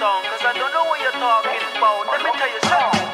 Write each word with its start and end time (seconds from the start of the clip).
song, 0.00 0.22
cause 0.30 0.44
I 0.50 0.52
don't 0.60 0.72
know 0.76 0.86
what 0.90 0.98
you're 1.04 1.18
talking 1.28 1.62
about. 1.76 2.02
Let 2.12 2.20
me 2.26 2.30
tell 2.40 2.50
you 2.54 2.60
something. 2.70 3.08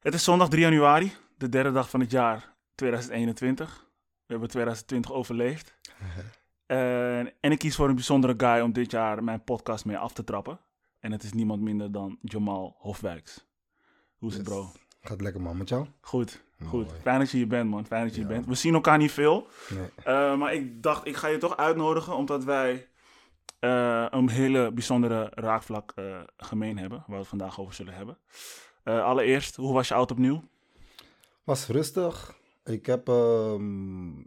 Het 0.00 0.14
is 0.14 0.24
zondag 0.24 0.48
3 0.48 0.62
januari, 0.62 1.12
de 1.36 1.48
derde 1.48 1.72
dag 1.72 1.90
van 1.90 2.00
het 2.00 2.10
jaar 2.10 2.54
2021. 2.74 3.86
We 4.26 4.32
hebben 4.32 4.48
2020 4.48 5.12
overleefd. 5.12 5.74
Eh, 6.66 7.18
en 7.18 7.50
ik 7.50 7.58
kies 7.58 7.76
voor 7.76 7.88
een 7.88 7.94
bijzondere 7.94 8.34
guy 8.36 8.60
om 8.60 8.72
dit 8.72 8.90
jaar 8.90 9.24
mijn 9.24 9.44
podcast 9.44 9.84
mee 9.84 9.98
af 9.98 10.12
te 10.12 10.24
trappen. 10.24 10.60
En 10.98 11.12
het 11.12 11.22
is 11.22 11.32
niemand 11.32 11.60
minder 11.60 11.92
dan 11.92 12.18
Jamal 12.20 12.76
Hofwijks. 12.78 13.46
Hoe 14.16 14.28
is 14.28 14.34
het, 14.34 14.44
bro? 14.44 14.72
Gaat 15.02 15.20
lekker 15.20 15.40
man 15.40 15.56
met 15.56 15.68
jou? 15.68 15.86
Goed, 16.00 16.42
goed. 16.64 16.86
Mooi. 16.86 17.00
Fijn 17.00 17.18
dat 17.18 17.30
je 17.30 17.36
hier 17.36 17.46
bent, 17.46 17.70
man. 17.70 17.86
Fijn 17.86 18.04
dat 18.04 18.14
je 18.14 18.20
hier 18.20 18.28
bent. 18.28 18.46
We 18.46 18.54
zien 18.54 18.74
elkaar 18.74 18.98
niet 18.98 19.12
veel. 19.12 19.46
Nee. 19.68 19.88
Eh, 20.04 20.36
maar 20.36 20.54
ik 20.54 20.82
dacht, 20.82 21.06
ik 21.06 21.16
ga 21.16 21.28
je 21.28 21.38
toch 21.38 21.56
uitnodigen, 21.56 22.16
omdat 22.16 22.44
wij 22.44 22.88
eh, 23.58 24.06
een 24.10 24.28
hele 24.28 24.72
bijzondere 24.72 25.30
raakvlak 25.34 25.92
eh, 25.94 26.20
gemeen 26.36 26.78
hebben. 26.78 26.98
Waar 26.98 27.08
we 27.08 27.16
het 27.16 27.28
vandaag 27.28 27.60
over 27.60 27.74
zullen 27.74 27.94
hebben. 27.94 28.18
Allereerst, 28.84 29.56
hoe 29.56 29.72
was 29.72 29.88
je 29.88 29.94
oud 29.94 30.10
opnieuw? 30.10 30.42
Was 31.44 31.66
rustig. 31.66 32.34
Ik 32.64 32.86
heb, 32.86 33.08
ehm, 33.08 34.18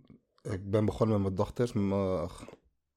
ik 0.42 0.70
ben 0.72 0.86
begonnen 0.86 1.16
met 1.16 1.26
mijn 1.26 1.36
dochters, 1.36 1.74
met 1.74 1.84
mijn 1.84 2.30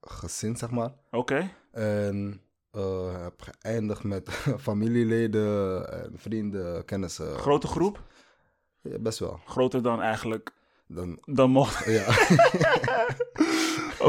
gezin 0.01 0.55
zeg 0.55 0.69
maar. 0.71 0.91
Oké. 1.11 1.49
En 1.71 2.41
eh, 2.71 3.21
heb 3.23 3.41
geëindigd 3.41 4.03
met 4.03 4.29
familieleden 4.67 5.91
en 6.03 6.19
vrienden, 6.19 6.85
kennissen. 6.85 7.39
Grote 7.39 7.67
groep? 7.67 8.03
Ja, 8.81 8.97
best 8.99 9.19
wel. 9.19 9.39
Groter 9.45 9.81
dan 9.83 10.01
eigenlijk 10.01 10.51
Dan, 10.87 11.19
dan 11.25 11.49
mocht. 11.49 11.85
ja. 11.99 12.05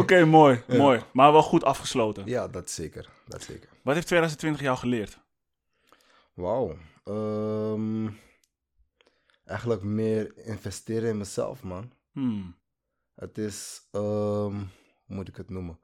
Oké, 0.00 0.24
mooi, 0.24 0.62
Ja. 0.66 0.76
mooi. 0.76 1.02
Maar 1.12 1.32
wel 1.32 1.42
goed 1.42 1.64
afgesloten. 1.64 2.26
ja, 2.26 2.48
dat 2.48 2.70
zeker. 2.70 3.08
Dat 3.26 3.42
zeker. 3.42 3.68
Wat 3.82 3.94
heeft 3.94 4.06
2020 4.06 4.62
jou 4.62 4.76
geleerd? 4.78 5.18
Wauw. 6.34 6.76
Ehm, 7.04 8.08
eigenlijk 9.44 9.82
meer 9.82 10.32
investeren 10.36 11.08
in 11.08 11.18
mezelf, 11.18 11.62
man. 11.62 11.92
Hmm. 12.12 12.56
Het 13.14 13.38
is, 13.38 13.80
ehm, 13.90 14.54
hoe 14.54 15.16
moet 15.16 15.28
ik 15.28 15.36
het 15.36 15.50
noemen? 15.50 15.78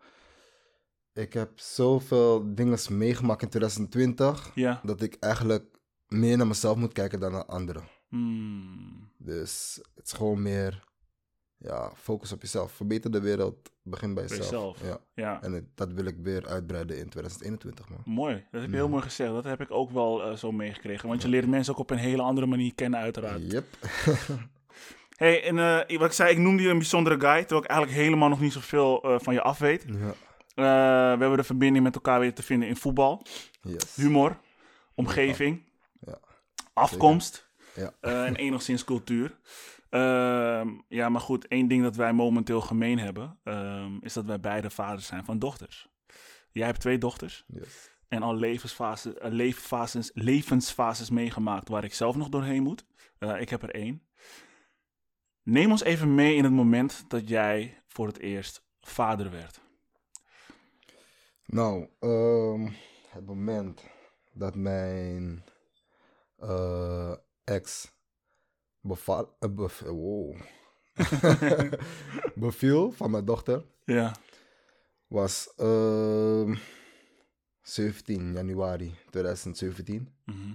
Ik 1.17 1.33
heb 1.33 1.51
zoveel 1.55 2.55
dingen 2.55 2.79
meegemaakt 2.91 3.43
in 3.43 3.49
2020 3.49 4.51
Ja. 4.55 4.81
dat 4.83 5.03
ik 5.03 5.17
eigenlijk 5.21 5.65
meer 6.09 6.37
naar 6.37 6.47
mezelf 6.47 6.77
moet 6.77 6.93
kijken 6.93 7.21
dan 7.21 7.33
naar 7.33 7.45
anderen. 7.45 7.83
Hmm. 8.09 9.11
Dus 9.19 9.81
het 9.95 10.07
is 10.07 10.13
gewoon 10.13 10.43
meer, 10.43 10.85
ja, 11.59 11.93
focus 11.97 12.33
op 12.33 12.41
jezelf. 12.43 12.73
Verbeter 12.73 13.11
de 13.11 13.21
wereld, 13.21 13.71
begin 13.83 14.15
bij 14.15 14.25
jezelf. 14.27 14.81
Ja. 14.83 14.99
Ja. 15.15 15.43
En 15.43 15.53
het- 15.53 15.77
dat 15.77 15.93
wil 15.93 16.05
ik 16.05 16.17
weer 16.23 16.47
uitbreiden 16.47 16.99
in 16.99 17.09
2021, 17.09 17.89
man. 17.89 18.01
Mooi, 18.05 18.47
dat 18.51 18.61
heb 18.61 18.71
je 18.71 18.77
heel 18.77 18.89
mooi 18.89 19.03
gezegd. 19.03 19.33
Dat 19.33 19.45
heb 19.45 19.61
ik 19.61 19.71
ook 19.71 19.91
wel 19.91 20.23
eh, 20.25 20.37
zo 20.37 20.53
meegekregen. 20.53 21.09
Want 21.09 21.23
je 21.23 21.29
leert 21.29 21.49
mensen 21.49 21.73
ook 21.73 21.79
op 21.81 21.91
een 21.91 21.97
hele 21.99 22.23
andere 22.23 22.47
manier 22.47 22.75
kennen, 22.75 23.01
uiteraard. 23.01 23.51
Yep. 23.53 23.65
Hey, 25.17 25.43
en 25.45 25.59
eh, 25.59 25.99
wat 25.99 26.07
ik 26.09 26.13
zei, 26.13 26.31
ik 26.31 26.39
noemde 26.39 26.63
je 26.63 26.69
een 26.69 26.79
bijzondere 26.79 27.21
guy. 27.21 27.39
Terwijl 27.41 27.63
ik 27.63 27.69
eigenlijk 27.71 28.01
helemaal 28.01 28.29
nog 28.29 28.41
niet 28.41 28.53
zoveel 28.53 29.03
eh, 29.03 29.19
van 29.19 29.35
je 29.35 29.43
af 29.43 29.59
weet. 29.59 29.85
ja. 29.87 30.15
Eh, 30.57 30.65
we 30.65 31.19
hebben 31.21 31.37
de 31.37 31.43
verbinding 31.45 31.85
met 31.85 31.95
elkaar 31.95 32.21
weer 32.21 32.35
te 32.35 32.43
vinden 32.43 32.69
in 32.69 32.77
voetbal, 32.77 33.23
Yes. 33.63 33.95
humor, 33.97 34.39
omgeving, 34.95 35.63
Ja. 36.01 36.19
afkomst 36.73 37.49
Ja. 37.75 37.93
eh, 38.01 38.25
en 38.27 38.37
enigszins 38.37 38.85
cultuur. 38.85 39.39
Ehm, 39.91 40.69
ja, 40.89 41.09
maar 41.09 41.21
goed, 41.21 41.47
één 41.49 41.69
ding 41.69 41.83
dat 41.83 41.97
wij 41.97 42.13
momenteel 42.13 42.61
gemeen 42.61 42.99
hebben, 42.99 43.39
ehm, 43.45 43.97
is 44.01 44.13
dat 44.13 44.25
wij 44.25 44.41
beide 44.41 44.71
vaders 44.71 45.07
zijn 45.07 45.25
van 45.25 45.39
dochters. 45.39 45.89
Jij 46.53 46.67
hebt 46.67 46.81
twee 46.81 46.99
dochters 46.99 47.45
Yes. 47.47 47.91
en 48.09 48.23
al 48.23 48.35
levensfases, 48.37 49.15
eh, 49.15 49.31
levensfases, 49.31 50.11
levensfases 50.15 51.11
meegemaakt 51.11 51.69
waar 51.69 51.85
ik 51.85 51.95
zelf 51.95 52.17
nog 52.17 52.29
doorheen 52.29 52.63
moet. 52.63 52.85
Ik 53.39 53.49
heb 53.49 53.63
er 53.63 53.71
één. 53.75 54.03
Neem 55.43 55.71
ons 55.71 55.83
even 55.83 56.15
mee 56.15 56.35
in 56.35 56.45
het 56.45 56.53
moment 56.53 57.05
dat 57.09 57.29
jij 57.29 57.83
voor 57.87 58.07
het 58.07 58.19
eerst 58.19 58.65
vader 58.81 59.31
werd. 59.31 59.61
Nou, 61.47 61.89
ehm, 62.01 62.69
het 63.09 63.27
moment 63.27 63.83
dat 64.33 64.55
mijn 64.55 65.45
eh, 66.37 67.13
ex 67.45 67.93
beval, 68.81 69.37
bev- 69.51 69.81
wow. 69.81 70.37
beviel 72.35 72.93
van 72.93 73.11
mijn 73.11 73.25
dochter 73.25 73.65
Ja, 73.85 74.17
was 75.07 75.53
ehm, 75.57 76.55
17 77.63 78.33
januari 78.33 78.95
2017. 79.11 80.15
mhm. 80.25 80.55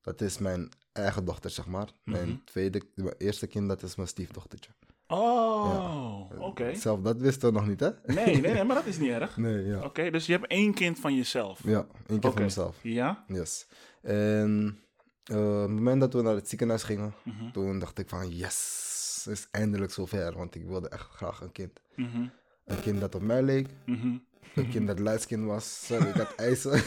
Dat 0.00 0.20
is 0.20 0.38
mijn 0.38 0.68
eigen 0.92 1.24
dochter, 1.24 1.50
zeg 1.50 1.66
maar. 1.66 1.92
Mijn 2.04 2.28
Mhm. 2.28 2.38
tweede, 2.44 2.82
mijn 2.94 3.16
eerste 3.18 3.46
kind, 3.46 3.68
dat 3.68 3.82
is 3.82 3.94
mijn 3.96 4.08
stiefdochtertje. 4.08 4.70
Oh, 5.12 6.30
oké. 6.38 6.74
Zelf, 6.74 7.00
dat 7.00 7.16
wisten 7.16 7.48
we 7.48 7.54
nog 7.58 7.66
niet, 7.66 7.80
hè? 7.80 7.88
Nee, 8.06 8.40
nee, 8.40 8.52
nee, 8.52 8.64
maar 8.64 8.76
dat 8.76 8.86
is 8.86 8.98
niet 8.98 9.10
erg. 9.10 9.36
Nee, 9.46 9.64
ja. 9.66 9.82
Oké, 9.84 10.10
dus 10.10 10.26
je 10.26 10.32
hebt 10.32 10.46
één 10.46 10.74
kind 10.74 10.98
van 10.98 11.14
jezelf. 11.16 11.60
Ja, 11.64 11.86
één 12.06 12.16
Oké. 12.18 12.30
voor 12.30 12.40
mezelf. 12.40 12.76
Ja? 12.82 13.24
Yes. 13.26 13.66
En 14.02 14.78
eh, 15.24 15.36
op 15.36 15.60
het 15.60 15.70
moment 15.70 16.00
dat 16.00 16.12
we 16.12 16.22
naar 16.22 16.34
het 16.34 16.48
ziekenhuis 16.48 16.82
gingen, 16.82 17.14
Mhm, 17.24 17.50
toen 17.50 17.78
dacht 17.78 17.98
ik 17.98 18.08
van 18.08 18.28
yes, 18.28 19.26
is 19.30 19.48
eindelijk 19.50 19.92
zover. 19.92 20.32
Want 20.36 20.54
ik 20.54 20.64
wilde 20.66 20.88
echt 20.88 21.08
graag 21.10 21.40
een 21.40 21.52
kind. 21.52 21.80
mhm, 21.96 22.26
Een 22.64 22.80
kind 22.80 23.00
dat 23.00 23.14
op 23.14 23.22
mij 23.22 23.42
leek. 23.42 23.68
mhm. 23.86 24.16
Een 24.54 24.68
kind 24.68 24.86
dat 24.86 24.98
lightskin 24.98 25.46
was. 25.46 25.86
Sorry, 25.86 26.06
ik 26.08 26.14
had 26.14 26.34
eisen. 26.46 26.72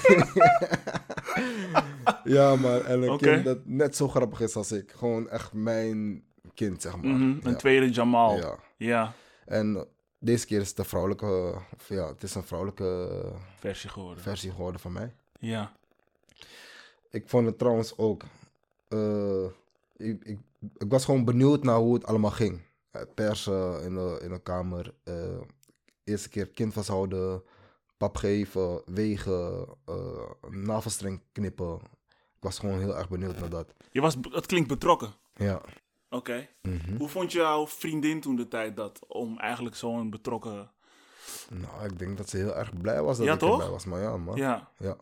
ja, 2.23 2.55
maar 2.55 2.81
en 2.81 3.01
een 3.01 3.17
kind 3.17 3.43
dat 3.45 3.65
net 3.65 3.95
zo 3.95 4.07
grappig 4.07 4.41
is 4.41 4.55
als 4.55 4.71
ik. 4.71 4.91
Gewoon 4.91 5.29
echt 5.29 5.53
mijn 5.53 6.23
kind, 6.55 6.81
zeg 6.81 6.95
maar. 6.95 7.05
Mhm, 7.05 7.23
Een 7.23 7.51
ja. 7.51 7.55
tweede 7.55 7.89
Jamal. 7.91 8.37
Ja. 8.37 8.57
Ja. 8.77 9.13
En 9.45 9.87
deze 10.19 10.45
keer 10.45 10.61
is 10.61 10.67
het 10.67 10.77
de 10.77 10.83
vrouwelijke, 10.83 11.53
ja, 11.87 12.07
het 12.07 12.23
is 12.23 12.35
een 12.35 12.43
vrouwelijke 12.43 13.09
versie 13.59 13.89
geworden. 13.89 14.23
versie 14.23 14.51
geworden 14.51 14.81
van 14.81 14.91
mij. 14.91 15.13
Ja. 15.39 15.71
Ik 17.09 17.29
vond 17.29 17.45
het 17.45 17.57
trouwens 17.57 17.97
ook. 17.97 18.23
eh, 18.87 19.43
ik, 19.97 20.23
ik, 20.23 20.39
ik 20.77 20.89
was 20.89 21.05
gewoon 21.05 21.25
benieuwd 21.25 21.63
naar 21.63 21.77
hoe 21.77 21.93
het 21.93 22.05
allemaal 22.05 22.31
ging. 22.31 22.61
Persen 23.15 23.81
in 23.83 23.93
de, 23.95 24.19
in 24.23 24.29
de 24.29 24.39
kamer. 24.41 24.93
eh, 25.03 25.13
eerste 26.03 26.29
keer 26.29 26.47
kind 26.47 26.73
vasthouden. 26.73 27.43
Pap 27.97 28.17
geven. 28.17 28.81
Wegen. 28.85 29.67
eh 29.85 30.29
navelstreng 30.49 31.21
knippen. 31.31 31.75
Ik 32.35 32.41
was 32.51 32.59
gewoon 32.59 32.79
heel 32.79 32.97
erg 32.97 33.09
benieuwd 33.09 33.39
naar 33.39 33.49
dat. 33.49 33.73
Je 33.91 34.01
was, 34.01 34.15
het 34.31 34.45
klinkt 34.45 34.67
betrokken. 34.67 35.13
Ja. 35.35 35.61
Oké. 36.15 36.47
Mhm. 36.61 36.95
Hoe 36.97 37.07
vond 37.09 37.31
jouw 37.31 37.67
vriendin 37.67 38.21
toen 38.21 38.35
de 38.35 38.47
tijd 38.47 38.75
dat 38.75 39.05
om 39.07 39.39
eigenlijk 39.39 39.75
zo'n 39.75 40.09
betrokken... 40.09 40.71
Nou, 41.49 41.85
ik 41.85 41.99
denk 41.99 42.17
dat 42.17 42.29
ze 42.29 42.37
heel 42.37 42.55
erg 42.55 42.77
blij 42.77 43.01
was 43.01 43.17
dat 43.17 43.25
Ja, 43.25 43.33
ik 43.33 43.39
toch? 43.39 43.51
erbij 43.51 43.69
was. 43.69 43.85
Maar 43.85 44.01
ja, 44.01 44.17
man. 44.17 44.35
Ja. 44.35 44.71
Ja, 44.77 44.97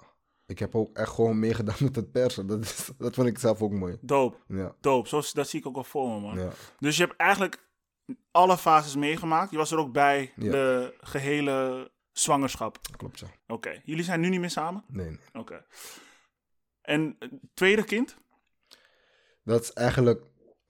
Ik 0.45 0.59
heb 0.59 0.75
ook 0.75 0.97
echt 0.97 1.11
gewoon 1.11 1.39
meegedaan 1.39 1.75
met 1.79 1.95
het 1.95 2.11
persen. 2.11 2.47
Dat, 2.47 2.63
is, 2.63 2.89
dat 2.97 3.15
vond 3.15 3.27
ik 3.27 3.39
zelf 3.39 3.61
ook 3.61 3.71
mooi. 3.71 3.97
dope, 4.01 4.37
Ja. 4.47 4.75
dope. 4.81 5.07
Zo, 5.07 5.21
dat 5.33 5.47
zie 5.49 5.59
ik 5.59 5.65
ook 5.65 5.73
wel 5.75 5.83
voor 5.83 6.09
me, 6.09 6.19
man. 6.19 6.39
Ja. 6.39 6.49
Dus 6.79 6.97
je 6.97 7.03
hebt 7.05 7.17
eigenlijk 7.17 7.67
alle 8.31 8.57
fases 8.57 8.95
meegemaakt. 8.95 9.51
Je 9.51 9.57
was 9.57 9.71
er 9.71 9.77
ook 9.77 9.91
bij 9.91 10.33
Ja. 10.35 10.51
de 10.51 10.93
gehele 11.01 11.91
zwangerschap. 12.11 12.77
Klopt, 12.97 13.19
ja. 13.19 13.27
Oké. 13.47 13.81
Jullie 13.85 14.03
zijn 14.03 14.19
nu 14.19 14.29
niet 14.29 14.39
meer 14.39 14.49
samen? 14.49 14.83
Nee, 14.87 15.09
nee. 15.09 15.19
Oké. 15.33 15.65
En 16.81 17.15
eh, 17.19 17.29
tweede 17.53 17.83
kind? 17.83 18.17
Dat 19.43 19.61
is 19.61 19.73
eigenlijk 19.73 20.23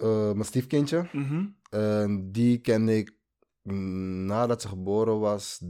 mijn 0.10 0.44
stiefkindje. 0.46 1.10
En 1.70 2.32
die 2.32 2.58
kende 2.58 2.98
ik 2.98 3.16
mm, 3.62 4.26
nadat 4.26 4.62
ze 4.62 4.68
geboren 4.68 5.20
was. 5.20 5.62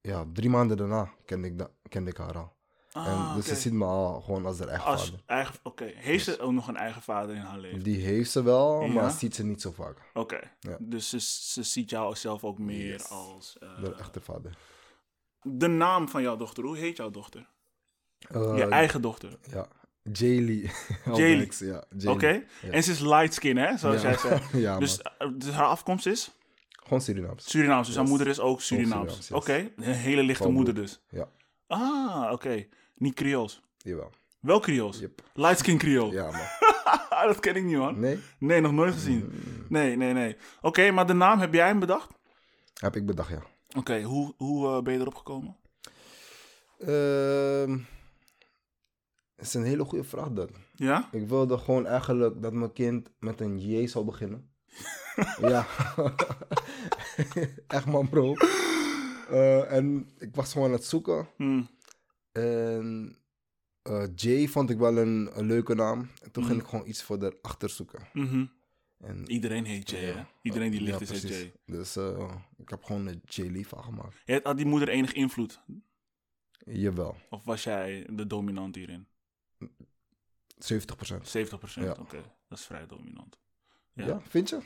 Ja, 0.00 0.24
drie 0.32 0.50
maanden 0.50 0.76
daarna 0.76 1.10
kende 1.24 1.46
ik, 1.48 1.58
da- 1.58 1.70
kende 1.88 2.10
ik 2.10 2.16
haar 2.16 2.38
al. 2.38 2.58
Ah, 2.92 3.06
en 3.30 3.36
dus 3.36 3.46
ze 3.46 3.54
ziet 3.54 3.72
me 3.72 3.84
al 3.84 4.20
gewoon 4.20 4.46
als 4.46 4.58
haar 4.58 4.68
eigen 4.68 4.86
Als 4.86 5.04
vader. 5.04 5.20
eigen, 5.26 5.54
oké. 5.62 5.84
Heeft 5.94 6.24
ze 6.24 6.40
ook 6.40 6.52
nog 6.52 6.68
een 6.68 6.76
eigen 6.76 7.02
vader 7.02 7.34
in 7.34 7.40
haar 7.40 7.58
leven? 7.58 7.82
Die 7.82 8.00
heeft 8.04 8.30
ze 8.30 8.42
wel, 8.42 8.82
Ja. 8.82 8.92
maar 8.92 9.10
ziet 9.10 9.34
ze 9.34 9.44
niet 9.44 9.60
zo 9.60 9.70
vaak. 9.72 10.10
Oké. 10.14 10.40
Ja. 10.60 10.76
Dus 10.80 11.08
ze, 11.08 11.20
ze 11.52 11.62
ziet 11.62 11.90
jou 11.90 12.16
zelf 12.16 12.44
ook 12.44 12.58
meer 12.58 12.86
Yes. 12.92 13.08
als... 13.10 13.58
eh, 13.58 13.82
De 13.82 13.94
echte 13.94 14.20
vader. 14.20 14.56
de 15.42 15.66
naam 15.68 16.08
van 16.08 16.22
jouw 16.22 16.36
dochter, 16.36 16.64
hoe 16.64 16.76
heet 16.76 16.96
jouw 16.96 17.10
dochter? 17.10 17.48
Eh, 18.18 18.56
Je 18.56 18.64
eigen 18.64 19.02
dochter. 19.02 19.38
Ja, 19.50 19.66
Jaylee. 20.02 20.70
Jaylee. 21.04 21.48
Ja. 21.98 22.10
Oké. 22.10 22.28
Ja. 22.62 22.70
En 22.70 22.82
ze 22.82 22.90
is 22.90 23.00
light 23.00 23.34
skin, 23.34 23.56
hè? 23.56 23.76
Zoals 23.76 24.02
Ja. 24.02 24.16
jij 24.22 24.40
ja, 24.60 24.78
Dus, 24.78 25.02
eh, 25.02 25.28
dus 25.34 25.50
haar 25.50 25.66
afkomst 25.66 26.06
is? 26.06 26.30
Gewoon 26.70 27.00
Surinaams. 27.00 27.50
Surinaams. 27.50 27.86
Dus 27.86 27.96
haar 27.96 28.04
moeder 28.04 28.26
is 28.26 28.40
ook 28.40 28.60
Surinaams. 28.60 29.12
Surinaams, 29.12 29.30
Oké. 29.30 29.70
Een 29.76 29.92
hele 29.94 30.22
lichte 30.22 30.36
Gewoon 30.42 30.52
moeder 30.56 30.74
dus. 30.74 31.00
Ja, 31.10 31.28
Ah, 31.66 32.32
oké. 32.32 32.66
Niet 32.96 33.14
Creools. 33.14 33.62
jawel. 33.78 34.10
Wel 34.40 34.60
Creools. 34.60 34.98
Yep. 34.98 35.22
Light 35.34 35.58
skin 35.58 35.78
Creole. 35.78 36.12
Ja, 36.12 36.30
man. 36.30 36.40
Dat 37.28 37.40
ken 37.40 37.54
ik 37.56 37.64
niet, 37.64 37.76
man. 37.76 38.00
Nee? 38.00 38.18
Nee, 38.38 38.60
nog 38.60 38.72
nooit 38.72 38.92
gezien. 38.94 39.32
Nee, 39.68 39.96
nee, 39.96 40.12
nee. 40.12 40.36
Oké, 40.60 40.90
maar 40.90 41.06
de 41.06 41.12
naam, 41.12 41.38
heb 41.38 41.54
jij 41.54 41.66
hem 41.66 41.78
bedacht? 41.78 42.08
Heb 42.74 42.96
ik 42.96 43.06
bedacht, 43.06 43.30
ja. 43.30 43.42
Oké, 43.76 44.02
hoe, 44.02 44.34
hoe 44.36 44.68
eh, 44.76 44.82
ben 44.82 44.92
je 44.94 45.00
erop 45.00 45.14
gekomen? 45.14 45.56
Ehm 46.78 47.78
het 49.40 49.48
is 49.48 49.54
een 49.54 49.64
hele 49.64 49.84
goede 49.84 50.04
vraag, 50.04 50.30
dat. 50.30 50.50
Ja? 50.74 51.08
Ik 51.12 51.28
wilde 51.28 51.58
gewoon 51.58 51.86
eigenlijk 51.86 52.42
dat 52.42 52.52
mijn 52.52 52.72
kind 52.72 53.10
met 53.18 53.40
een 53.40 53.58
J 53.60 53.86
zou 53.86 54.04
beginnen. 54.04 54.50
ja. 55.40 55.66
Echt 57.66 57.86
man, 57.86 58.08
bro. 58.08 58.34
Eh, 59.28 59.72
en 59.72 60.08
ik 60.18 60.34
was 60.34 60.52
gewoon 60.52 60.66
aan 60.66 60.72
het 60.74 60.84
zoeken. 60.84 61.28
Hm. 61.36 61.62
En 62.32 63.16
eh, 63.82 64.04
J 64.14 64.46
vond 64.48 64.70
ik 64.70 64.78
wel 64.78 64.96
een, 64.98 65.30
een 65.34 65.46
leuke 65.46 65.74
naam. 65.74 66.08
En 66.22 66.30
toen 66.30 66.44
ging 66.44 66.56
Mhm. 66.56 66.64
ik 66.64 66.70
gewoon 66.70 66.88
iets 66.88 67.02
voor 67.02 67.18
erachter 67.22 67.68
zoeken. 67.70 68.06
mhm. 68.12 68.44
En, 68.98 69.30
Iedereen 69.30 69.64
heet 69.64 69.90
Jay, 69.90 70.00
hè? 70.04 70.10
Ja. 70.12 70.26
Iedereen 70.42 70.70
die 70.70 70.82
Ja, 70.82 70.98
licht 70.98 71.10
is. 71.10 71.22
Jay. 71.22 71.52
Dus 71.66 71.96
eh, 71.96 72.34
ik 72.56 72.68
heb 72.68 72.84
gewoon 72.84 73.06
een 73.06 73.20
J 73.24 73.40
lief 73.42 73.74
aangemaakt. 73.74 74.16
Had 74.42 74.56
die 74.56 74.66
moeder 74.66 74.88
enig 74.88 75.12
invloed? 75.12 75.60
Jawel, 76.64 77.16
Of 77.30 77.44
was 77.44 77.62
jij 77.64 78.06
de 78.10 78.26
dominant 78.26 78.74
hierin? 78.74 79.06
70%. 79.60 79.66
70%? 79.66 79.68
Ja. 81.74 81.96
Oké, 81.98 82.22
dat 82.48 82.58
is 82.58 82.64
vrij 82.64 82.86
dominant. 82.86 83.38
Ja. 83.92 84.06
Ja. 84.06 84.20
vind 84.28 84.48
je? 84.48 84.58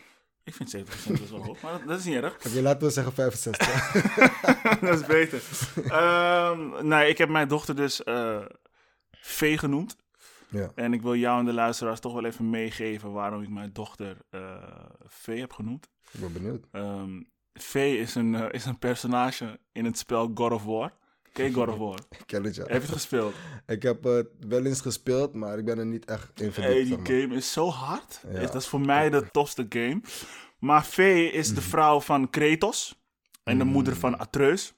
Ik 0.42 0.54
vind 0.54 0.76
70% 0.76 0.80
best 0.80 1.30
wel 1.30 1.44
hoog, 1.44 1.60
maar 1.60 1.72
dat, 1.72 1.86
dat 1.86 1.98
is 1.98 2.04
niet 2.04 2.14
erg. 2.14 2.46
Oké, 2.46 2.60
laten 2.60 2.86
we 2.86 2.92
zeggen 2.92 3.12
65. 3.12 3.92
dat 4.80 5.00
is 5.00 5.06
beter. 5.06 5.42
Ehm, 5.84 6.86
nee, 6.88 7.08
ik 7.08 7.18
heb 7.18 7.28
mijn 7.28 7.48
dochter 7.48 7.76
dus 7.76 8.02
eh 8.02 8.44
V 9.10 9.58
genoemd. 9.58 9.96
ja. 10.48 10.72
En 10.74 10.92
ik 10.92 11.02
wil 11.02 11.14
jou 11.14 11.38
en 11.38 11.44
de 11.44 11.52
luisteraars 11.52 12.00
toch 12.00 12.12
wel 12.12 12.24
even 12.24 12.50
meegeven 12.50 13.12
waarom 13.12 13.42
ik 13.42 13.48
mijn 13.48 13.72
dochter 13.72 14.16
eh, 14.30 14.62
V 15.06 15.38
heb 15.38 15.52
genoemd. 15.52 15.88
Ik 16.10 16.20
ben 16.20 16.32
benieuwd. 16.32 16.66
V 17.54 17.74
is 17.74 18.14
een, 18.14 18.34
eh, 18.34 18.46
is 18.50 18.64
een 18.64 18.78
personage 18.78 19.58
in 19.72 19.84
het 19.84 19.98
spel 19.98 20.30
God 20.34 20.52
of 20.52 20.64
War. 20.64 20.92
Ken 21.34 21.44
je 21.44 21.52
God 21.52 21.68
of 21.68 21.76
War? 21.78 21.98
Ik 22.10 22.26
ken 22.26 22.44
het, 22.44 22.54
ja. 22.54 22.62
Heb 22.62 22.70
je 22.72 22.78
het 22.80 22.90
gespeeld? 22.90 23.34
Ik 23.66 23.82
heb 23.82 24.02
het 24.04 24.28
wel 24.48 24.64
eens 24.64 24.80
gespeeld, 24.80 25.34
maar 25.34 25.58
ik 25.58 25.64
ben 25.64 25.78
er 25.78 25.86
niet 25.86 26.04
echt 26.04 26.40
in 26.40 26.52
verdiept. 26.52 26.74
Hey, 26.74 26.84
die 26.84 26.96
maar. 26.96 27.06
game 27.06 27.34
is 27.34 27.52
zo 27.52 27.68
hard. 27.68 28.20
Ja. 28.32 28.40
Dat 28.40 28.54
is 28.54 28.66
voor 28.66 28.80
mij 28.80 29.10
de 29.10 29.30
tofste 29.30 29.66
game. 29.68 30.00
Maar 30.58 30.84
V 30.84 30.98
is 31.32 31.46
Mhm. 31.46 31.54
de 31.54 31.60
vrouw 31.62 32.00
van 32.00 32.30
Kratos 32.30 33.02
en 33.44 33.58
de 33.58 33.64
moeder 33.64 33.96
van 33.96 34.18
Atreus. 34.18 34.74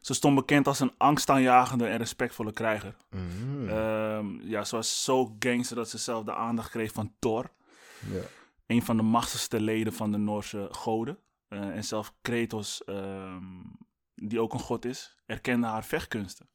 Ze 0.00 0.14
stond 0.14 0.34
bekend 0.34 0.66
als 0.66 0.80
een 0.80 0.92
angstaanjagende 0.96 1.86
en 1.86 1.98
respectvolle 1.98 2.52
krijger. 2.52 2.96
Mhm. 3.10 3.68
Ehm, 3.68 4.40
ja, 4.40 4.64
ze 4.64 4.76
was 4.76 5.04
zo 5.04 5.36
gangster 5.38 5.76
dat 5.76 5.88
ze 5.90 5.98
zelf 5.98 6.24
de 6.24 6.34
aandacht 6.34 6.70
kreeg 6.70 6.92
van 6.92 7.12
Thor. 7.18 7.50
ja. 8.12 8.20
Een 8.66 8.82
van 8.82 8.96
de 8.96 9.02
machtigste 9.02 9.60
leden 9.60 9.92
van 9.92 10.12
de 10.12 10.18
Noorse 10.18 10.68
goden. 10.70 11.18
Eh, 11.48 11.60
en 11.60 11.84
zelf 11.84 12.14
Kratos, 12.22 12.84
ehm, 12.84 13.42
die 14.20 14.40
ook 14.40 14.52
een 14.52 14.60
god 14.60 14.84
is, 14.84 15.16
erkende 15.26 15.66
haar 15.66 15.84
vechtkunsten. 15.84 16.48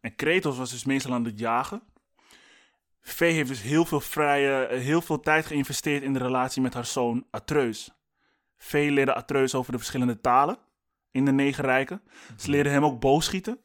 En 0.00 0.14
Kratos 0.14 0.58
was 0.58 0.70
dus 0.70 0.84
meestal 0.84 1.12
aan 1.12 1.24
het 1.24 1.38
jagen. 1.38 1.82
Vee 3.00 3.32
heeft 3.32 3.48
dus 3.48 3.62
heel 3.62 3.84
veel, 3.84 4.00
vrije, 4.00 4.64
eh, 4.64 4.80
heel 4.80 5.00
veel 5.00 5.20
tijd 5.20 5.46
geïnvesteerd 5.46 6.02
in 6.02 6.12
de 6.12 6.18
relatie 6.18 6.62
met 6.62 6.74
haar 6.74 6.86
zoon 6.86 7.26
Atreus. 7.30 7.90
Vee 8.56 8.90
leerde 8.90 9.14
Atreus 9.14 9.54
over 9.54 9.72
de 9.72 9.78
verschillende 9.78 10.20
talen 10.20 10.58
in 11.10 11.24
de 11.24 11.32
negen 11.32 11.64
rijken. 11.64 12.02
Ze 12.36 12.50
leerde 12.50 12.68
hem 12.68 12.84
ook 12.84 13.00
boogschieten. 13.00 13.60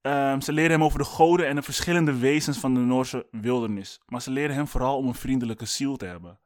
Ehm, 0.00 0.40
ze 0.40 0.52
leerde 0.52 0.74
hem 0.74 0.84
over 0.84 0.98
de 0.98 1.04
goden 1.04 1.46
en 1.46 1.54
de 1.54 1.62
verschillende 1.62 2.18
wezens 2.18 2.58
van 2.58 2.74
de 2.74 2.80
Noorse 2.80 3.26
wildernis. 3.30 4.00
Maar 4.06 4.22
ze 4.22 4.30
leerde 4.30 4.54
hem 4.54 4.68
vooral 4.68 4.96
om 4.96 5.06
een 5.06 5.14
vriendelijke 5.14 5.66
ziel 5.66 5.96
te 5.96 6.06
hebben. 6.06 6.38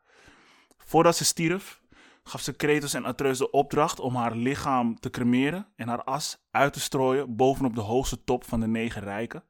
Voordat 0.79 1.17
ze 1.17 1.25
stierf, 1.25 1.81
gaf 2.23 2.41
ze 2.41 2.53
Kratos 2.53 2.95
en 2.95 3.05
Atreus 3.05 3.39
de 3.39 3.51
opdracht 3.51 4.01
om 4.01 4.15
haar 4.15 4.35
lichaam 4.37 5.01
te 5.01 5.11
cremeren 5.11 5.67
en 5.77 5.89
haar 5.89 6.05
as 6.05 6.45
uit 6.51 6.73
te 6.73 6.81
strooien 6.81 7.37
bovenop 7.37 7.75
de 7.75 7.81
hoogste 7.81 8.25
top 8.25 8.45
van 8.45 8.61
de 8.61 8.67
negen 8.67 9.03
rijken. 9.03 9.45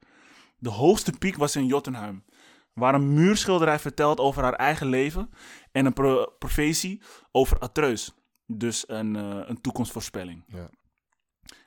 De 0.58 0.70
hoogste 0.70 1.12
piek 1.18 1.36
was 1.36 1.56
in 1.56 1.66
Jotunheim, 1.66 2.24
waar 2.72 2.94
een 2.94 3.12
muurschilderij 3.14 3.78
vertelt 3.78 4.18
over 4.20 4.42
haar 4.42 4.54
eigen 4.54 4.86
leven 4.86 5.30
en 5.72 5.86
een 5.86 5.92
pro- 5.92 6.26
profetie 6.38 7.02
over 7.30 7.58
Atreus. 7.58 8.14
Dus 8.46 8.84
een, 8.88 9.16
eh, 9.16 9.40
een 9.44 9.60
toekomstvoorspelling. 9.60 10.44
Ja. 10.46 10.70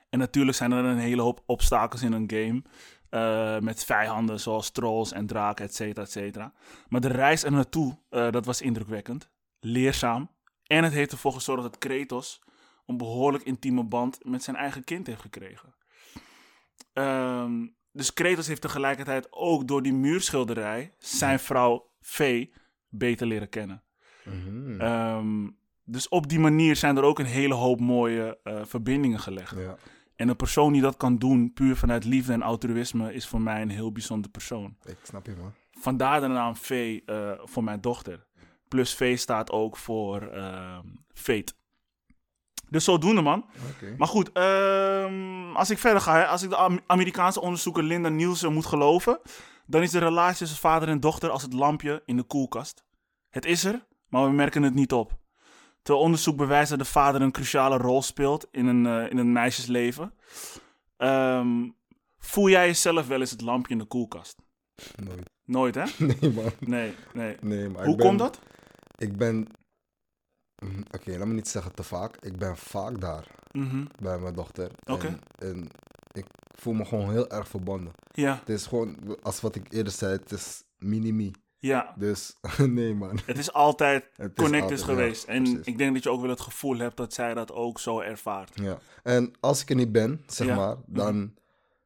En 0.08 0.18
natuurlijk 0.18 0.56
zijn 0.56 0.72
er 0.72 0.84
een 0.84 0.98
hele 0.98 1.22
hoop 1.22 1.42
obstakels 1.46 2.02
in 2.02 2.12
een 2.12 2.30
game. 2.30 2.62
eh, 3.10 3.58
met 3.58 3.84
vijanden 3.84 4.40
zoals 4.40 4.70
trolls 4.70 5.12
en 5.12 5.26
draken, 5.26 5.64
et 5.64 5.74
cetera, 5.74 6.02
et 6.02 6.10
cetera. 6.10 6.52
Maar 6.88 7.00
de 7.00 7.08
reis 7.08 7.44
er 7.44 7.52
naartoe, 7.52 7.98
eh, 8.08 8.30
dat 8.30 8.44
was 8.46 8.60
indrukwekkend. 8.60 9.30
Leerzaam. 9.60 10.30
En 10.66 10.84
het 10.84 10.92
heeft 10.92 11.12
ervoor 11.12 11.32
gezorgd 11.32 11.62
dat 11.62 11.78
Kratos 11.78 12.42
een 12.86 12.96
behoorlijk 12.96 13.44
intieme 13.44 13.84
band 13.84 14.18
met 14.22 14.42
zijn 14.42 14.56
eigen 14.56 14.84
kind 14.84 15.06
heeft 15.06 15.20
gekregen. 15.20 15.74
Ehm, 16.92 17.66
dus 17.92 18.12
Kratos 18.12 18.46
heeft 18.46 18.60
tegelijkertijd 18.60 19.26
ook 19.30 19.68
door 19.68 19.82
die 19.82 19.92
muurschilderij 19.92 20.94
zijn 20.98 21.38
vrouw 21.38 21.90
Vee 22.00 22.52
beter 22.88 23.26
leren 23.26 23.48
kennen. 23.48 23.82
Mhm. 24.24 24.80
Ehm, 24.80 25.48
dus 25.84 26.08
op 26.08 26.28
die 26.28 26.38
manier 26.38 26.76
zijn 26.76 26.96
er 26.96 27.02
ook 27.02 27.18
een 27.18 27.26
hele 27.26 27.54
hoop 27.54 27.80
mooie 27.80 28.38
eh, 28.42 28.60
verbindingen 28.64 29.20
gelegd. 29.20 29.56
ja. 29.58 29.76
En 30.16 30.28
een 30.28 30.36
persoon 30.36 30.72
die 30.72 30.82
dat 30.82 30.96
kan 30.96 31.18
doen, 31.18 31.52
puur 31.52 31.76
vanuit 31.76 32.04
liefde 32.04 32.32
en 32.32 32.42
altruïsme, 32.42 33.14
is 33.14 33.26
voor 33.26 33.40
mij 33.40 33.62
een 33.62 33.70
heel 33.70 33.92
bijzonder 33.92 34.30
persoon. 34.30 34.76
Ik 34.84 34.96
snap 35.02 35.26
je, 35.26 35.34
man. 35.36 35.52
Vandaar 35.72 36.20
de 36.20 36.26
naam 36.26 36.56
V 36.56 37.00
eh, 37.06 37.32
voor 37.44 37.64
mijn 37.64 37.80
dochter. 37.80 38.25
Plus 38.76 38.94
V 38.94 39.18
staat 39.18 39.50
ook 39.50 39.76
voor 39.76 40.20
ehm 40.22 40.84
Fate. 41.12 41.52
Dus 42.68 42.84
zodoende, 42.84 43.20
man. 43.22 43.44
Maar 43.98 44.08
goed, 44.08 44.32
ehm, 44.32 45.54
als 45.54 45.70
ik 45.70 45.78
verder 45.78 46.00
ga, 46.00 46.14
hè, 46.14 46.26
als 46.26 46.42
ik 46.42 46.48
de 46.48 46.56
Am- 46.56 46.80
Amerikaanse 46.86 47.40
onderzoeker 47.40 47.82
Linda 47.82 48.08
Nielsen 48.08 48.52
moet 48.52 48.66
geloven, 48.66 49.20
dan 49.66 49.82
is 49.82 49.90
de 49.90 49.98
relatie 49.98 50.38
tussen 50.38 50.58
vader 50.58 50.88
en 50.88 51.00
dochter 51.00 51.30
als 51.30 51.42
het 51.42 51.52
lampje 51.52 52.02
in 52.04 52.16
de 52.16 52.22
koelkast. 52.22 52.84
Het 53.30 53.44
is 53.44 53.64
er, 53.64 53.86
maar 54.08 54.24
we 54.24 54.30
merken 54.30 54.62
het 54.62 54.74
niet 54.74 54.92
op. 54.92 55.18
Terwijl 55.82 56.04
onderzoek 56.04 56.36
bewijst 56.36 56.70
dat 56.70 56.78
de 56.78 56.84
vader 56.84 57.20
een 57.22 57.32
cruciale 57.32 57.76
rol 57.76 58.02
speelt 58.02 58.46
in 58.50 58.66
een, 58.66 58.86
eh, 58.86 59.10
in 59.10 59.18
een 59.18 59.32
meisjesleven. 59.32 60.12
Ehm, 60.96 61.68
voel 62.18 62.48
jij 62.48 62.66
jezelf 62.66 63.06
wel 63.06 63.20
eens 63.20 63.30
het 63.30 63.40
lampje 63.40 63.72
in 63.72 63.78
de 63.78 63.84
koelkast? 63.84 64.36
Nooit. 65.04 65.30
Nooit, 65.44 65.74
hè? 65.74 65.82
Nee, 66.20 66.32
man. 66.32 66.50
Nee, 66.58 66.94
nee. 67.12 67.36
Nee, 67.40 67.68
maar 67.68 67.84
Hoe 67.84 67.96
ben, 67.96 68.06
komt 68.06 68.18
dat? 68.18 68.40
Ik 68.96 69.16
ben... 69.16 69.46
Mm, 70.64 70.82
Oké, 70.90 71.16
laat 71.18 71.26
me 71.26 71.34
niet 71.34 71.48
zeggen 71.48 71.74
te 71.74 71.82
vaak. 71.82 72.16
Ik 72.16 72.36
ben 72.38 72.56
vaak 72.56 73.00
daar 73.00 73.26
Mhm. 73.52 73.84
bij 74.00 74.18
mijn 74.18 74.34
dochter. 74.34 74.70
Oké. 74.84 75.06
En, 75.06 75.20
en 75.38 75.68
ik 76.12 76.26
voel 76.54 76.72
me 76.74 76.84
gewoon 76.84 77.10
heel 77.10 77.28
erg 77.30 77.48
verbonden. 77.48 77.92
Ja, 78.12 78.36
Het 78.38 78.48
is 78.48 78.66
gewoon, 78.66 79.18
als 79.22 79.40
wat 79.40 79.54
ik 79.54 79.72
eerder 79.72 79.92
zei, 79.92 80.12
het 80.12 80.32
is 80.32 80.64
mini-me. 80.78 81.30
ja. 81.58 81.94
Dus 81.98 82.36
nee, 82.58 82.94
man. 82.94 83.18
Het 83.26 83.38
is 83.38 83.52
altijd 83.52 84.04
Het 84.16 84.30
is 84.38 84.44
connected 84.44 84.78
ja, 84.78 84.84
geweest. 84.84 85.24
en 85.24 85.42
precies. 85.42 85.66
ik 85.66 85.78
denk 85.78 85.94
dat 85.94 86.02
je 86.02 86.10
ook 86.10 86.20
wel 86.20 86.30
het 86.30 86.40
gevoel 86.40 86.76
hebt 86.78 86.96
dat 86.96 87.12
zij 87.14 87.34
dat 87.34 87.52
ook 87.52 87.80
zo 87.80 88.00
ervaart. 88.00 88.50
Ja. 88.60 88.78
En 89.02 89.32
als 89.40 89.62
ik 89.62 89.70
er 89.70 89.76
niet 89.76 89.92
ben, 89.92 90.22
zeg 90.26 90.46
Ja. 90.46 90.54
Mhm. 90.54 90.62
maar, 90.64 90.76
dan 90.86 91.34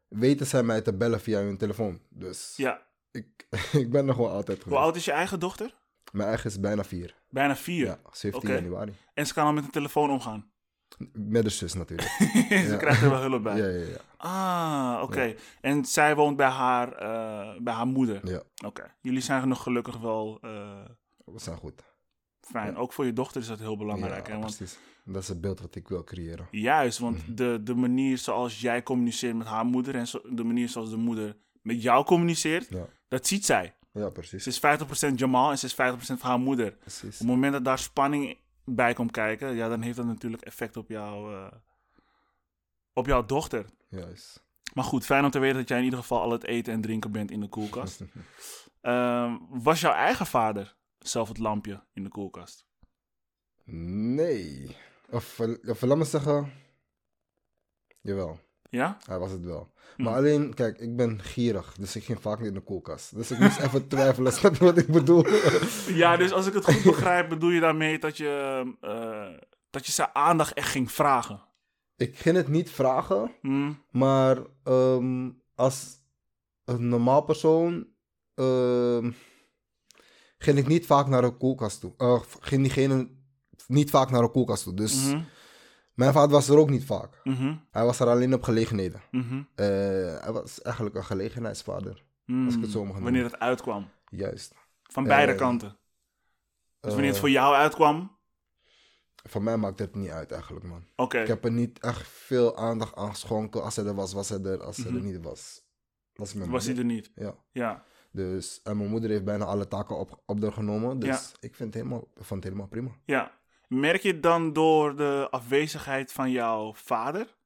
weten 0.09 0.47
zij 0.47 0.63
mij 0.63 0.81
te 0.81 0.93
bellen 0.95 1.21
via 1.21 1.41
hun 1.41 1.57
telefoon. 1.57 2.01
Dus 2.09 2.53
Ja. 2.57 2.83
ik, 3.11 3.47
ik 3.73 3.91
ben 3.91 4.09
er 4.09 4.15
gewoon 4.15 4.31
altijd 4.33 4.57
Hoe 4.59 4.67
geweest. 4.67 4.83
oud 4.83 4.97
is 4.97 5.05
je 5.05 5.13
eigen 5.13 5.41
dochter? 5.41 5.79
Mijn 6.13 6.29
eigen 6.29 6.51
is 6.51 6.61
bijna 6.61 6.85
vier. 6.85 7.15
Bijna 7.31 7.57
vier. 7.57 7.87
Ja, 7.87 7.99
17 8.13 8.51
Oké. 8.51 8.61
januari. 8.61 8.93
En 9.15 9.27
ze 9.27 9.35
kan 9.35 9.47
al 9.47 9.53
met 9.53 9.65
een 9.65 9.71
telefoon 9.71 10.11
omgaan. 10.11 10.51
Met 11.13 11.43
de 11.43 11.51
zus 11.51 11.75
natuurlijk. 11.75 12.09
ze 12.49 12.57
Ja. 12.71 12.77
krijgt 12.77 13.03
er 13.03 13.11
wel 13.11 13.21
hulp 13.21 13.43
bij. 13.43 13.57
ja, 13.57 13.67
ja, 13.67 13.87
ja. 13.87 13.97
Ah, 14.17 15.03
oké. 15.03 15.35
En 15.61 15.85
zij 15.85 16.15
woont 16.17 16.37
bij 16.37 16.49
haar, 16.49 16.93
eh, 16.93 17.61
bij 17.63 17.75
haar 17.75 17.87
moeder. 17.87 18.29
Ja, 18.29 18.43
Oké. 18.65 18.95
Jullie 19.01 19.21
zijn 19.21 19.49
nog 19.49 19.63
gelukkig 19.63 19.97
wel 19.99 20.39
eh, 20.43 20.85
we 21.25 21.39
zijn 21.39 21.57
goed. 21.57 21.83
fijn. 22.41 22.73
Ja. 22.73 22.79
Ook 22.79 22.93
voor 22.93 23.05
je 23.07 23.13
dochter 23.13 23.41
is 23.41 23.47
dat 23.47 23.59
heel 23.59 23.77
belangrijk. 23.77 24.27
ja, 24.27 24.33
hè? 24.35 24.39
Want 24.41 24.57
precies. 24.57 24.79
Dat 25.05 25.23
is 25.23 25.29
het 25.29 25.41
beeld 25.41 25.61
wat 25.61 25.75
ik 25.75 25.89
wil 25.89 26.05
creëren. 26.05 26.49
Juist, 26.51 26.99
want 26.99 27.17
Mhm. 27.27 27.35
de, 27.35 27.61
de 27.63 27.75
manier 27.75 28.19
zoals 28.19 28.61
jij 28.61 28.83
communiceert 28.83 29.37
met 29.37 29.47
haar 29.47 29.65
moeder 29.65 29.95
en 29.95 30.07
zo- 30.07 30.23
de 30.31 30.45
manier 30.45 30.69
zoals 30.69 30.91
de 30.91 30.97
moeder 30.97 31.37
met 31.63 31.83
jou 31.83 32.05
communiceert, 32.05 32.69
dat 33.09 33.27
ziet 33.27 33.45
zij. 33.45 33.75
Ja 33.93 34.11
precies. 34.11 34.43
Ze 34.43 34.49
is 34.49 35.11
50% 35.13 35.15
Jamal 35.15 35.51
en 35.51 35.59
ze 35.59 35.67
is 35.67 35.73
50% 35.73 35.77
van 36.19 36.31
haar 36.31 36.39
moeder. 36.39 36.73
precies. 36.73 37.13
Op 37.13 37.19
het 37.19 37.27
moment 37.27 37.53
dat 37.53 37.65
daar 37.65 37.79
spanning 37.79 38.39
bij 38.65 38.93
komt 38.93 39.11
kijken, 39.11 39.55
ja, 39.55 39.69
dan 39.69 39.83
heeft 39.83 39.97
dat 39.97 40.07
natuurlijk 40.07 40.43
effect 40.43 40.77
op, 40.77 40.89
jou, 40.89 41.35
eh, 41.35 41.53
op 42.93 43.07
jouw 43.07 43.27
dochter. 43.27 43.67
Juist. 43.89 44.45
Maar 44.75 44.85
goed, 44.85 45.05
fijn 45.05 45.25
om 45.25 45.31
te 45.31 45.39
weten 45.39 45.57
dat 45.57 45.69
jij 45.69 45.79
in 45.79 45.85
ieder 45.85 45.99
geval 45.99 46.21
al 46.21 46.31
het 46.31 46.45
eten 46.45 46.73
en 46.73 46.81
drinken 46.81 47.13
bent 47.13 47.31
in 47.31 47.41
de 47.41 47.49
koelkast. 47.49 48.01
Ehm, 48.81 49.37
was 49.49 49.81
jouw 49.81 49.93
eigen 49.93 50.27
vader 50.27 50.77
zelf 50.99 51.29
het 51.29 51.39
lampje 51.39 51.85
in 51.93 52.03
de 52.03 52.09
koelkast? 52.09 52.67
Nee. 53.65 54.77
Of, 55.11 55.39
eh, 55.39 55.71
of 55.71 55.81
laat 55.81 55.99
me 55.99 56.05
zeggen. 56.05 56.53
Jawel. 58.01 58.41
Ja? 58.71 58.97
Hij 59.07 59.19
was 59.19 59.31
het 59.31 59.45
wel. 59.45 59.73
Hm. 59.97 60.03
Maar 60.03 60.15
alleen, 60.15 60.55
kijk, 60.55 60.79
ik 60.79 60.97
ben 60.97 61.23
gierig, 61.23 61.75
dus 61.79 61.97
ik 61.97 62.05
ging 62.05 62.21
vaak 62.21 62.39
niet 62.39 62.49
in 62.49 62.55
de 62.55 62.61
koelkast. 62.61 63.15
Dus 63.17 63.31
ik 63.31 63.39
moest 63.39 63.59
even 63.61 63.89
twijfelen, 63.89 64.33
snap 64.33 64.55
je 64.55 64.65
wat 64.65 64.79
ik 64.79 64.87
bedoel? 64.87 65.25
Ja, 66.03 66.17
dus 66.17 66.33
als 66.33 66.47
ik 66.47 66.55
het 66.55 66.65
goed 66.65 66.83
begrijp, 66.83 67.29
bedoel 67.29 67.51
je 67.51 67.61
daarmee 67.61 67.99
dat 67.99 68.17
je, 68.17 68.63
eh, 68.81 69.45
dat 69.71 69.87
je 69.87 69.93
zijn 69.93 70.09
aandacht 70.13 70.53
echt 70.53 70.69
ging 70.71 70.93
vragen. 70.93 71.41
ik 71.97 72.19
ging 72.19 72.37
het 72.37 72.49
niet 72.49 72.71
vragen, 72.71 73.31
Hm? 73.41 73.73
maar 73.91 74.39
ehm, 74.65 75.31
als 75.55 75.87
een 76.65 76.89
normaal 76.89 77.23
persoon 77.23 77.87
ehm, 78.35 79.11
ging 80.39 80.59
ik 80.59 80.67
niet 80.67 80.87
vaak 80.87 81.07
naar 81.07 81.23
de 81.23 81.37
koelkast 81.37 81.81
toe. 81.81 81.93
Eh, 81.97 82.21
ging 82.41 82.63
diegene 82.63 83.09
niet 83.67 83.91
vaak 83.91 84.11
naar 84.11 84.23
de 84.23 84.31
koelkast 84.31 84.63
toe. 84.63 84.75
Dus 84.75 85.07
Mhm, 85.07 85.21
mijn 86.01 86.13
vader 86.13 86.31
was 86.31 86.49
er 86.49 86.59
ook 86.59 86.71
niet 86.71 86.85
vaak. 86.85 87.21
mhm, 87.25 87.55
Hij 87.71 87.85
was 87.85 88.01
er 88.01 88.07
alleen 88.09 88.35
op 88.35 88.43
gelegenheden. 88.43 89.03
mhm, 89.11 89.43
Eh, 89.55 89.67
hij 90.21 90.33
was 90.33 90.63
eigenlijk 90.63 90.97
een 90.97 91.05
gelegenheidsvader. 91.05 92.05
Als 92.47 92.55
ik 92.55 92.61
het 92.61 92.71
zo 92.71 92.79
mag 92.85 92.89
mm. 92.97 93.03
noemen. 93.03 93.03
Wanneer 93.03 93.25
het 93.25 93.39
uitkwam. 93.39 93.89
Juist. 94.09 94.55
Van 94.83 95.05
beide 95.05 95.33
Eh, 95.33 95.39
kanten. 95.39 95.69
Dus 96.81 96.91
wanneer 96.93 97.05
het 97.07 97.15
Eh, 97.15 97.21
voor 97.21 97.31
jou 97.31 97.55
uitkwam, 97.55 98.19
Voor 99.23 99.43
mij 99.43 99.57
maakt 99.57 99.79
het 99.79 99.95
niet 99.95 100.11
uit 100.11 100.33
eigenlijk, 100.33 100.65
man. 100.65 100.85
oké. 100.97 101.21
Ik 101.21 101.27
heb 101.27 101.45
er 101.45 101.53
niet 101.53 101.79
echt 101.79 102.09
veel 102.09 102.57
aandacht 102.57 102.97
aan 102.97 103.11
geschonken. 103.11 103.63
Als 103.63 103.77
hij 103.77 103.85
er 103.87 103.95
was, 103.95 104.13
was 104.13 104.29
hij 104.29 104.41
er. 104.43 104.63
Als 104.63 104.77
hij 104.77 104.87
er 104.87 104.93
Mhm. 104.93 105.05
niet 105.05 105.23
was, 105.23 105.63
was 106.15 106.31
hij 106.31 106.41
met 106.41 106.49
Was 106.49 106.67
hij 106.67 106.77
er 106.77 106.85
niet. 106.85 107.11
Ja. 107.15 107.35
Ja. 107.53 107.85
Dus, 108.13 108.61
en 108.63 108.77
mijn 108.77 108.91
moeder 108.91 109.11
heeft 109.11 109.25
bijna 109.25 109.45
alle 109.45 109.69
taken 109.69 109.99
op, 109.99 110.23
op 110.27 110.53
genomen. 110.53 110.99
Dus 110.99 111.09
Ja. 111.09 111.37
ik 111.41 111.55
vind 111.55 111.75
het 111.75 111.83
helemaal, 111.83 112.09
vond 112.15 112.31
het 112.31 112.45
helemaal 112.45 112.67
prima. 112.69 112.91
ja. 113.05 113.39
Merk 113.71 114.03
je 114.03 114.21
dan 114.21 114.53
door 114.53 114.97
de 114.97 115.27
afwezigheid 115.31 116.13
van 116.13 116.31
jouw 116.31 116.75
vader, 116.75 117.37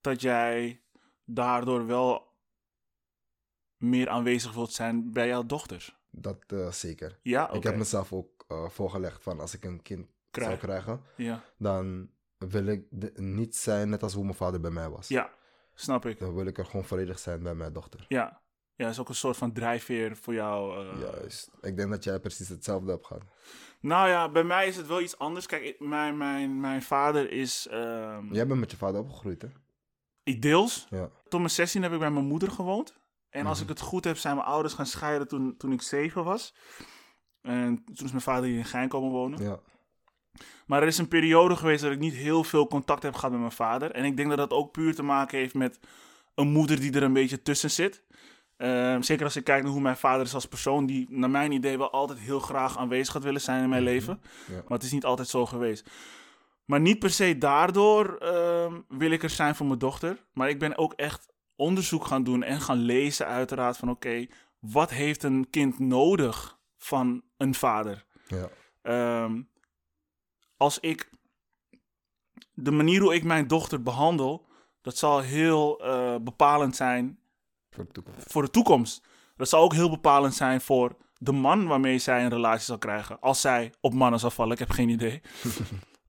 dat 0.00 0.20
jij 0.20 0.82
daardoor 1.24 1.86
wel 1.86 2.26
meer 3.76 4.08
aanwezig 4.08 4.52
wilt 4.54 4.72
zijn 4.72 5.12
bij 5.12 5.26
jouw 5.26 5.46
dochters? 5.46 5.96
Dat 6.10 6.44
eh, 6.46 6.70
zeker. 6.70 7.18
Ja. 7.22 7.50
Ik 7.50 7.62
heb 7.62 7.76
mezelf 7.76 8.12
ook 8.12 8.44
eh, 8.48 8.68
voorgelegd 8.68 9.22
van 9.22 9.40
als 9.40 9.54
ik 9.54 9.64
een 9.64 9.82
kind 9.82 10.06
Krijg. 10.30 10.48
zou 10.48 10.60
krijgen, 10.60 11.02
Ja. 11.16 11.42
dan 11.58 12.10
wil 12.38 12.66
ik 12.66 12.84
niet 13.14 13.56
zijn 13.56 13.88
net 13.88 14.02
als 14.02 14.14
hoe 14.14 14.24
mijn 14.24 14.36
vader 14.36 14.60
bij 14.60 14.70
mij 14.70 14.88
was. 14.88 15.08
ja, 15.08 15.30
snap 15.74 16.06
ik. 16.06 16.18
Dan 16.18 16.34
wil 16.34 16.46
ik 16.46 16.58
er 16.58 16.66
gewoon 16.66 16.84
volledig 16.84 17.18
zijn 17.18 17.42
bij 17.42 17.54
mijn 17.54 17.72
dochter. 17.72 18.04
Ja. 18.08 18.44
Ja, 18.74 18.88
is 18.88 18.98
ook 19.00 19.08
een 19.08 19.14
soort 19.14 19.36
van 19.36 19.52
drijfveer 19.52 20.16
voor 20.16 20.34
jou. 20.34 20.86
eh. 20.88 21.00
Juist. 21.00 21.50
Ik 21.60 21.76
denk 21.76 21.90
dat 21.90 22.04
jij 22.04 22.20
precies 22.20 22.48
hetzelfde 22.48 22.90
hebt 22.90 23.06
gehad. 23.06 23.22
Nou 23.86 24.08
ja, 24.08 24.28
bij 24.28 24.44
mij 24.44 24.66
is 24.66 24.76
het 24.76 24.86
wel 24.86 25.00
iets 25.00 25.18
anders. 25.18 25.46
Kijk, 25.46 25.62
ik- 25.62 25.80
mijn, 25.80 26.16
mijn, 26.16 26.60
mijn 26.60 26.82
vader 26.82 27.30
is... 27.30 27.66
ehm, 27.70 28.32
Jij 28.34 28.46
bent 28.46 28.60
met 28.60 28.70
je 28.70 28.76
vader 28.76 29.00
opgegroeid, 29.00 29.42
hè? 29.42 29.48
ik 30.22 30.42
deels. 30.42 30.86
Ja. 30.90 31.10
Tot 31.28 31.40
mijn 31.40 31.50
16 31.52 31.82
heb 31.82 31.92
ik 31.92 31.98
bij 31.98 32.10
mijn 32.10 32.24
moeder 32.24 32.50
gewoond. 32.50 32.94
En 33.30 33.46
als 33.46 33.54
Mhm. 33.60 33.70
ik 33.70 33.76
het 33.78 33.86
goed 33.86 34.04
heb, 34.04 34.16
zijn 34.16 34.34
mijn 34.36 34.46
ouders 34.48 34.74
gaan 34.74 34.86
scheiden 34.86 35.28
toen, 35.28 35.56
toen 35.56 35.72
ik 35.72 35.82
zeven 35.82 36.24
was. 36.24 36.54
En 37.42 37.84
toen 37.84 38.04
is 38.06 38.10
mijn 38.10 38.22
vader 38.22 38.44
hier 38.48 38.58
in 38.58 38.64
Gein 38.64 38.88
komen 38.88 39.10
wonen. 39.10 39.42
Ja. 39.42 39.60
Maar 40.66 40.80
er 40.82 40.86
is 40.88 40.98
een 40.98 41.08
periode 41.08 41.56
geweest 41.56 41.82
dat 41.82 41.92
ik 41.92 41.98
niet 41.98 42.14
heel 42.14 42.44
veel 42.44 42.66
contact 42.66 43.02
heb 43.02 43.14
gehad 43.14 43.30
met 43.30 43.40
mijn 43.40 43.52
vader. 43.52 43.90
En 43.90 44.04
ik 44.04 44.16
denk 44.16 44.28
dat 44.28 44.38
dat 44.38 44.50
ook 44.50 44.72
puur 44.72 44.94
te 44.94 45.02
maken 45.02 45.38
heeft 45.38 45.54
met 45.54 45.78
een 46.34 46.48
moeder 46.48 46.80
die 46.80 46.92
er 46.92 47.02
een 47.02 47.12
beetje 47.12 47.42
tussen 47.42 47.70
zit. 47.70 48.02
Ehm, 48.56 49.02
zeker 49.02 49.24
als 49.24 49.36
ik 49.36 49.44
kijk 49.44 49.62
naar 49.62 49.72
hoe 49.72 49.80
mijn 49.80 49.96
vader 49.96 50.26
is 50.26 50.34
als 50.34 50.46
persoon, 50.46 50.86
die 50.86 51.06
naar 51.10 51.30
mijn 51.30 51.52
idee 51.52 51.78
wel 51.78 51.90
altijd 51.90 52.18
heel 52.18 52.40
graag 52.40 52.78
aanwezig 52.78 53.12
had 53.12 53.22
willen 53.22 53.40
zijn 53.40 53.62
in 53.62 53.68
mijn 53.68 53.82
Mhm. 53.82 53.92
leven. 53.92 54.20
Ja. 54.48 54.54
Maar 54.54 54.64
het 54.78 54.82
is 54.82 54.92
niet 54.92 55.04
altijd 55.04 55.28
zo 55.28 55.46
geweest. 55.46 55.90
Maar 56.64 56.80
niet 56.80 56.98
per 56.98 57.10
se 57.10 57.38
daardoor 57.38 58.16
ehm, 58.16 58.80
wil 58.88 59.10
ik 59.10 59.22
er 59.22 59.30
zijn 59.30 59.54
voor 59.54 59.66
mijn 59.66 59.78
dochter. 59.78 60.24
Maar 60.32 60.48
ik 60.48 60.58
ben 60.58 60.78
ook 60.78 60.92
echt 60.92 61.32
onderzoek 61.56 62.04
gaan 62.06 62.22
doen 62.24 62.42
en 62.42 62.60
gaan 62.60 62.76
lezen 62.78 63.26
uiteraard 63.26 63.76
van 63.76 63.90
oké, 63.90 64.26
wat 64.58 64.90
heeft 64.90 65.22
een 65.22 65.50
kind 65.50 65.78
nodig 65.78 66.58
van 66.76 67.22
een 67.36 67.54
vader? 67.54 68.04
Ja. 68.26 68.48
Ehm, 68.82 69.42
als 70.56 70.78
ik 70.80 71.10
de 72.54 72.70
manier 72.70 73.00
hoe 73.00 73.14
ik 73.14 73.24
mijn 73.24 73.46
dochter 73.46 73.82
behandel, 73.82 74.46
dat 74.82 74.96
zal 74.96 75.20
heel 75.20 75.80
eh, 75.84 76.16
bepalend 76.20 76.76
zijn 76.76 77.18
Voor 77.76 77.84
de 77.84 77.92
toekomst. 77.92 78.32
voor 78.32 78.42
de 78.42 78.50
toekomst. 78.50 79.06
Dat 79.36 79.48
zal 79.48 79.62
ook 79.62 79.72
heel 79.72 79.90
bepalend 79.90 80.34
zijn 80.34 80.60
voor 80.60 80.96
de 81.18 81.32
man 81.32 81.66
waarmee 81.66 81.98
zij 81.98 82.22
een 82.24 82.30
relatie 82.30 82.64
zal 82.64 82.78
krijgen. 82.78 83.20
Als 83.20 83.40
zij 83.40 83.72
op 83.80 83.94
mannen 83.94 84.20
zal 84.20 84.30
vallen, 84.30 84.52
ik 84.52 84.58
heb 84.58 84.70
geen 84.70 84.88
idee. 84.88 85.20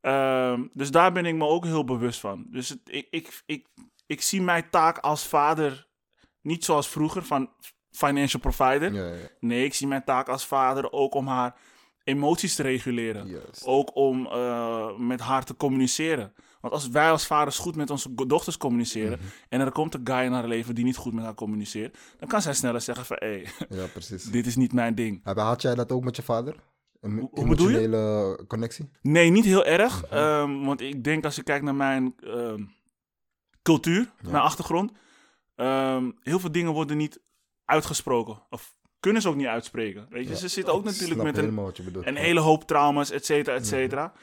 Ehm, 0.01 0.67
dus 0.74 0.91
daar 0.91 1.12
ben 1.12 1.25
ik 1.25 1.36
me 1.36 1.45
ook 1.45 1.65
heel 1.65 1.83
bewust 1.83 2.19
van. 2.19 2.45
Dus 2.50 2.69
het, 2.69 2.79
ik, 2.83 3.07
ik, 3.09 3.41
ik, 3.45 3.67
ik 4.05 4.21
zie 4.21 4.41
mijn 4.41 4.69
taak 4.69 4.97
als 4.97 5.27
vader 5.27 5.88
niet 6.41 6.65
zoals 6.65 6.88
vroeger 6.88 7.24
van 7.24 7.50
financial 7.91 8.41
provider. 8.41 8.93
Ja, 8.93 9.05
ja, 9.05 9.27
Nee, 9.39 9.65
ik 9.65 9.74
zie 9.74 9.88
mijn 9.88 10.03
taak 10.03 10.29
als 10.29 10.45
vader 10.45 10.91
ook 10.91 11.13
om 11.13 11.27
haar 11.27 11.55
emoties 12.03 12.55
te 12.55 12.62
reguleren. 12.63 13.27
juist. 13.27 13.65
Ook 13.65 13.95
om 13.95 14.25
eh, 14.25 14.97
met 14.97 15.19
haar 15.19 15.43
te 15.43 15.55
communiceren. 15.55 16.33
Want 16.61 16.73
als 16.73 16.87
wij 16.89 17.11
als 17.11 17.25
vaders 17.27 17.57
goed 17.57 17.75
met 17.75 17.89
onze 17.89 18.13
dochters 18.27 18.57
communiceren... 18.57 19.17
Mhm. 19.19 19.27
en 19.49 19.59
er 19.61 19.71
komt 19.71 19.93
een 19.93 20.01
guy 20.07 20.17
in 20.25 20.31
haar 20.31 20.47
leven 20.47 20.75
die 20.75 20.83
niet 20.83 20.95
goed 20.97 21.13
met 21.13 21.23
haar 21.23 21.33
communiceert... 21.33 21.97
dan 22.19 22.27
kan 22.29 22.41
zij 22.41 22.53
sneller 22.53 22.81
zeggen 22.81 23.05
van... 23.05 23.17
hé, 23.19 23.43
Ja, 23.79 23.85
precies. 23.93 24.23
dit 24.23 24.45
is 24.45 24.55
niet 24.55 24.73
mijn 24.73 24.95
ding. 24.95 25.21
Heb- 25.23 25.37
Had 25.37 25.61
jij 25.61 25.75
dat 25.75 25.91
ook 25.91 26.03
met 26.03 26.15
je 26.15 26.21
vader? 26.23 26.55
Een 27.01 27.17
Hoe- 27.19 27.29
je? 27.33 27.41
emotionele 27.41 28.39
connectie? 28.47 28.89
Nee, 29.01 29.29
niet 29.29 29.45
heel 29.45 29.65
erg. 29.65 30.01
Mhm. 30.05 30.13
ehm, 30.13 30.63
want 30.65 30.81
ik 30.81 31.03
denk 31.03 31.25
als 31.25 31.37
ik 31.37 31.43
kijk 31.45 31.61
naar 31.61 31.75
mijn 31.75 32.15
ehm, 32.23 32.63
cultuur, 33.61 34.11
mijn 34.21 34.35
achtergrond... 34.43 34.91
ehm, 35.55 36.11
heel 36.21 36.39
veel 36.39 36.51
dingen 36.51 36.73
worden 36.73 36.97
niet 36.97 37.19
uitgesproken. 37.65 38.41
Of 38.49 38.75
kunnen 38.99 39.21
ze 39.21 39.29
ook 39.29 39.35
niet 39.35 39.47
uitspreken. 39.47 40.05
Weet 40.09 40.27
je, 40.27 40.35
ze 40.37 40.47
zitten 40.47 40.73
ook 40.73 40.83
natuurlijk 40.83 41.21
met 41.23 41.37
een, 41.37 42.13
je 42.13 42.19
hele 42.19 42.39
hoop 42.39 42.63
trauma's, 42.67 43.11
et 43.11 43.25
cetera, 43.25 43.55
et 43.55 43.61
Mhm. 43.61 43.69
cetera. 43.69 44.13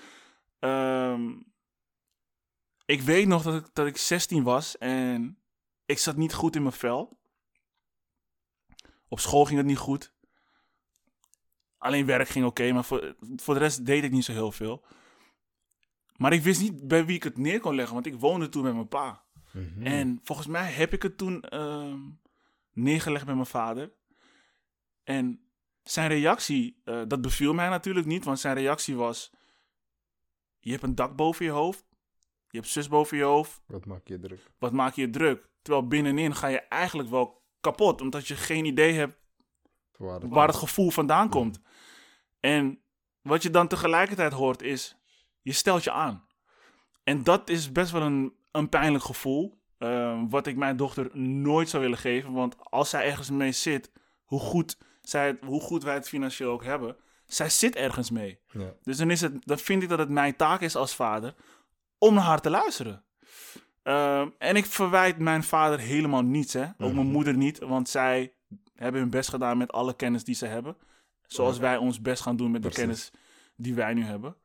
Ik 2.85 3.01
weet 3.01 3.27
nog 3.27 3.43
dat 3.43 3.55
ik, 3.55 3.71
dat 3.73 3.87
ik 3.87 3.97
16 3.97 4.43
was 4.43 4.79
en 4.79 5.39
ik 5.87 5.99
zat 5.99 6.17
niet 6.17 6.35
goed 6.35 6.57
in 6.57 6.63
mijn 6.63 6.75
vel. 6.75 7.19
Op 9.09 9.21
school 9.21 9.45
ging 9.45 9.59
het 9.59 9.67
niet 9.67 9.79
goed. 9.79 10.13
Alleen 11.79 12.07
werk 12.07 12.29
ging 12.29 12.45
oké, 12.47 12.73
maar 12.73 12.85
voor, 12.85 13.17
voor 13.37 13.55
de 13.55 13.61
rest 13.61 13.87
deed 13.87 14.05
ik 14.05 14.11
niet 14.11 14.25
zo 14.25 14.33
heel 14.33 14.53
veel. 14.53 14.85
Maar 16.17 16.33
ik 16.33 16.43
wist 16.43 16.61
niet 16.61 16.89
bij 16.89 17.05
wie 17.05 17.17
ik 17.17 17.23
het 17.23 17.39
neer 17.39 17.61
kon 17.61 17.75
leggen, 17.75 17.95
want 17.95 18.07
ik 18.07 18.15
woonde 18.15 18.49
toen 18.49 18.63
met 18.63 18.75
mijn 18.75 18.89
pa. 18.89 19.25
Mhm. 19.53 19.87
En 19.87 20.21
volgens 20.23 20.49
mij 20.49 20.73
heb 20.73 20.93
ik 20.93 21.03
het 21.03 21.17
toen 21.17 21.43
ehm, 21.43 22.01
neergelegd 22.73 23.25
bij 23.25 23.35
mijn 23.35 23.47
vader. 23.47 23.93
En 25.03 25.45
zijn 25.83 26.09
reactie, 26.09 26.81
eh, 26.85 27.03
dat 27.07 27.21
beviel 27.21 27.55
mij 27.55 27.69
natuurlijk 27.69 28.07
niet, 28.07 28.25
want 28.25 28.41
zijn 28.41 28.55
reactie 28.55 28.97
was: 28.97 29.33
Je 30.59 30.71
hebt 30.71 30.83
een 30.83 30.95
dak 30.95 31.17
boven 31.17 31.45
je 31.45 31.51
hoofd, 31.51 31.85
je 32.55 32.61
hebt 32.61 32.73
zus 32.73 32.89
boven 32.89 33.17
je 33.17 33.23
hoofd, 33.23 33.63
Wat 33.67 33.85
maak 33.87 34.07
je 34.09 34.19
druk? 34.19 34.41
wat 34.59 34.73
maak 34.73 34.95
je 34.95 35.11
druk? 35.11 35.49
Terwijl 35.63 35.87
binnenin 35.89 36.35
ga 36.35 36.47
je 36.47 36.61
eigenlijk 36.61 37.09
wel 37.09 37.43
kapot, 37.61 38.01
omdat 38.01 38.27
je 38.29 38.35
geen 38.37 38.65
idee 38.65 38.93
hebt 38.93 39.17
Waar 39.97 40.21
het- 40.21 40.31
waar 40.31 40.47
het 40.47 40.57
gevoel 40.57 40.91
vandaan 40.91 41.29
komt. 41.29 41.61
En 42.41 42.83
wat 43.23 43.43
je 43.43 43.51
dan 43.51 43.69
tegelijkertijd 43.69 44.33
hoort 44.33 44.63
is, 44.63 44.97
je 45.43 45.53
stelt 45.53 45.85
je 45.85 45.91
aan. 45.91 46.27
En 47.05 47.23
dat 47.23 47.49
is 47.51 47.73
best 47.73 47.91
wel 47.93 48.03
een, 48.03 48.35
een 48.53 48.69
pijnlijk 48.69 49.05
gevoel, 49.05 49.59
eh, 49.79 50.23
wat 50.29 50.47
ik 50.47 50.57
mijn 50.57 50.77
dochter 50.77 51.17
nooit 51.19 51.69
zou 51.69 51.83
willen 51.83 51.99
geven. 51.99 52.33
Want 52.33 52.57
als 52.59 52.91
zij 52.91 53.05
ergens 53.05 53.31
mee 53.31 53.53
zit, 53.53 53.91
hoe 54.25 54.41
goed, 54.41 54.79
zij, 55.01 55.27
het- 55.27 55.45
hoe 55.45 55.61
goed 55.61 55.83
wij 55.83 55.95
het 55.95 56.09
financieel 56.09 56.51
ook 56.51 56.65
hebben, 56.65 56.97
zij 57.27 57.51
zit 57.51 57.77
ergens 57.77 58.11
mee. 58.11 58.39
Ja. 58.51 58.73
Dus 58.83 58.97
dan, 58.97 59.11
is 59.11 59.21
het, 59.21 59.47
dan 59.47 59.59
vind 59.59 59.83
ik 59.83 59.89
dat 59.89 59.99
het 59.99 60.09
mijn 60.09 60.37
taak 60.37 60.61
is 60.61 60.77
als 60.77 60.95
vader 60.95 61.35
om 62.09 62.15
naar 62.15 62.25
haar 62.25 62.41
te 62.41 62.51
luisteren. 62.51 63.05
Ehm, 63.83 64.29
en 64.39 64.57
ik 64.57 64.65
verwijt 64.67 65.19
mijn 65.19 65.43
vader 65.43 65.79
helemaal 65.79 66.23
niets, 66.23 66.53
hè. 66.53 66.65
Ook 66.65 66.75
mijn 66.79 66.95
Mhm. 66.95 67.07
moeder 67.07 67.37
niet, 67.37 67.59
want 67.59 67.89
zij 67.89 68.33
hebben 68.75 69.01
hun 69.01 69.11
best 69.11 69.29
gedaan 69.31 69.59
met 69.59 69.73
alle 69.73 69.97
kennis 69.97 70.25
die 70.25 70.35
ze 70.35 70.47
hebben. 70.47 70.77
Zoals 71.27 71.59
wij 71.59 71.77
ons 71.77 72.01
best 72.01 72.23
gaan 72.23 72.37
doen 72.37 72.51
met 72.51 72.63
de 72.63 72.69
Precies. 72.69 72.85
kennis 72.85 73.11
die 73.57 73.75
wij 73.75 73.95
nu 73.95 74.05
hebben. 74.05 74.37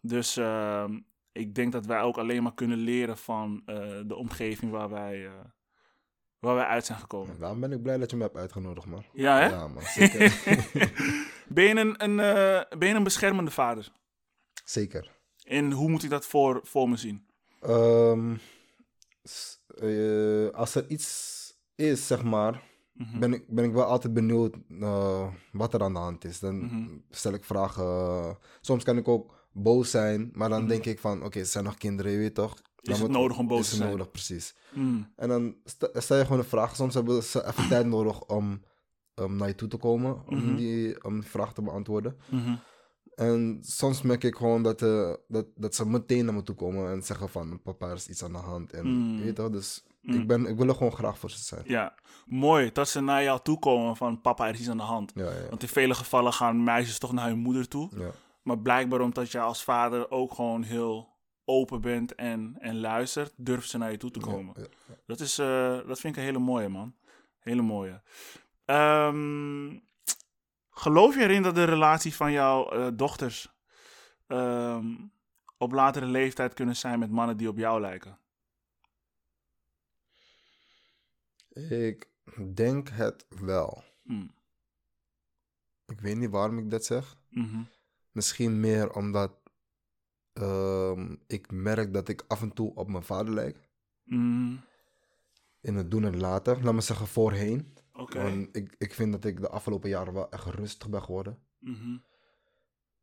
Dus 0.00 0.36
ehm, 0.36 0.98
ik 1.32 1.54
denk 1.54 1.72
dat 1.72 1.86
wij 1.86 2.00
ook 2.00 2.18
alleen 2.18 2.42
maar 2.42 2.54
kunnen 2.54 2.78
leren 2.78 3.18
van 3.18 3.62
eh, 3.66 3.76
de 4.06 4.14
omgeving 4.16 4.70
waar 4.70 4.90
wij, 4.90 5.26
eh, 5.26 5.32
waar 6.38 6.54
wij 6.54 6.64
uit 6.66 6.86
zijn 6.86 6.98
gekomen. 6.98 7.38
Daarom 7.38 7.60
ben 7.60 7.72
ik 7.72 7.82
blij 7.82 7.96
dat 7.98 8.10
je 8.10 8.16
me 8.16 8.22
hebt 8.22 8.36
uitgenodigd, 8.36 8.86
man. 8.86 9.04
Ja, 9.12 9.38
hè? 9.38 9.46
Ja, 9.46 9.68
man. 9.68 9.82
Zeker. 9.82 10.32
Ben 11.50 11.64
je 11.64 11.76
een, 11.76 12.04
een, 12.04 12.20
eh, 12.20 12.78
ben 12.78 12.88
je 12.88 12.94
een 12.94 13.02
beschermende 13.02 13.50
vader? 13.50 13.88
zeker. 14.64 15.16
En 15.48 15.72
hoe 15.72 15.88
moet 15.90 16.02
ik 16.04 16.10
dat 16.10 16.26
voor, 16.26 16.60
voor 16.62 16.88
me 16.88 16.96
zien? 16.96 17.26
Ehm, 17.60 18.34
eh, 19.76 20.48
als 20.50 20.74
er 20.74 20.84
iets 20.90 21.36
is, 21.74 22.06
zeg 22.06 22.22
maar, 22.24 22.62
Mhm. 22.92 23.18
ben 23.18 23.32
ik, 23.32 23.44
ben 23.48 23.64
ik 23.64 23.72
wel 23.72 23.84
altijd 23.84 24.14
benieuwd 24.14 24.56
eh, 24.80 25.28
wat 25.52 25.74
er 25.74 25.82
aan 25.82 25.92
de 25.92 25.98
hand 25.98 26.24
is. 26.24 26.38
Dan 26.38 26.56
Mhm. 26.64 26.88
stel 27.10 27.32
ik 27.32 27.44
vragen. 27.44 28.38
soms 28.60 28.84
kan 28.84 28.96
ik 28.96 29.08
ook 29.08 29.34
boos 29.52 29.90
zijn. 29.90 30.30
Maar 30.32 30.48
dan 30.48 30.58
Mhm. 30.60 30.68
denk 30.68 30.84
ik 30.84 30.98
van, 30.98 31.24
oké, 31.24 31.38
ze 31.38 31.50
zijn 31.50 31.64
nog 31.64 31.74
kinderen, 31.76 32.12
je 32.12 32.18
weet 32.18 32.34
toch? 32.34 32.54
Dan 32.54 32.94
het 32.94 33.02
moet- 33.02 33.10
nodig 33.10 33.38
om 33.38 33.46
boos 33.46 33.58
is 33.60 33.64
te 33.64 33.70
het 33.70 33.78
zijn? 33.78 33.90
nodig, 33.90 34.10
precies. 34.10 34.54
Mm, 34.74 35.12
En 35.16 35.28
dan 35.28 35.54
st- 35.64 35.90
stel 35.94 36.16
je 36.16 36.22
gewoon 36.24 36.38
een 36.38 36.44
vraag. 36.44 36.76
Soms 36.76 36.94
hebben 36.94 37.22
ze 37.22 37.46
even 37.46 37.68
tijd 37.68 37.86
nodig 37.86 38.24
om, 38.24 38.62
om 39.14 39.36
naar 39.36 39.48
je 39.48 39.54
toe 39.54 39.68
te 39.68 39.76
komen. 39.76 40.22
Om, 40.26 40.56
die, 40.56 41.04
om 41.04 41.20
die 41.20 41.28
vraag 41.30 41.54
te 41.54 41.62
beantwoorden. 41.62 42.16
En 43.18 43.58
soms 43.62 44.02
merk 44.02 44.24
ik 44.24 44.36
gewoon 44.36 44.62
dat, 44.62 44.82
eh, 44.82 45.12
dat, 45.28 45.46
dat 45.54 45.74
ze 45.74 45.86
meteen 45.86 46.24
naar 46.24 46.34
me 46.34 46.42
toe 46.42 46.54
komen 46.54 46.90
en 46.90 47.02
zeggen 47.02 47.28
van 47.28 47.60
papa 47.62 47.86
er 47.88 47.94
is 47.94 48.08
iets 48.08 48.24
aan 48.24 48.32
de 48.32 48.38
hand. 48.38 48.72
En 48.72 48.86
Mm. 48.86 49.16
je 49.18 49.24
weet 49.24 49.34
toch, 49.34 49.50
dus 49.50 49.84
Mm. 50.02 50.14
ik, 50.14 50.26
ben, 50.26 50.46
ik 50.46 50.56
wil 50.56 50.68
er 50.68 50.74
gewoon 50.74 50.92
graag 50.92 51.18
voor 51.18 51.30
ze 51.30 51.38
zijn. 51.44 51.62
Ja, 51.66 51.94
mooi 52.26 52.72
dat 52.72 52.88
ze 52.88 53.00
naar 53.00 53.22
jou 53.22 53.40
toe 53.42 53.58
komen 53.58 53.96
van 53.96 54.20
papa, 54.20 54.46
er 54.48 54.54
is 54.54 54.60
iets 54.60 54.68
aan 54.68 54.76
de 54.76 54.82
hand. 54.82 55.12
Ja, 55.14 55.30
ja, 55.30 55.48
Want 55.48 55.62
in 55.62 55.68
vele 55.68 55.94
gevallen 55.94 56.32
gaan 56.32 56.64
meisjes 56.64 56.98
toch 56.98 57.12
naar 57.12 57.28
hun 57.28 57.38
moeder 57.38 57.68
toe. 57.68 57.90
ja. 57.96 58.10
Maar 58.42 58.58
blijkbaar 58.58 59.00
omdat 59.00 59.30
je 59.32 59.40
als 59.40 59.64
vader 59.64 60.10
ook 60.10 60.34
gewoon 60.34 60.62
heel 60.62 61.08
open 61.44 61.80
bent 61.80 62.14
en, 62.14 62.56
en 62.58 62.80
luistert, 62.80 63.32
durft 63.36 63.68
ze 63.68 63.78
naar 63.78 63.90
je 63.90 63.96
toe 63.96 64.10
te 64.10 64.20
komen. 64.20 64.54
Dat, 65.06 65.20
is, 65.20 65.38
eh, 65.38 65.76
dat 65.86 66.00
vind 66.00 66.12
ik 66.14 66.16
een 66.16 66.26
hele 66.28 66.38
mooie, 66.38 66.68
man. 66.68 66.94
Hele 67.38 67.62
mooie. 67.62 68.02
Ehm, 68.64 69.78
geloof 70.78 71.14
je 71.14 71.20
erin 71.20 71.42
dat 71.42 71.54
de 71.54 71.64
relatie 71.64 72.14
van 72.14 72.32
jouw 72.32 72.70
eh, 72.70 72.88
dochters 72.94 73.52
ehm, 74.26 74.86
op 75.58 75.72
latere 75.72 76.06
leeftijd 76.06 76.54
kunnen 76.54 76.76
zijn 76.76 76.98
met 76.98 77.10
mannen 77.10 77.36
die 77.36 77.48
op 77.48 77.56
jou 77.56 77.80
lijken? 77.80 78.18
Ik 81.48 82.08
denk 82.54 82.88
het 82.88 83.26
wel. 83.28 83.82
Hmm. 84.02 84.30
Ik 85.86 86.00
weet 86.00 86.16
niet 86.16 86.30
waarom 86.30 86.58
ik 86.58 86.70
dat 86.70 86.84
zeg. 86.84 87.16
Mhm. 87.28 87.62
Misschien 88.12 88.60
meer 88.60 88.92
omdat 88.92 89.32
ehm, 90.32 91.14
ik 91.26 91.50
merk 91.50 91.92
dat 91.92 92.08
ik 92.08 92.24
af 92.28 92.42
en 92.42 92.52
toe 92.52 92.74
op 92.74 92.88
mijn 92.88 93.02
vader 93.02 93.34
lijk. 93.34 93.68
Mm, 94.04 94.60
In 95.60 95.74
het 95.74 95.90
doen 95.90 96.04
en 96.04 96.20
laten. 96.20 96.62
Laat 96.62 96.74
me 96.74 96.80
zeggen 96.80 97.06
voorheen. 97.06 97.74
Oké. 97.98 98.48
Ik, 98.52 98.74
ik 98.78 98.94
vind 98.94 99.12
dat 99.12 99.24
ik 99.24 99.40
de 99.40 99.48
afgelopen 99.48 99.88
jaren 99.88 100.12
wel 100.12 100.30
echt 100.30 100.44
rustig 100.46 100.88
ben 100.88 101.02
geworden. 101.02 101.42
Mhm. 101.58 101.96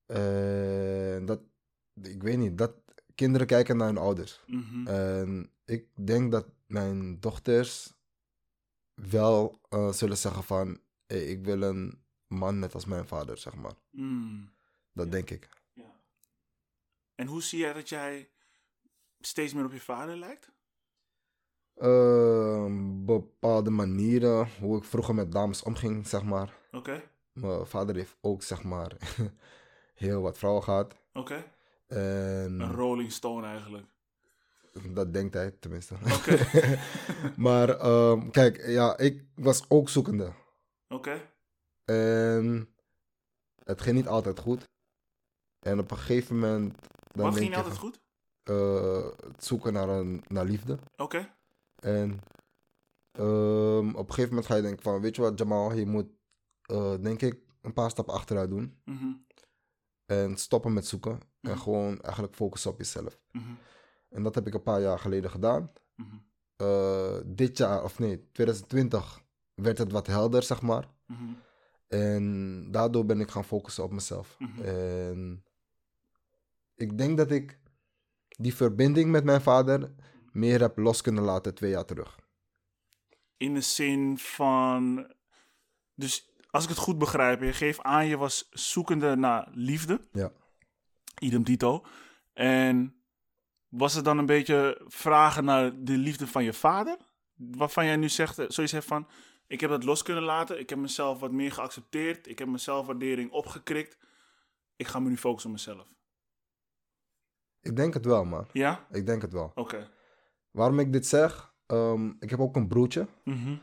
En 0.05 1.25
dat, 1.25 1.41
ik 2.01 2.23
weet 2.23 2.37
niet, 2.37 2.57
dat 2.57 2.73
kinderen 3.15 3.47
kijken 3.47 3.77
naar 3.77 3.87
hun 3.87 3.97
ouders. 3.97 4.41
Mhm. 4.47 4.87
En 4.87 5.51
ik 5.65 5.87
denk 6.05 6.31
dat 6.31 6.47
mijn 6.67 7.19
dochters 7.19 7.93
wel 8.93 9.59
eh, 9.69 9.91
zullen 9.91 10.17
zeggen 10.17 10.43
van, 10.43 10.79
hey, 11.05 11.25
ik 11.25 11.45
wil 11.45 11.61
een 11.61 12.03
man 12.27 12.59
net 12.59 12.73
als 12.73 12.85
mijn 12.85 13.07
vader, 13.07 13.37
zeg 13.37 13.55
maar. 13.55 13.73
Mm, 13.91 14.49
Dat 14.93 15.11
denk 15.11 15.29
ik. 15.29 15.49
ja. 15.73 15.99
En 17.15 17.27
hoe 17.27 17.43
zie 17.43 17.59
jij 17.59 17.73
dat 17.73 17.89
jij 17.89 18.29
steeds 19.19 19.53
meer 19.53 19.65
op 19.65 19.71
je 19.71 19.79
vader 19.81 20.17
lijkt? 20.17 20.51
Ehm, 21.75 23.05
bepaalde 23.05 23.69
manieren, 23.69 24.47
hoe 24.59 24.77
ik 24.77 24.83
vroeger 24.83 25.15
met 25.15 25.31
dames 25.31 25.63
omging, 25.63 26.07
zeg 26.07 26.23
maar. 26.23 26.53
Oké, 26.71 27.03
Mijn 27.33 27.65
vader 27.65 27.95
heeft 27.95 28.15
ook, 28.21 28.43
zeg 28.43 28.63
maar, 28.63 28.91
heel 29.95 30.21
wat 30.21 30.37
vrouwen 30.37 30.63
gehad. 30.63 30.95
oké. 31.13 31.43
En 31.87 32.59
Een 32.59 32.71
Rolling 32.71 33.11
Stone 33.11 33.47
eigenlijk. 33.47 33.85
dat 34.93 35.13
denkt 35.13 35.33
hij 35.33 35.51
tenminste. 35.59 35.95
Oké. 36.13 36.37
maar 37.47 37.69
ehm, 37.69 38.29
kijk, 38.29 38.65
ja, 38.67 38.97
ik 38.97 39.23
was 39.35 39.65
ook 39.69 39.89
zoekende. 39.89 40.31
Oké. 40.89 41.21
En 41.85 42.69
het 43.63 43.81
ging 43.81 43.95
niet 43.95 44.07
altijd 44.07 44.39
goed. 44.39 44.63
En 45.59 45.79
op 45.79 45.91
een 45.91 45.97
gegeven 45.97 46.39
moment. 46.39 46.75
Dan 47.11 47.25
Wat 47.25 47.35
ging 47.37 47.49
je 47.49 47.55
altijd 47.55 47.77
goed? 47.77 47.99
eh, 48.43 49.03
het 49.33 49.45
zoeken 49.45 49.73
naar, 49.73 49.89
een, 49.89 50.23
naar 50.27 50.45
liefde. 50.45 50.77
Oké. 50.97 51.33
En 51.75 52.19
ehm, 53.11 53.89
op 53.89 54.07
een 54.07 54.13
gegeven 54.13 54.29
moment 54.29 54.45
ga 54.45 54.55
je 54.55 54.61
denken: 54.61 54.83
van, 54.83 55.01
Weet 55.01 55.15
je 55.15 55.21
wat, 55.21 55.39
Jamal, 55.39 55.73
je 55.73 55.85
moet, 55.85 56.07
eh, 56.61 56.93
denk 57.01 57.21
ik, 57.21 57.39
een 57.61 57.73
paar 57.73 57.89
stappen 57.89 58.13
achteruit 58.13 58.49
doen. 58.49 58.77
Mhm, 58.85 59.11
En 60.05 60.37
stoppen 60.37 60.73
met 60.73 60.85
zoeken. 60.87 61.11
En 61.41 61.51
Mhm. 61.51 61.59
gewoon 61.59 62.01
eigenlijk 62.01 62.35
focussen 62.35 62.71
op 62.71 62.77
jezelf. 62.77 63.19
mhm, 63.31 63.43
En 64.09 64.23
dat 64.23 64.35
heb 64.35 64.47
ik 64.47 64.53
een 64.53 64.63
paar 64.63 64.81
jaar 64.81 64.99
geleden 64.99 65.29
gedaan. 65.31 65.71
Eh, 66.55 67.17
dit 67.25 67.57
jaar, 67.57 67.83
of 67.83 67.99
nee, 67.99 68.29
2020 68.31 69.21
werd 69.53 69.77
het 69.77 69.91
wat 69.91 70.07
helder, 70.07 70.43
zeg 70.43 70.61
maar. 70.61 70.89
En 71.87 72.67
daardoor 72.71 73.05
ben 73.05 73.19
ik 73.19 73.29
gaan 73.31 73.43
focussen 73.45 73.83
op 73.83 73.91
mezelf. 73.91 74.37
En 74.61 75.43
ik 76.75 76.97
denk 76.97 77.17
dat 77.17 77.31
ik 77.31 77.59
die 78.27 78.55
verbinding 78.55 79.11
met 79.11 79.23
mijn 79.23 79.41
vader 79.41 79.91
meer 80.35 80.59
heb 80.59 80.77
los 80.77 81.01
kunnen 81.01 81.23
laten 81.23 81.55
twee 81.55 81.69
jaar 81.69 81.85
terug. 81.85 82.19
In 83.37 83.53
de 83.53 83.61
zin 83.61 84.17
van. 84.17 85.07
Dus 85.93 86.33
als 86.49 86.63
ik 86.63 86.69
het 86.69 86.77
goed 86.77 86.97
begrijp, 86.97 87.41
je 87.41 87.53
geeft 87.53 87.81
aan, 87.81 88.07
je 88.07 88.17
was 88.17 88.49
zoekende 88.51 89.15
naar 89.15 89.47
liefde. 89.51 89.99
Ja. 90.11 90.31
Idem 91.19 91.43
dito. 91.43 91.85
En 92.33 92.95
was 93.67 93.93
het 93.93 94.05
dan 94.05 94.17
een 94.17 94.25
beetje 94.25 94.81
vragen 94.87 95.45
naar 95.45 95.83
de 95.83 95.97
liefde 95.97 96.27
van 96.27 96.43
je 96.43 96.53
vader? 96.53 96.97
Waarvan 97.35 97.85
jij 97.85 97.95
nu 97.95 98.09
zegt, 98.09 98.39
eh, 98.39 98.45
zoiets 98.49 98.73
hebt 98.73 98.85
van, 98.85 99.07
ik 99.47 99.59
heb 99.59 99.69
dat 99.69 99.83
los 99.83 100.03
kunnen 100.03 100.23
laten. 100.23 100.59
Ik 100.59 100.69
heb 100.69 100.79
mezelf 100.79 101.19
wat 101.19 101.31
meer 101.31 101.51
geaccepteerd. 101.51 102.27
Ik 102.27 102.39
heb 102.39 102.47
mijn 102.47 102.59
zelfwaardering 102.59 103.31
opgekrikt. 103.31 103.97
Ik 104.75 104.87
ga 104.87 104.99
me 104.99 105.09
nu 105.09 105.17
focussen 105.17 105.49
op 105.49 105.55
mezelf. 105.55 105.87
Ik 107.61 107.75
denk 107.75 107.93
het 107.93 108.05
wel, 108.05 108.25
man. 108.25 108.47
Ja? 108.51 108.87
Ik 108.91 109.05
denk 109.05 109.21
het 109.21 109.33
wel. 109.33 109.51
Oké. 109.55 109.89
Waarom 110.55 110.79
ik 110.79 110.93
dit 110.93 111.07
zeg? 111.07 111.53
Ehm, 111.65 112.09
ik 112.19 112.29
heb 112.29 112.39
ook 112.39 112.55
een 112.55 112.67
broertje. 112.67 113.07
Mhm. 113.23 113.55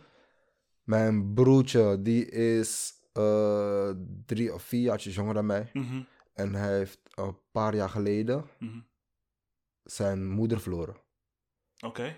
Mijn 0.83 1.35
broertje, 1.35 2.03
die 2.03 2.27
is 2.31 2.93
eh, 3.13 3.91
drie 4.27 4.55
of 4.55 4.63
vier 4.63 4.81
jaartjes 4.81 5.15
jonger 5.15 5.35
dan 5.35 5.47
mij. 5.47 5.71
Mhm. 5.73 6.03
En 6.35 6.55
hij 6.55 6.77
heeft 6.77 7.01
een 7.15 7.37
paar 7.51 7.75
jaar 7.75 7.89
geleden 7.89 8.45
Mhm. 8.59 8.81
zijn 9.83 10.29
moeder 10.29 10.61
verloren. 10.61 10.97
Oké. 11.81 12.17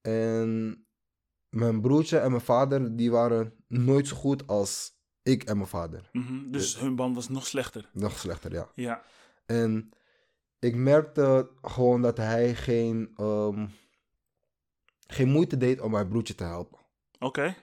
En 0.00 0.86
mijn 1.48 1.80
broertje 1.80 2.18
en 2.18 2.30
mijn 2.30 2.42
vader, 2.42 2.96
die 2.96 3.10
waren 3.10 3.52
nooit 3.68 4.06
zo 4.08 4.16
goed 4.16 4.46
als 4.46 4.92
ik 5.22 5.44
en 5.44 5.56
mijn 5.56 5.68
vader. 5.68 6.08
Mhm. 6.12 6.50
Dus 6.50 6.78
hun 6.80 6.96
band 6.96 7.14
was 7.14 7.28
nog 7.28 7.46
slechter. 7.46 7.90
Nog 7.92 8.18
slechter, 8.18 8.52
ja. 8.52 8.70
Ja. 8.74 9.02
En 9.46 9.90
ik 10.58 10.74
merkte 10.74 11.50
gewoon 11.62 12.02
dat 12.02 12.16
hij 12.16 12.54
geen, 12.54 13.10
ehm, 13.16 13.66
geen 15.06 15.28
moeite 15.28 15.56
deed 15.56 15.80
om 15.80 15.90
mijn 15.90 16.08
broertje 16.08 16.34
te 16.34 16.44
helpen. 16.44 16.78
Oké. 17.18 17.54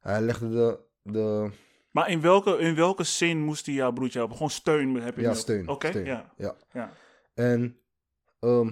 Hij 0.00 0.20
legde 0.20 0.48
de, 0.50 0.78
de 1.02 1.50
Maar 1.90 2.10
in 2.10 2.20
welke, 2.20 2.58
in 2.58 2.74
welke 2.74 3.04
zin 3.04 3.38
moest 3.44 3.66
hij 3.66 3.74
jouw 3.74 3.92
broertje 3.92 4.18
helpen? 4.18 4.36
Gewoon 4.36 4.50
steun 4.52 4.94
heb 4.94 5.16
je 5.16 5.22
ja, 5.22 5.34
steun. 5.34 5.68
Oké, 5.68 5.88
ja. 5.88 6.32
ja. 6.36 6.56
ja. 6.72 6.92
En 7.34 7.80
ehm, 8.40 8.70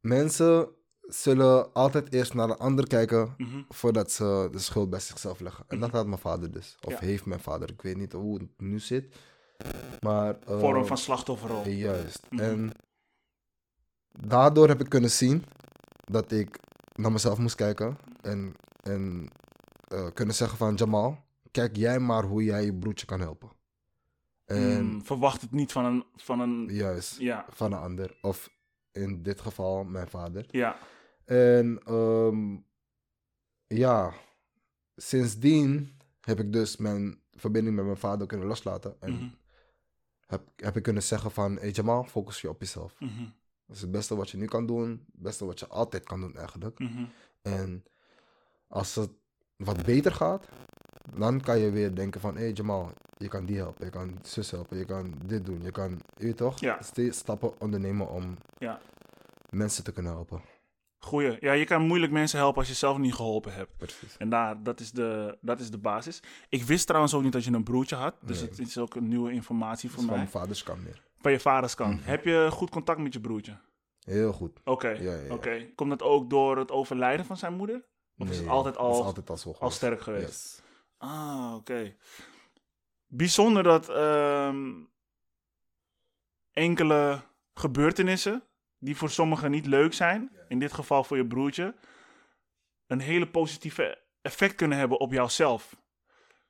mensen 0.00 0.68
zullen 1.00 1.72
altijd 1.72 2.12
eerst 2.12 2.34
naar 2.34 2.46
de 2.46 2.56
ander 2.56 2.86
kijken 2.86 3.34
Mhm. 3.36 3.62
voordat 3.68 4.12
ze 4.12 4.48
de 4.52 4.58
schuld 4.58 4.90
bij 4.90 5.00
zichzelf 5.00 5.40
leggen. 5.40 5.64
En 5.68 5.78
dat 5.80 5.88
Mhm. 5.88 5.96
had 5.96 6.06
mijn 6.06 6.20
vader 6.20 6.50
dus. 6.50 6.76
Of 6.86 6.92
Ja. 6.92 6.98
heeft 6.98 7.24
mijn 7.24 7.40
vader. 7.40 7.70
Ik 7.70 7.82
weet 7.82 7.96
niet 7.96 8.12
hoe 8.12 8.38
het 8.38 8.48
nu 8.56 8.78
zit. 8.78 9.16
Maar, 10.00 10.36
Vorm 10.46 10.76
ehm, 10.76 10.84
van 10.84 10.98
slachtofferrol. 10.98 11.68
Juist. 11.68 12.26
Mhm. 12.30 12.42
En 12.42 12.72
daardoor 14.20 14.68
heb 14.68 14.80
ik 14.80 14.88
kunnen 14.88 15.10
zien 15.10 15.44
dat 16.10 16.32
ik 16.32 16.58
naar 16.94 17.12
mezelf 17.12 17.38
moest 17.38 17.54
kijken. 17.54 17.96
En, 18.20 18.54
en 18.82 19.28
eh, 19.88 20.06
kunnen 20.14 20.34
zeggen 20.34 20.58
van 20.58 20.74
Jamal, 20.74 21.24
kijk 21.50 21.76
jij 21.76 21.98
maar 21.98 22.22
hoe 22.24 22.44
jij 22.44 22.64
je 22.64 22.74
broertje 22.74 23.06
kan 23.06 23.20
helpen. 23.20 23.50
En 24.44 24.84
Mm, 24.86 25.04
verwacht 25.04 25.40
het 25.40 25.50
niet 25.52 25.72
van 25.72 25.84
een... 25.84 26.04
Van 26.16 26.40
een 26.40 26.68
juist, 26.74 27.18
ja, 27.18 27.44
van 27.48 27.72
een 27.72 27.78
ander. 27.78 28.18
Of 28.22 28.50
in 28.92 29.22
dit 29.22 29.40
geval 29.40 29.84
mijn 29.84 30.08
vader. 30.08 30.46
ja. 30.50 30.76
En 31.24 31.80
ehm, 31.84 32.56
ja, 33.66 34.12
sindsdien 34.96 35.98
heb 36.20 36.40
ik 36.40 36.52
dus 36.52 36.76
mijn 36.76 37.20
verbinding 37.32 37.76
met 37.76 37.84
mijn 37.84 37.96
vader 37.96 38.26
kunnen 38.26 38.46
loslaten. 38.46 38.96
En 39.00 39.12
Mhm, 39.12 39.28
heb, 40.26 40.42
heb 40.56 40.76
ik 40.76 40.82
kunnen 40.82 41.02
zeggen 41.02 41.30
van, 41.30 41.56
hey 41.56 41.70
Jamal, 41.70 42.04
focus 42.04 42.40
je 42.40 42.48
op 42.48 42.60
jezelf. 42.60 43.00
mhm, 43.00 43.24
Dat 43.70 43.78
is 43.78 43.84
het 43.84 43.90
beste 43.90 44.16
wat 44.16 44.30
je 44.30 44.36
nu 44.36 44.46
kan 44.46 44.66
doen. 44.66 44.88
Het 44.90 45.22
beste 45.22 45.44
wat 45.44 45.58
je 45.60 45.66
altijd 45.66 46.04
kan 46.04 46.20
doen 46.20 46.36
eigenlijk. 46.36 46.78
mhm. 46.78 47.04
En 47.42 47.84
als 48.68 48.94
het 48.94 49.10
wat 49.56 49.82
beter 49.84 50.12
gaat, 50.12 50.48
dan 51.14 51.40
kan 51.40 51.58
je 51.58 51.70
weer 51.70 51.94
denken 51.94 52.20
van... 52.20 52.34
Hé 52.34 52.40
hey 52.40 52.52
Jamal, 52.52 52.92
je 53.16 53.28
kan 53.28 53.44
die 53.46 53.56
helpen, 53.56 53.84
je 53.84 53.90
kan 53.90 54.18
zus 54.22 54.50
helpen, 54.50 54.76
je 54.78 54.84
kan 54.84 55.14
dit 55.24 55.44
doen. 55.46 55.62
Je 55.62 55.70
kan, 55.70 56.00
je 56.16 56.34
toch, 56.34 56.60
Ja. 56.60 56.82
steeds 56.82 57.18
stappen 57.18 57.60
ondernemen 57.60 58.08
om 58.08 58.36
Ja. 58.58 58.80
mensen 59.50 59.84
te 59.84 59.92
kunnen 59.92 60.12
helpen. 60.12 60.40
Goeie. 60.98 61.36
Ja, 61.40 61.52
je 61.52 61.64
kan 61.64 61.82
moeilijk 61.82 62.12
mensen 62.12 62.38
helpen 62.38 62.58
als 62.58 62.68
je 62.68 62.74
zelf 62.74 62.98
niet 62.98 63.14
geholpen 63.14 63.52
hebt. 63.54 63.76
Precies. 63.76 64.16
En 64.16 64.28
daar, 64.30 64.62
dat 64.62 64.80
is, 64.80 64.90
de, 64.92 65.38
dat 65.40 65.60
is 65.60 65.70
de 65.70 65.78
basis. 65.78 66.22
Ik 66.48 66.62
wist 66.62 66.86
trouwens 66.86 67.14
ook 67.14 67.22
niet 67.22 67.32
dat 67.32 67.44
je 67.44 67.52
een 67.52 67.64
broertje 67.64 67.96
had. 67.96 68.14
Dus 68.22 68.40
Nee. 68.40 68.48
het 68.48 68.58
is 68.58 68.78
ook 68.78 68.94
een 68.94 69.08
nieuwe 69.08 69.32
informatie 69.32 69.88
voor 69.90 69.98
Van 69.98 70.06
mij. 70.08 70.16
mijn 70.16 70.28
vaders 70.28 70.62
kant 70.62 70.84
meer. 70.84 71.02
Van 71.20 71.32
je 71.32 71.40
vaders 71.40 71.74
kant. 71.74 72.00
Mhm. 72.00 72.08
Heb 72.08 72.24
je 72.24 72.48
goed 72.52 72.70
contact 72.70 72.98
met 73.00 73.12
je 73.12 73.20
broertje? 73.20 73.58
Heel 74.00 74.32
goed. 74.32 74.60
Oké, 74.64 74.88
Ja, 74.88 75.14
ja, 75.14 75.20
ja. 75.22 75.32
oké. 75.34 75.70
Komt 75.74 75.90
dat 75.90 76.02
ook 76.02 76.30
door 76.30 76.58
het 76.58 76.70
overlijden 76.70 77.26
van 77.26 77.36
zijn 77.36 77.54
moeder? 77.54 77.84
Of 78.18 78.30
is 78.30 78.38
het 78.38 78.48
altijd 78.48 78.76
al, 78.76 78.98
is 79.00 79.04
altijd 79.04 79.30
al 79.30 79.36
zo 79.36 79.48
al 79.48 79.54
geweest. 79.54 79.76
sterk 79.76 80.00
geweest? 80.00 80.26
Yes. 80.26 80.62
Ah, 80.98 81.54
oké. 81.56 81.96
Bijzonder 83.06 83.62
dat 83.62 83.88
ehm, 83.88 84.70
enkele 86.52 87.20
gebeurtenissen, 87.54 88.42
die 88.78 88.96
voor 88.96 89.10
sommigen 89.10 89.50
niet 89.50 89.66
leuk 89.66 89.92
zijn, 89.92 90.30
in 90.48 90.58
dit 90.58 90.72
geval 90.72 91.04
voor 91.04 91.16
je 91.16 91.26
broertje, 91.26 91.74
een 92.86 93.00
hele 93.00 93.30
positieve 93.30 94.02
effect 94.22 94.54
kunnen 94.54 94.78
hebben 94.78 95.00
op 95.00 95.12
jouzelf. 95.12 95.76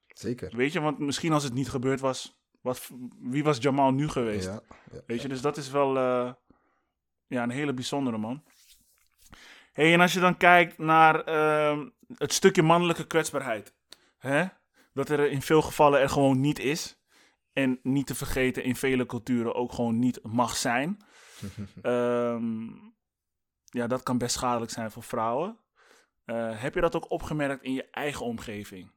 Zeker. 0.08 0.56
Weet 0.56 0.72
je, 0.72 0.80
want 0.80 0.98
misschien 0.98 1.32
als 1.32 1.44
het 1.44 1.54
niet 1.54 1.68
gebeurd 1.68 2.00
was, 2.00 2.39
wat, 2.60 2.90
wie 3.20 3.44
was 3.44 3.58
Jamal 3.58 3.92
nu 3.92 4.08
geweest? 4.08 4.46
Ja, 4.46 4.60
ja. 4.92 5.00
Weet 5.06 5.22
je, 5.22 5.28
dus 5.28 5.40
dat 5.40 5.56
is 5.56 5.70
wel 5.70 5.96
eh, 5.96 6.32
ja, 7.26 7.42
een 7.42 7.50
hele 7.50 7.74
bijzondere 7.74 8.18
man. 8.18 8.44
hey, 9.72 9.92
en 9.92 10.00
als 10.00 10.12
je 10.12 10.20
dan 10.20 10.36
kijkt 10.36 10.78
naar 10.78 11.24
ehm, 11.24 11.88
het 12.14 12.32
stukje 12.32 12.62
mannelijke 12.62 13.06
kwetsbaarheid. 13.06 13.74
Hè? 14.18 14.44
Dat 14.92 15.08
er 15.08 15.30
in 15.30 15.42
veel 15.42 15.62
gevallen 15.62 16.00
er 16.00 16.08
gewoon 16.08 16.40
niet 16.40 16.58
is. 16.58 16.98
En 17.52 17.80
niet 17.82 18.06
te 18.06 18.14
vergeten 18.14 18.64
in 18.64 18.76
vele 18.76 19.06
culturen 19.06 19.54
ook 19.54 19.72
gewoon 19.72 19.98
niet 19.98 20.20
mag 20.22 20.56
zijn. 20.56 20.96
Ehm, 21.82 22.68
ja, 23.64 23.86
dat 23.86 24.02
kan 24.02 24.18
best 24.18 24.34
schadelijk 24.34 24.70
zijn 24.72 24.90
voor 24.90 25.02
vrouwen. 25.02 25.58
Eh, 26.24 26.60
heb 26.60 26.74
je 26.74 26.80
dat 26.80 26.96
ook 26.96 27.10
opgemerkt 27.10 27.62
in 27.62 27.72
je 27.72 27.90
eigen 27.90 28.26
omgeving? 28.26 28.92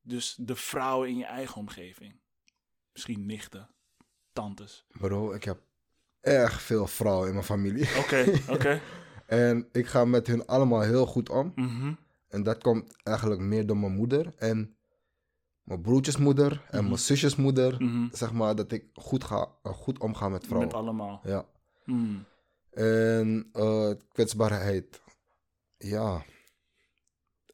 Dus 0.00 0.34
de 0.34 0.56
vrouwen 0.56 1.08
in 1.08 1.16
je 1.16 1.24
eigen 1.24 1.56
omgeving. 1.56 2.20
Misschien 2.98 3.26
nichten, 3.26 3.68
tantes. 4.32 4.84
Bro, 5.00 5.32
ik 5.32 5.44
heb 5.44 5.58
erg 6.20 6.62
veel 6.62 6.86
vrouwen 6.86 7.26
in 7.26 7.32
mijn 7.32 7.44
familie. 7.44 7.88
Oké, 7.98 8.32
oké. 8.48 8.80
En 9.26 9.68
ik 9.72 9.86
ga 9.86 10.04
met 10.04 10.26
hun 10.26 10.46
allemaal 10.46 10.80
heel 10.80 11.06
goed 11.06 11.28
om. 11.28 11.52
Mhm. 11.54 11.92
En 12.28 12.42
dat 12.42 12.62
komt 12.62 12.96
eigenlijk 13.02 13.40
meer 13.40 13.66
door 13.66 13.76
mijn 13.76 13.92
moeder 13.92 14.32
en 14.38 14.76
mijn 15.62 15.80
broertjesmoeder 15.80 16.64
en 16.70 16.78
Mhm. 16.78 16.86
mijn 16.86 16.98
zusjesmoeder. 16.98 17.82
Mhm. 17.82 18.08
Zeg 18.12 18.32
maar 18.32 18.54
dat 18.54 18.72
ik 18.72 18.84
goed, 18.94 19.24
ga, 19.24 19.48
goed 19.62 19.98
omga 19.98 20.28
met 20.28 20.44
vrouwen. 20.46 20.66
Met 20.68 20.76
allemaal. 20.76 21.20
Ja. 21.24 21.46
Mm. 21.84 22.24
En 22.70 23.48
eh, 23.52 23.90
kwetsbaarheid. 24.12 25.00
Ja. 25.78 26.24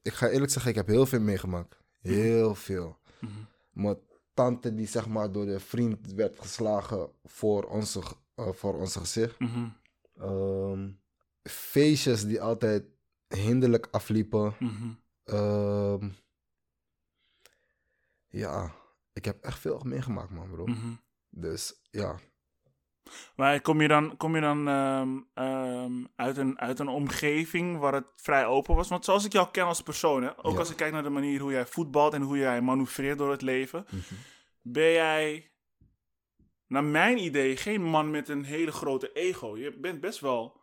Ik 0.02 0.12
ga 0.12 0.28
eerlijk 0.28 0.52
zeggen, 0.52 0.70
ik 0.70 0.76
heb 0.76 0.86
heel 0.86 1.06
veel 1.06 1.20
meegemaakt. 1.20 1.76
Heel 2.00 2.54
veel. 2.54 2.98
Mhm. 3.20 3.32
Tante 4.34 4.74
die 4.74 4.86
zeg 4.86 5.08
maar 5.08 5.32
door 5.32 5.46
de 5.46 5.60
vriend 5.60 6.12
werd 6.12 6.38
geslagen 6.38 7.10
voor 7.24 7.64
onze, 7.64 8.02
eh, 8.34 8.52
voor 8.52 8.74
onze 8.74 8.98
gezicht. 8.98 9.38
Mhm. 9.38 9.68
Ehm, 10.14 10.90
feestjes 11.42 12.24
die 12.24 12.42
altijd 12.42 12.84
hinderlijk 13.28 13.88
afliepen. 13.90 14.54
Mhm. 14.58 14.92
Ehm, 15.24 16.08
ja, 18.28 18.74
ik 19.12 19.24
heb 19.24 19.42
echt 19.42 19.58
veel 19.58 19.80
meegemaakt, 19.84 20.30
man, 20.30 20.50
bro. 20.50 20.66
Mhm. 20.66 20.94
Dus 21.28 21.80
ja, 21.90 22.20
Maar 23.36 23.60
kom 23.60 23.80
je 23.80 23.88
dan, 23.88 24.16
kom 24.16 24.34
je 24.34 24.40
dan 24.40 24.68
ehm, 24.68 25.18
ehm, 25.34 26.04
uit, 26.16 26.36
een, 26.36 26.58
uit 26.60 26.78
een 26.78 26.88
omgeving 26.88 27.78
waar 27.78 27.92
het 27.94 28.06
vrij 28.16 28.46
open 28.46 28.74
was? 28.74 28.88
Want 28.88 29.04
zoals 29.04 29.24
ik 29.24 29.32
jou 29.32 29.48
ken 29.50 29.64
als 29.64 29.80
persoon, 29.82 30.22
hè, 30.22 30.38
ook 30.44 30.52
Ja. 30.52 30.58
als 30.58 30.70
ik 30.70 30.76
kijk 30.76 30.92
naar 30.92 31.02
de 31.02 31.08
manier 31.10 31.40
hoe 31.40 31.52
jij 31.52 31.66
voetbalt 31.66 32.12
en 32.12 32.22
hoe 32.22 32.36
jij 32.38 32.60
manoeuvreert 32.60 33.18
door 33.18 33.30
het 33.30 33.42
leven, 33.42 33.84
Mhm. 33.90 34.14
ben 34.62 34.90
jij, 34.92 35.50
naar 36.66 36.84
mijn 36.84 37.18
idee, 37.24 37.56
geen 37.56 37.82
man 37.82 38.10
met 38.10 38.28
een 38.28 38.44
hele 38.44 38.72
grote 38.72 39.12
ego. 39.12 39.56
Je 39.56 39.78
bent 39.78 40.00
best 40.00 40.20
wel 40.20 40.60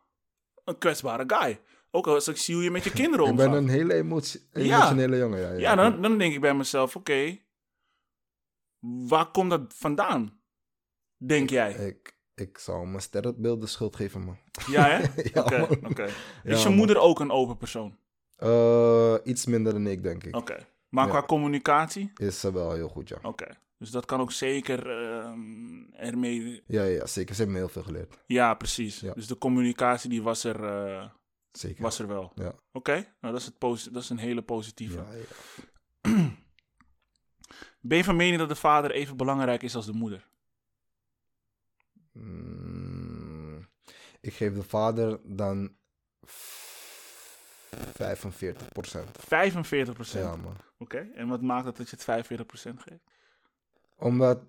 een 0.64 0.78
kwetsbare 0.78 1.24
guy. 1.28 1.60
Ook 1.92 2.08
als 2.08 2.28
ik 2.28 2.38
zie 2.38 2.56
hoe 2.56 2.64
je 2.64 2.72
met 2.72 2.84
je 2.84 2.92
kinderen 3.02 3.26
ik 3.26 3.32
omgaat. 3.32 3.50
ben 3.50 3.58
een 3.64 3.70
hele 3.70 3.94
emotie- 3.94 4.48
Ja. 4.54 4.62
emotionele 4.62 5.18
jongen. 5.18 5.40
Ja, 5.40 5.52
ja. 5.52 5.58
Ja, 5.60 5.76
dan, 5.76 6.02
dan 6.02 6.18
denk 6.18 6.34
ik 6.34 6.42
bij 6.42 6.54
mezelf, 6.54 6.96
oké, 6.96 7.38
waar 8.80 9.32
komt 9.32 9.50
dat 9.50 9.74
vandaan? 9.76 10.40
Denk 11.18 11.50
jij? 11.50 11.74
Ik, 11.74 12.20
ik 12.36 12.58
zou 12.58 12.88
mijn 12.88 13.02
sterrenbeeld 13.02 13.62
de 13.62 13.68
schuld 13.68 13.96
geven, 13.96 14.22
man. 14.26 14.38
Ja, 14.68 14.86
hè? 14.90 14.98
Ja, 15.34 15.68
Oké. 15.90 16.04
Ja, 16.04 16.10
Is 16.44 16.62
je 16.64 16.68
man. 16.68 16.78
moeder 16.78 16.98
ook 16.98 17.20
een 17.20 17.32
open 17.32 17.58
persoon? 17.58 17.98
Eh, 18.38 19.16
iets 19.24 19.46
minder 19.46 19.74
dan 19.74 19.88
ik, 19.88 20.04
denk 20.04 20.24
ik. 20.24 20.36
Oké. 20.36 20.58
Maar 20.90 21.06
Ja. 21.06 21.12
qua 21.12 21.24
communicatie? 21.24 22.12
Is 22.16 22.40
ze 22.40 22.54
wel 22.54 22.72
heel 22.74 22.88
goed, 22.90 23.10
ja. 23.10 23.18
Oké. 23.22 23.48
Dus 23.78 23.92
dat 23.92 24.06
kan 24.06 24.20
ook 24.20 24.32
zeker 24.32 24.90
ehm, 24.90 25.84
ermee... 25.94 26.64
Ja, 26.68 26.84
ja, 26.84 27.06
zeker. 27.06 27.36
Ze 27.36 27.42
hebben 27.42 27.60
me 27.60 27.66
heel 27.66 27.74
veel 27.74 27.84
geleerd. 27.84 28.18
Ja, 28.26 28.54
precies. 28.54 29.00
Ja. 29.00 29.14
Dus 29.14 29.28
de 29.28 29.38
communicatie 29.38 30.10
die 30.10 30.22
was 30.22 30.44
er, 30.44 30.64
eh, 30.64 31.06
Zeker. 31.52 31.82
was 31.82 32.00
er 32.00 32.08
wel. 32.08 32.32
Ja. 32.36 32.54
Oké, 32.72 32.94
nou 32.94 33.34
dat 33.34 33.36
is, 33.36 33.46
het 33.46 33.60
dat 33.94 34.04
is 34.04 34.10
een 34.10 34.18
hele 34.18 34.42
positieve. 34.42 34.98
Ja, 34.98 35.06
ja. 35.14 36.12
Ben 37.84 37.98
je 37.98 38.04
van 38.04 38.16
mening 38.16 38.38
dat 38.40 38.50
de 38.50 38.56
vader 38.56 38.92
even 38.92 39.18
belangrijk 39.18 39.64
is 39.64 39.76
als 39.76 39.86
de 39.86 39.94
moeder? 39.94 40.28
Mm, 42.12 43.68
ik 44.22 44.34
geef 44.34 44.54
de 44.54 44.64
vader 44.64 45.20
dan 45.24 45.76
45% 47.70 49.12
45 49.20 49.94
procent. 49.94 50.24
Ja, 50.26 50.36
man. 50.36 50.56
Oké, 50.78 50.98
en 51.16 51.28
wat 51.28 51.42
maakt 51.42 51.66
het 51.66 51.78
dat 51.78 51.90
je 51.90 51.96
het 51.96 52.04
45 52.04 52.46
procent 52.46 52.82
geeft? 52.82 53.04
Omdat 53.98 54.40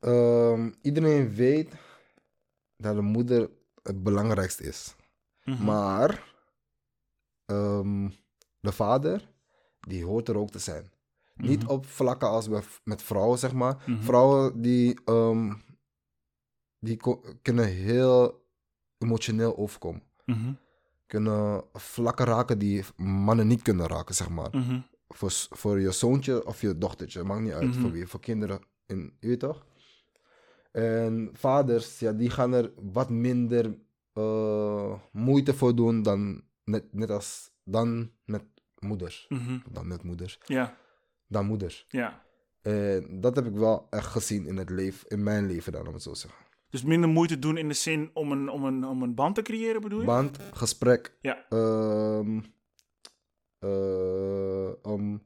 ehm, 0.00 0.72
iedereen 0.82 1.34
weet 1.34 1.72
dat 2.76 2.94
de 2.94 3.02
moeder 3.02 3.50
het 3.82 4.02
belangrijkste 4.02 4.62
is. 4.62 4.94
Mhm. 5.44 5.64
Maar 5.64 6.34
ehm, 7.46 8.08
de 8.60 8.72
vader, 8.72 9.28
die 9.80 10.04
hoort 10.04 10.28
er 10.28 10.36
ook 10.38 10.50
te 10.50 10.58
zijn. 10.58 10.90
Niet 11.34 11.62
Mhm. 11.62 11.70
op 11.72 11.86
vlakken 11.86 12.28
als 12.28 12.48
met 12.84 13.02
vrouwen, 13.02 13.38
zeg 13.38 13.52
maar. 13.52 13.82
Mhm. 13.86 14.02
Vrouwen 14.02 14.62
die, 14.62 15.00
ehm, 15.04 15.54
die 16.80 17.00
kunnen 17.42 17.66
heel 17.66 18.44
emotioneel 18.98 19.56
overkomen. 19.56 20.02
Mhm. 20.24 20.52
Kunnen 21.06 21.64
vlakken 21.72 22.26
raken 22.26 22.58
die 22.58 22.84
mannen 22.96 23.46
niet 23.46 23.62
kunnen 23.62 23.86
raken, 23.86 24.14
zeg 24.14 24.28
maar. 24.28 24.48
Mhm. 24.52 24.80
Voor, 25.08 25.30
voor 25.32 25.80
je 25.80 25.90
zoontje 25.90 26.46
of 26.46 26.60
je 26.60 26.78
dochtertje, 26.78 27.22
maakt 27.22 27.40
niet 27.42 27.52
uit 27.52 27.64
Mhm. 27.70 27.80
voor 27.80 27.90
wie. 27.90 28.06
Voor 28.06 28.20
kinderen, 28.20 28.60
in, 28.86 29.16
je 29.20 29.28
weet 29.28 29.40
toch? 29.40 29.64
En 30.72 31.30
vaders, 31.32 31.98
ja, 31.98 32.12
die 32.12 32.30
gaan 32.30 32.52
er 32.52 32.72
wat 32.92 33.10
minder 33.10 33.78
eh, 34.12 34.98
moeite 35.12 35.54
voor 35.54 35.74
doen 35.74 36.02
dan 36.02 36.42
net, 36.64 36.92
net 36.92 37.10
als 37.10 37.50
dan 37.64 38.10
met 38.24 38.42
moeders. 38.78 39.28
Dan 39.70 39.88
met 39.88 40.02
moeders. 40.02 40.38
Ja, 40.44 40.76
Dan 41.26 41.46
moeders. 41.46 41.86
ja. 41.88 42.24
En 42.62 43.20
dat 43.20 43.36
heb 43.36 43.46
ik 43.46 43.54
wel 43.54 43.86
echt 43.90 44.06
gezien 44.06 44.46
in 44.46 44.56
het 44.56 44.70
leven, 44.70 45.08
in 45.08 45.22
mijn 45.22 45.46
leven 45.46 45.72
dan, 45.72 45.86
om 45.86 45.92
het 45.94 46.02
zo 46.02 46.12
te 46.12 46.18
zeggen. 46.18 46.40
Dus 46.76 46.84
minder 46.84 47.10
moeite 47.10 47.38
doen 47.38 47.56
in 47.56 47.68
de 47.68 47.74
zin 47.74 48.10
om 48.14 48.32
een, 48.32 48.48
om 48.48 48.64
een, 48.64 48.84
om 48.84 49.02
een 49.02 49.14
band 49.14 49.34
te 49.34 49.42
creëren, 49.42 49.80
bedoel 49.80 50.00
je? 50.00 50.06
Band, 50.06 50.38
gesprek, 50.52 51.16
Ja. 51.20 51.46
om 54.82 55.22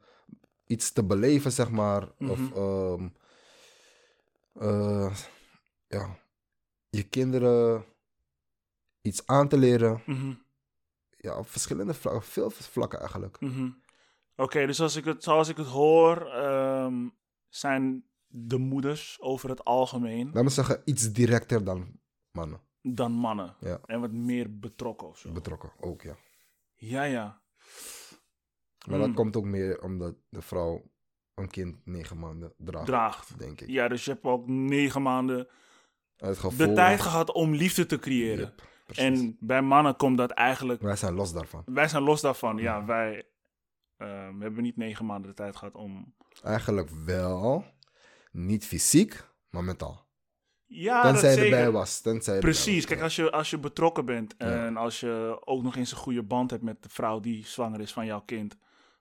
iets 0.67 0.93
te 0.93 1.05
beleven, 1.05 1.53
zeg 1.53 1.71
maar. 1.71 2.03
Of 2.19 2.39
Mhm. 2.39 2.53
ehm, 2.55 3.09
eh, 4.53 5.17
ja, 5.89 6.19
je 6.91 7.03
kinderen 7.09 7.85
iets 9.03 9.27
aan 9.27 9.49
te 9.49 9.59
leren. 9.59 10.03
Mhm. 10.07 10.33
Ja, 11.17 11.39
op 11.39 11.49
verschillende 11.49 11.95
vlakken, 11.95 12.23
veel 12.23 12.51
vlakken 12.51 12.99
eigenlijk. 12.99 13.41
Mhm. 13.41 13.71
Oké, 14.37 14.67
dus 14.67 14.81
als 14.81 14.97
ik 14.97 15.05
het, 15.05 15.23
zoals 15.23 15.49
ik 15.49 15.57
het 15.57 15.67
hoor, 15.67 16.27
ehm, 16.27 17.09
zijn 17.49 18.05
de 18.33 18.59
moeders 18.59 19.21
over 19.21 19.49
het 19.49 19.65
algemeen 19.65 20.31
Laat 20.33 20.45
me 20.45 20.51
zeggen, 20.51 20.83
iets 20.85 21.13
directer 21.13 21.65
dan 21.65 22.01
mannen 22.31 22.61
dan 22.83 23.13
mannen. 23.13 23.55
Ja. 23.61 23.81
En 23.85 24.01
wat 24.01 24.13
meer 24.13 24.59
betrokken 24.59 25.09
of 25.09 25.19
zo. 25.19 25.33
betrokken, 25.33 25.73
ook 25.81 26.03
ja. 26.03 26.17
Ja, 26.75 27.03
ja. 27.03 27.41
Maar 28.87 28.99
Mm. 28.99 29.05
dat 29.07 29.15
komt 29.15 29.37
ook 29.37 29.45
meer 29.45 29.83
omdat 29.83 30.15
de 30.29 30.43
vrouw 30.43 30.83
een 31.35 31.49
kind 31.49 31.87
negen 31.87 32.19
maanden 32.19 32.53
draagt, 32.57 32.87
Draagt. 32.87 33.39
denk 33.39 33.61
ik. 33.61 33.69
Ja, 33.69 33.89
dus 33.89 34.05
je 34.05 34.11
hebt 34.11 34.25
ook 34.25 34.47
negen 34.49 35.03
maanden 35.03 35.49
de 36.17 36.73
tijd 36.75 37.01
gehad 37.01 37.33
om 37.33 37.55
liefde 37.55 37.87
te 37.87 37.99
creëren. 37.99 38.53
Yep, 38.87 38.97
en 38.99 39.37
bij 39.41 39.63
mannen 39.63 39.97
komt 39.97 40.19
dat 40.19 40.31
eigenlijk... 40.31 40.83
Wij 40.83 40.97
zijn 40.97 41.15
los 41.15 41.33
daarvan. 41.33 41.63
Wij 41.67 41.89
zijn 41.89 42.03
los 42.03 42.21
daarvan. 42.21 42.57
Ja, 42.57 42.85
wij 42.85 43.29
ehm, 43.97 44.37
we 44.37 44.43
hebben 44.45 44.63
niet 44.63 44.77
negen 44.77 45.07
maanden 45.07 45.31
de 45.31 45.37
tijd 45.37 45.57
gehad 45.57 45.75
om... 45.75 46.15
Eigenlijk 46.43 46.91
wel, 46.91 47.65
niet 48.31 48.67
fysiek, 48.67 49.25
maar 49.51 49.65
mentaal. 49.65 50.09
Ja, 50.67 51.03
Tenzij 51.03 51.35
dat 51.35 51.45
erbij 51.45 51.71
was. 51.71 52.01
Tenzij 52.01 52.39
Precies, 52.39 52.77
was, 52.77 52.85
kijk, 52.85 53.01
als 53.01 53.17
je, 53.17 53.31
als 53.31 53.51
je 53.51 53.59
betrokken 53.59 54.05
bent 54.05 54.35
Ja. 54.39 54.67
en 54.67 54.77
als 54.77 55.01
je 55.01 55.39
ook 55.45 55.63
nog 55.63 55.77
eens 55.77 55.91
een 55.91 55.97
goede 55.97 56.23
band 56.23 56.51
hebt 56.51 56.63
met 56.63 56.83
de 56.83 56.89
vrouw 56.89 57.21
die 57.21 57.47
zwanger 57.47 57.81
is 57.81 57.93
van 57.93 58.07
jouw 58.07 58.21
kind, 58.21 58.57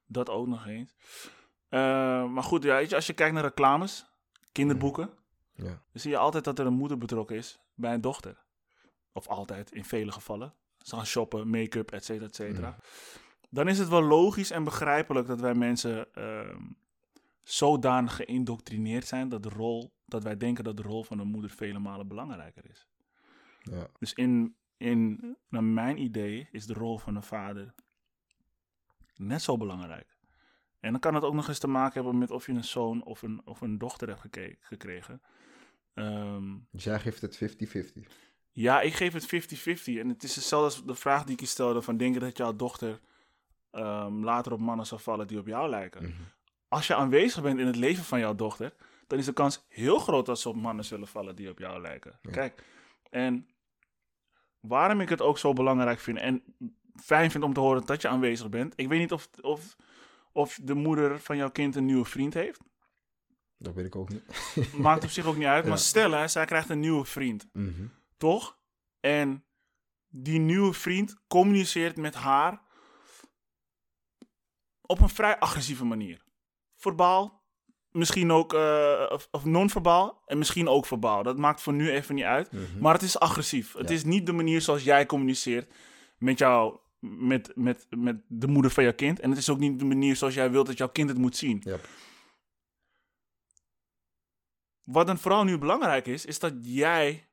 dat 0.08 0.30
ook 0.30 0.48
nog 0.48 0.68
eens. 0.68 0.94
Eh, 1.70 1.80
maar 2.26 2.44
goed, 2.44 2.64
ja, 2.64 2.76
weet 2.76 2.90
je, 2.90 2.96
als 2.96 3.08
je 3.08 3.14
kijkt 3.14 3.34
naar 3.34 3.44
reclames, 3.44 4.06
kinderboeken, 4.52 5.10
Ja. 5.54 5.64
dan 5.66 5.82
zie 6.02 6.12
je 6.12 6.18
altijd 6.18 6.44
dat 6.44 6.60
er 6.60 6.66
een 6.66 6.74
moeder 6.74 6.98
betrokken 6.98 7.36
is 7.36 7.60
bij 7.74 7.94
een 7.94 8.02
dochter. 8.02 8.44
Of 9.14 9.28
altijd, 9.28 9.72
in 9.72 9.86
vele 9.86 10.12
gevallen. 10.12 10.54
Ze 10.78 10.96
gaan 10.96 11.06
shoppen, 11.06 11.50
make-up, 11.50 11.92
et 11.92 12.06
cetera, 12.06 12.26
et 12.26 12.36
cetera. 12.36 12.78
Dan 13.50 13.68
is 13.68 13.80
het 13.80 13.88
wel 13.88 14.02
logisch 14.04 14.52
en 14.52 14.64
begrijpelijk 14.64 15.28
dat 15.28 15.40
wij 15.40 15.54
mensen 15.54 16.14
ehm, 16.14 16.62
zodanig 17.44 18.16
geïndoctrineerd 18.16 19.08
zijn 19.08 19.30
dat, 19.30 19.44
de 19.44 19.50
rol, 19.50 19.94
dat 20.06 20.24
wij 20.24 20.38
denken 20.38 20.64
dat 20.64 20.78
de 20.78 20.84
rol 20.84 21.04
van 21.04 21.20
een 21.20 21.28
moeder 21.28 21.50
vele 21.50 21.80
malen 21.80 22.08
belangrijker 22.08 22.70
is. 22.70 22.88
Ja. 23.62 23.88
Dus 24.00 24.14
in, 24.14 24.56
in 24.78 25.38
naar 25.50 25.64
mijn 25.64 26.02
idee 26.02 26.48
is 26.52 26.66
de 26.66 26.74
rol 26.74 26.98
van 26.98 27.16
een 27.16 27.24
vader 27.24 27.74
net 29.16 29.42
zo 29.42 29.58
belangrijk. 29.58 30.18
En 30.80 30.92
dan 30.92 31.00
kan 31.00 31.16
het 31.16 31.24
ook 31.24 31.34
nog 31.34 31.48
eens 31.48 31.60
te 31.60 31.68
maken 31.68 31.94
hebben 31.94 32.18
met 32.18 32.32
of 32.32 32.46
je 32.46 32.52
een 32.52 32.64
zoon 32.64 33.04
of 33.04 33.22
een, 33.22 33.42
of 33.46 33.62
een 33.62 33.78
dochter 33.78 34.08
hebt 34.08 34.22
gekregen. 34.60 35.22
Ehm, 35.94 36.58
Dus 36.72 36.84
jij 36.84 37.00
geeft 37.00 37.22
het 37.22 37.36
50-50. 37.36 38.08
ja, 38.52 38.82
ik 38.82 38.94
geef 38.94 39.14
het 39.14 39.26
50-50. 39.26 40.00
En 40.00 40.10
het 40.10 40.24
is 40.24 40.36
hetzelfde 40.36 40.66
als 40.66 40.86
de 40.86 40.96
vraag 40.96 41.24
die 41.24 41.34
ik 41.34 41.40
je 41.40 41.46
stelde: 41.46 41.82
van 41.82 41.98
denk 41.98 42.14
je 42.14 42.20
dat 42.20 42.38
jouw 42.38 42.56
dochter 42.56 43.00
ehm, 43.72 44.24
later 44.24 44.52
op 44.52 44.60
mannen 44.60 44.86
zal 44.86 44.98
vallen 44.98 45.28
die 45.28 45.40
op 45.40 45.48
jou 45.48 45.70
lijken? 45.70 46.04
Mhm. 46.04 46.22
Als 46.70 46.88
je 46.88 46.96
aanwezig 46.96 47.44
bent 47.44 47.60
in 47.60 47.66
het 47.66 47.76
leven 47.76 48.04
van 48.04 48.20
jouw 48.20 48.36
dochter, 48.36 48.74
dan 49.08 49.20
is 49.20 49.26
de 49.26 49.34
kans 49.34 49.66
heel 49.68 50.00
groot 50.00 50.26
dat 50.26 50.40
ze 50.40 50.50
op 50.50 50.56
mannen 50.56 50.86
zullen 50.86 51.08
vallen 51.08 51.36
die 51.36 51.50
op 51.50 51.60
jou 51.60 51.82
lijken. 51.82 52.20
Ja. 52.22 52.32
Kijk, 52.32 52.64
en 53.10 53.48
waarom 54.60 55.02
ik 55.02 55.10
het 55.10 55.22
ook 55.22 55.38
zo 55.38 55.54
belangrijk 55.54 56.00
vind 56.00 56.18
en 56.18 56.44
fijn 56.96 57.32
vind 57.32 57.44
om 57.44 57.54
te 57.54 57.60
horen 57.60 57.86
dat 57.86 58.02
je 58.02 58.08
aanwezig 58.08 58.50
bent. 58.50 58.74
Ik 58.76 58.88
weet 58.88 59.00
niet 59.00 59.12
of, 59.12 59.30
of, 59.42 59.76
of 60.32 60.60
de 60.64 60.74
moeder 60.74 61.20
van 61.20 61.38
jouw 61.38 61.52
kind 61.52 61.76
een 61.76 61.86
nieuwe 61.86 62.06
vriend 62.06 62.34
heeft. 62.34 62.62
Dat 63.58 63.74
weet 63.74 63.86
ik 63.86 63.96
ook 63.96 64.10
niet. 64.10 64.24
Maakt 64.74 65.04
op 65.04 65.10
zich 65.10 65.26
ook 65.26 65.38
niet 65.38 65.46
uit. 65.46 65.64
Ja. 65.64 65.70
Maar 65.70 65.78
stel, 65.78 66.12
hè, 66.12 66.28
zij 66.28 66.46
krijgt 66.46 66.70
een 66.70 66.80
nieuwe 66.80 67.06
vriend. 67.06 67.48
Mhm. 67.54 67.86
Toch? 68.18 68.58
En 69.00 69.46
die 70.08 70.40
nieuwe 70.40 70.74
vriend 70.74 71.18
communiceert 71.28 71.98
met 71.98 72.16
haar 72.16 72.62
op 74.82 75.00
een 75.00 75.10
vrij 75.10 75.40
agressieve 75.40 75.86
manier. 75.86 76.28
Verbaal, 76.80 77.44
misschien 77.92 78.32
ook, 78.32 78.54
eh, 78.54 79.06
of, 79.10 79.28
of 79.32 79.46
non-verbaal 79.46 80.22
en 80.26 80.38
misschien 80.38 80.68
ook 80.68 80.86
verbaal. 80.86 81.24
Dat 81.24 81.38
maakt 81.38 81.62
voor 81.62 81.74
nu 81.74 81.92
even 81.92 82.16
niet 82.16 82.24
uit. 82.24 82.52
Mhm. 82.52 82.64
Maar 82.80 82.94
het 82.94 83.02
is 83.02 83.20
agressief. 83.20 83.74
Het 83.74 83.90
is 83.90 84.04
niet 84.04 84.26
de 84.26 84.32
manier 84.32 84.62
zoals 84.62 84.84
jij 84.84 85.06
communiceert 85.06 85.74
met, 86.18 86.38
jou, 86.38 86.78
met, 87.00 87.52
met, 87.56 87.88
met 87.90 88.22
de 88.28 88.48
moeder 88.48 88.72
van 88.72 88.84
jouw 88.84 88.94
kind. 88.94 89.20
En 89.20 89.30
het 89.30 89.40
is 89.40 89.50
ook 89.50 89.60
niet 89.60 89.80
de 89.80 89.86
manier 89.86 90.16
zoals 90.16 90.34
jij 90.34 90.52
wilt 90.52 90.68
dat 90.68 90.78
jouw 90.78 90.90
kind 90.90 91.10
het 91.10 91.18
moet 91.18 91.36
zien. 91.36 91.64
Wat 94.84 95.08
dan 95.08 95.18
vooral 95.18 95.44
nu 95.44 95.58
belangrijk 95.58 96.08
is, 96.08 96.26
is 96.26 96.40
dat 96.40 96.54
jij 96.62 97.28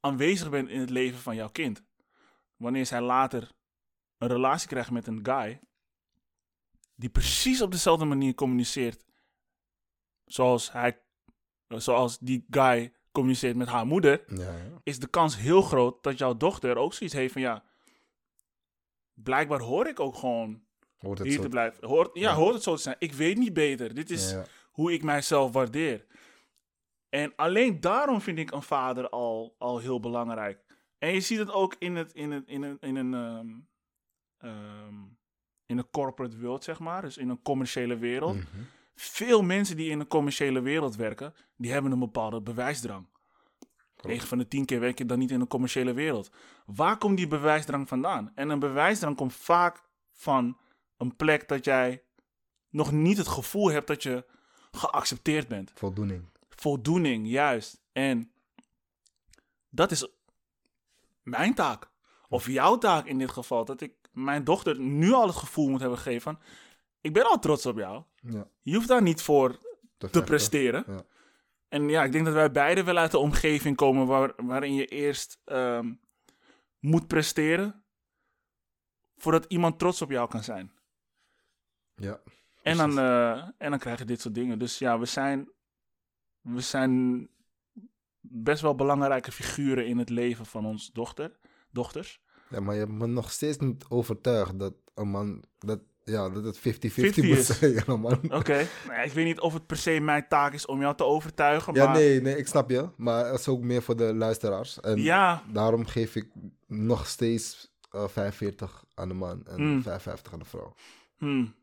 aanwezig 0.00 0.50
bent 0.50 0.68
in 0.68 0.80
het 0.80 0.90
leven 0.90 1.18
van 1.18 1.36
jouw 1.36 1.50
kind. 1.50 1.84
Wanneer 2.56 2.86
zij 2.86 3.00
later 3.00 3.50
een 4.18 4.28
relatie 4.28 4.68
krijgt 4.68 4.90
met 4.90 5.06
een 5.06 5.20
guy, 5.22 5.60
die 6.96 7.08
precies 7.10 7.62
op 7.62 7.70
dezelfde 7.70 8.04
manier 8.04 8.34
communiceert 8.34 9.04
zoals, 10.24 10.72
hij, 10.72 11.00
zoals 11.68 12.18
die 12.18 12.46
guy 12.50 12.92
communiceert 13.12 13.56
met 13.56 13.68
haar 13.68 13.86
moeder, 13.86 14.24
Ja, 14.36 14.56
ja. 14.56 14.80
is 14.82 14.98
de 14.98 15.06
kans 15.08 15.36
heel 15.36 15.62
groot 15.62 16.02
dat 16.02 16.18
jouw 16.18 16.36
dochter 16.36 16.76
ook 16.76 16.94
zoiets 16.94 17.16
heeft 17.16 17.32
van 17.32 17.42
ja, 17.42 17.64
blijkbaar 19.14 19.60
hoor 19.60 19.86
ik 19.86 20.00
ook 20.00 20.14
gewoon 20.16 20.64
Hoort 20.96 21.18
het 21.18 21.26
hier 21.26 21.36
zo. 21.36 21.42
te 21.42 21.48
blijven. 21.48 21.88
Hoort, 21.88 22.10
ja, 22.14 22.20
Ja. 22.30 22.34
hoort 22.34 22.54
het 22.54 22.62
zo 22.62 22.74
te 22.74 22.82
zijn. 22.82 22.96
Ik 22.98 23.12
weet 23.12 23.36
niet 23.36 23.52
beter. 23.52 23.94
Dit 23.94 24.10
is 24.10 24.36
hoe 24.70 24.92
ik 24.92 25.02
mijzelf 25.02 25.52
waardeer. 25.52 26.06
En 27.08 27.32
alleen 27.36 27.80
daarom 27.80 28.20
vind 28.20 28.38
ik 28.38 28.50
een 28.50 28.62
vader 28.62 29.08
al, 29.08 29.54
al 29.58 29.78
heel 29.78 30.00
belangrijk. 30.00 30.64
En 30.98 31.12
je 31.12 31.20
ziet 31.20 31.38
het 31.38 31.50
ook 31.50 31.74
in, 31.78 31.96
het, 31.96 32.12
in, 32.12 32.30
het, 32.30 32.46
in 32.48 32.62
een, 32.62 32.76
in 32.80 32.96
een, 32.96 33.14
ehm, 33.14 33.48
ehm, 34.50 34.94
in 35.66 35.78
een 35.78 35.90
corporate 35.90 36.40
world, 36.40 36.64
zeg 36.64 36.78
maar. 36.78 37.02
Dus 37.02 37.16
in 37.16 37.28
een 37.28 37.42
commerciële 37.42 37.96
wereld. 37.96 38.36
Mhm. 38.36 38.46
Veel 38.94 39.42
mensen 39.42 39.76
die 39.76 39.90
in 39.90 40.00
een 40.00 40.06
commerciële 40.06 40.60
wereld 40.60 40.96
werken, 40.96 41.34
die 41.56 41.72
hebben 41.72 41.92
een 41.92 41.98
bepaalde 41.98 42.40
bewijsdrang. 42.40 43.06
9 44.02 44.28
van 44.28 44.38
de 44.38 44.48
10 44.48 44.64
keer 44.64 44.80
werk 44.80 44.98
je 44.98 45.06
dan 45.06 45.18
niet 45.18 45.30
in 45.30 45.40
een 45.40 45.46
commerciële 45.46 45.92
wereld. 45.92 46.30
Waar 46.66 46.98
komt 46.98 47.16
die 47.16 47.26
bewijsdrang 47.26 47.88
vandaan? 47.88 48.32
En 48.34 48.48
een 48.48 48.58
bewijsdrang 48.58 49.16
komt 49.16 49.34
vaak 49.34 49.82
van 50.12 50.58
een 50.96 51.16
plek 51.16 51.48
dat 51.48 51.64
jij 51.64 52.02
nog 52.70 52.92
niet 52.92 53.16
het 53.16 53.28
gevoel 53.28 53.70
hebt 53.70 53.86
dat 53.86 54.02
je 54.02 54.24
geaccepteerd 54.70 55.48
bent. 55.48 55.72
Voldoening. 55.74 56.24
Voldoening, 56.48 57.28
juist. 57.28 57.80
En 57.92 58.30
dat 59.68 59.90
is 59.90 60.08
mijn 61.22 61.54
taak. 61.54 61.90
Of 62.28 62.46
jouw 62.46 62.78
taak 62.78 63.06
in 63.06 63.18
dit 63.18 63.30
geval. 63.30 63.64
Dat 63.64 63.80
ik 63.80 63.92
mijn 64.16 64.44
dochter 64.44 64.80
nu 64.80 65.12
al 65.12 65.26
het 65.26 65.36
gevoel 65.36 65.68
moet 65.68 65.80
hebben 65.80 65.98
gegeven 65.98 66.22
van... 66.22 66.38
Ik 67.00 67.12
ben 67.12 67.28
al 67.28 67.38
trots 67.38 67.66
op 67.66 67.76
jou. 67.76 68.04
Ja. 68.20 68.48
Je 68.62 68.74
hoeft 68.74 68.88
daar 68.88 69.02
niet 69.02 69.22
voor 69.22 69.58
Te, 69.96 70.22
presteren. 70.22 70.84
Ja. 70.86 71.04
En 71.68 71.88
ja, 71.88 72.04
ik 72.04 72.12
denk 72.12 72.24
dat 72.24 72.34
wij 72.34 72.50
beide 72.50 72.84
wel 72.84 72.96
uit 72.96 73.10
de 73.10 73.18
omgeving 73.18 73.76
komen 73.76 74.06
waar, 74.06 74.32
waarin 74.36 74.74
je 74.74 74.86
eerst 74.86 75.40
ehm, 75.44 75.92
moet 76.78 77.06
presteren 77.06 77.84
voordat 79.16 79.44
iemand 79.48 79.78
trots 79.78 80.02
op 80.02 80.10
jou 80.10 80.28
kan 80.28 80.42
zijn. 80.42 80.72
Ja. 81.94 82.20
En 82.62 82.76
dan, 82.76 82.98
eh, 82.98 83.48
en 83.58 83.70
dan 83.70 83.78
krijg 83.78 83.98
je 83.98 84.04
dit 84.04 84.20
soort 84.20 84.34
dingen. 84.34 84.58
Dus 84.58 84.78
ja, 84.78 84.98
we 84.98 85.06
zijn, 85.06 85.50
we 86.40 86.60
zijn 86.60 87.28
best 88.20 88.62
wel 88.62 88.74
belangrijke 88.74 89.32
figuren 89.32 89.86
in 89.86 89.98
het 89.98 90.10
leven 90.10 90.46
van 90.46 90.66
onze 90.66 90.92
dochter, 90.92 91.38
dochters. 91.70 92.20
Ja, 92.50 92.60
maar 92.60 92.74
je 92.74 92.80
hebt 92.80 92.92
me 92.92 93.06
nog 93.06 93.30
steeds 93.32 93.58
niet 93.58 93.84
overtuigd 93.88 94.58
dat 94.58 94.74
een 94.94 95.08
man, 95.08 95.42
dat, 95.58 95.80
ja, 96.04 96.28
dat 96.30 96.44
het 96.44 96.58
50-50 96.58 96.60
50 96.60 97.24
moet 97.24 97.36
is. 97.36 97.46
zijn. 97.46 97.72
Ja, 97.86 97.96
man. 97.96 98.18
Oké, 98.32 98.52
nou 98.86 98.96
ja, 98.96 99.02
ik 99.02 99.12
weet 99.12 99.24
niet 99.24 99.40
of 99.40 99.52
het 99.52 99.66
per 99.66 99.76
se 99.76 100.00
mijn 100.00 100.26
taak 100.28 100.52
is 100.52 100.66
om 100.66 100.80
jou 100.80 100.96
te 100.96 101.04
overtuigen, 101.04 101.74
Ja, 101.74 101.84
maar 101.84 101.94
nee, 101.94 102.20
nee, 102.20 102.36
ik 102.36 102.46
snap 102.46 102.70
je. 102.70 102.88
Maar 102.96 103.26
het 103.26 103.40
is 103.40 103.48
ook 103.48 103.60
meer 103.62 103.82
voor 103.82 103.96
de 103.96 104.14
luisteraars. 104.14 104.80
En 104.80 105.02
ja, 105.02 105.42
daarom 105.52 105.86
geef 105.86 106.16
ik 106.16 106.28
nog 106.66 107.06
steeds 107.06 107.74
eh 107.90 108.08
45 108.08 108.84
aan 108.94 109.08
de 109.08 109.14
man 109.14 109.46
en 109.46 109.62
Mm. 109.62 109.82
55 109.82 110.32
aan 110.32 110.38
de 110.38 110.44
vrouw. 110.44 110.74
Hmm. 111.18 111.54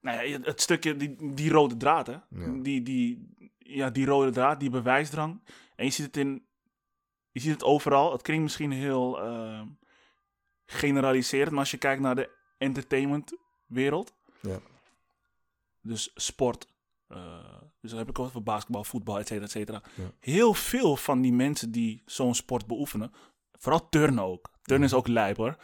Nou 0.00 0.26
ja, 0.26 0.38
het 0.42 0.60
stukje, 0.60 0.96
die, 0.96 1.34
die 1.34 1.50
rode 1.50 1.76
draad, 1.76 2.06
hè? 2.06 2.12
Ja. 2.12 2.52
Die, 2.62 2.82
die, 2.82 3.34
ja, 3.58 3.90
die 3.90 4.06
rode 4.06 4.30
draad, 4.30 4.60
die 4.60 4.70
bewijsdrang. 4.70 5.40
En 5.76 5.84
je 5.84 5.90
ziet 5.90 6.06
het 6.06 6.16
in, 6.16 6.45
je 7.36 7.42
ziet 7.42 7.52
het 7.52 7.64
overal. 7.64 8.12
Het 8.12 8.22
klinkt 8.22 8.42
misschien 8.42 8.70
heel 8.72 9.20
eh, 9.22 9.60
generaliserend, 10.66 11.50
maar 11.50 11.58
als 11.60 11.70
je 11.70 11.76
kijkt 11.76 12.00
naar 12.02 12.14
de 12.14 12.30
entertainmentwereld, 12.58 14.14
Ja. 14.40 14.58
dus 15.80 16.10
sport, 16.14 16.66
eh, 17.08 17.44
dus 17.80 17.90
dan 17.90 17.98
heb 17.98 18.08
ik 18.08 18.16
het 18.16 18.26
over 18.26 18.42
basketbal, 18.42 18.84
voetbal, 18.84 19.18
et 19.18 19.26
cetera, 19.26 19.44
et 19.46 19.50
cetera. 19.50 19.82
Ja. 19.94 20.10
Heel 20.20 20.54
veel 20.54 20.96
van 20.96 21.20
die 21.20 21.32
mensen 21.32 21.70
die 21.70 22.02
zo'n 22.06 22.34
sport 22.34 22.66
beoefenen, 22.66 23.12
vooral 23.58 23.88
turnen 23.88 24.24
ook. 24.24 24.50
Turnen 24.62 24.86
is 24.86 24.94
ook 24.94 25.06
lijp 25.08 25.36
hoor. 25.36 25.56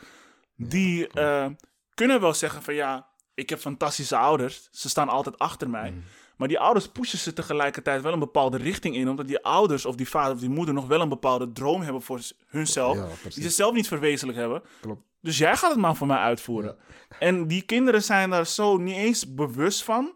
Die 0.56 1.08
eh, 1.08 1.50
kunnen 1.94 2.20
wel 2.20 2.34
zeggen 2.34 2.62
van 2.62 2.74
ja, 2.74 3.08
ik 3.34 3.48
heb 3.50 3.58
fantastische 3.58 4.16
ouders. 4.16 4.68
Ze 4.70 4.88
staan 4.88 5.08
altijd 5.08 5.38
achter 5.38 5.70
mij. 5.70 5.90
Mm. 5.90 6.02
Maar 6.42 6.50
die 6.50 6.60
ouders 6.60 6.88
pushen 6.88 7.18
ze 7.18 7.32
tegelijkertijd 7.32 8.02
wel 8.02 8.12
een 8.12 8.18
bepaalde 8.18 8.56
richting 8.56 8.94
in. 8.94 9.08
Omdat 9.08 9.26
die 9.26 9.44
ouders 9.44 9.84
of 9.86 9.94
die 9.94 10.08
vader 10.08 10.34
of 10.34 10.40
die 10.40 10.48
moeder 10.48 10.74
nog 10.74 10.86
wel 10.86 11.00
een 11.00 11.08
bepaalde 11.08 11.52
droom 11.52 11.82
hebben 11.82 12.02
voor 12.02 12.20
hunzelf. 12.46 12.96
Ja, 12.96 13.06
die 13.22 13.42
ze 13.42 13.50
zelf 13.50 13.74
niet 13.74 13.88
verwezenlijk 13.88 14.38
hebben. 14.38 14.62
Klopt. 14.80 15.02
Dus 15.20 15.38
jij 15.38 15.56
gaat 15.56 15.70
het 15.70 15.80
maar 15.80 15.96
voor 15.96 16.06
mij 16.06 16.16
uitvoeren. 16.16 16.76
En 17.18 17.46
die 17.46 17.62
kinderen 17.62 18.02
zijn 18.02 18.30
daar 18.30 18.46
zo 18.46 18.76
niet 18.76 18.96
eens 18.96 19.34
bewust 19.34 19.82
van. 19.84 20.12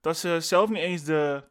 Dat 0.00 0.16
ze 0.16 0.38
zelf 0.40 0.68
niet 0.68 0.82
eens 0.82 1.04
de... 1.04 1.44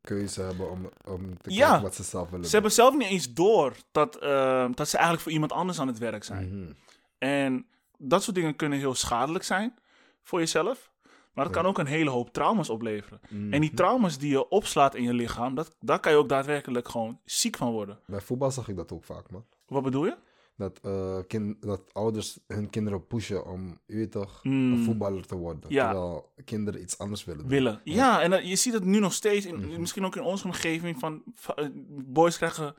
Keuze 0.00 0.40
hebben 0.40 0.70
om, 0.70 0.90
om 1.04 1.38
te 1.38 1.50
Ja. 1.50 1.66
kijken 1.66 1.82
wat 1.82 1.94
ze 1.94 2.02
zelf 2.02 2.30
willen 2.30 2.46
Ze 2.46 2.52
hebben 2.52 2.72
zelf 2.72 2.96
niet 2.96 3.08
eens 3.08 3.32
door 3.32 3.72
dat, 3.92 4.16
eh, 4.16 4.66
dat 4.74 4.88
ze 4.88 4.94
eigenlijk 4.96 5.22
voor 5.22 5.32
iemand 5.32 5.52
anders 5.52 5.80
aan 5.80 5.86
het 5.86 5.98
werk 5.98 6.24
zijn. 6.24 6.60
Mhm. 6.60 6.72
En 7.18 7.66
dat 7.98 8.22
soort 8.22 8.36
dingen 8.36 8.56
kunnen 8.56 8.78
heel 8.78 8.94
schadelijk 8.94 9.44
zijn 9.44 9.78
voor 10.22 10.38
jezelf. 10.38 10.90
Maar 11.36 11.44
het 11.44 11.54
kan 11.54 11.66
ook 11.66 11.78
een 11.78 11.86
hele 11.86 12.10
hoop 12.10 12.32
trauma's 12.32 12.68
opleveren. 12.68 13.20
Mhm. 13.28 13.52
En 13.52 13.60
die 13.60 13.74
trauma's 13.74 14.18
die 14.18 14.30
je 14.30 14.48
opslaat 14.48 14.94
in 14.94 15.02
je 15.02 15.12
lichaam, 15.14 15.54
dat, 15.54 15.76
daar 15.80 16.00
kan 16.00 16.12
je 16.12 16.18
ook 16.18 16.28
daadwerkelijk 16.28 16.88
gewoon 16.88 17.18
ziek 17.24 17.56
van 17.56 17.72
worden. 17.72 17.98
Bij 18.06 18.20
voetbal 18.20 18.50
zag 18.50 18.68
ik 18.68 18.76
dat 18.76 18.92
ook 18.92 19.04
vaak, 19.04 19.30
man. 19.30 19.44
Wat 19.66 19.82
bedoel 19.82 20.04
je? 20.04 20.16
Dat, 20.56 20.78
eh, 20.82 21.18
kin- 21.26 21.56
dat 21.60 21.82
ouders 21.92 22.38
hun 22.46 22.70
kinderen 22.70 23.06
pushen 23.06 23.46
om, 23.46 23.80
je 23.86 23.96
weet 23.96 24.10
toch, 24.12 24.40
Mm. 24.42 24.72
een 24.72 24.84
voetballer 24.84 25.26
te 25.26 25.36
worden. 25.36 25.62
Ja. 25.68 25.90
Terwijl 25.90 26.32
kinderen 26.44 26.80
iets 26.80 26.98
anders 26.98 27.24
willen 27.24 27.40
doen. 27.40 27.50
willen. 27.50 27.80
Ja, 27.84 28.22
en 28.22 28.30
dat- 28.30 28.48
je 28.48 28.56
ziet 28.56 28.72
het 28.72 28.84
nu 28.84 28.98
nog 28.98 29.12
steeds, 29.12 29.46
in, 29.46 29.56
Mhm. 29.56 29.80
misschien 29.80 30.04
ook 30.04 30.16
in 30.16 30.22
onze 30.22 30.44
omgeving, 30.44 30.98
van, 30.98 31.22
van, 31.34 31.54
eh, 31.54 31.66
boys 32.06 32.36
krijgen 32.36 32.74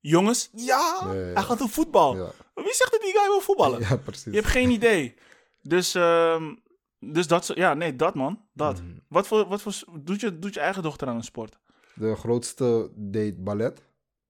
jongens. 0.00 0.50
Ja, 0.54 1.00
ja. 1.04 1.08
hij 1.12 1.42
gaat 1.42 1.60
op 1.60 1.70
voetbal. 1.70 2.12
Wie 2.54 2.74
zegt 2.74 2.90
dat 2.90 3.00
die 3.00 3.12
guy 3.18 3.26
wil 3.28 3.40
voetballen? 3.40 3.80
ja 3.88 3.96
precies. 3.96 4.24
Je 4.24 4.30
hebt 4.38 4.46
geen 4.46 4.70
idee. 4.70 5.14
Dus, 5.62 5.94
ehm, 5.94 6.54
dus 7.00 7.26
dat, 7.26 7.50
ja, 7.54 7.74
nee, 7.74 7.96
dat 7.96 8.14
man, 8.14 8.42
dat. 8.52 8.82
Mhm. 8.82 8.96
Wat 9.08 9.26
voor, 9.26 9.48
wat 9.48 9.62
voor, 9.62 9.84
doet 10.00 10.20
je, 10.20 10.38
doet 10.38 10.54
je 10.54 10.60
eigen 10.60 10.82
dochter 10.82 11.08
aan 11.08 11.16
een 11.16 11.22
sport? 11.22 11.58
De 11.94 12.14
grootste 12.16 12.90
deed 12.94 13.44
ballet. 13.44 13.82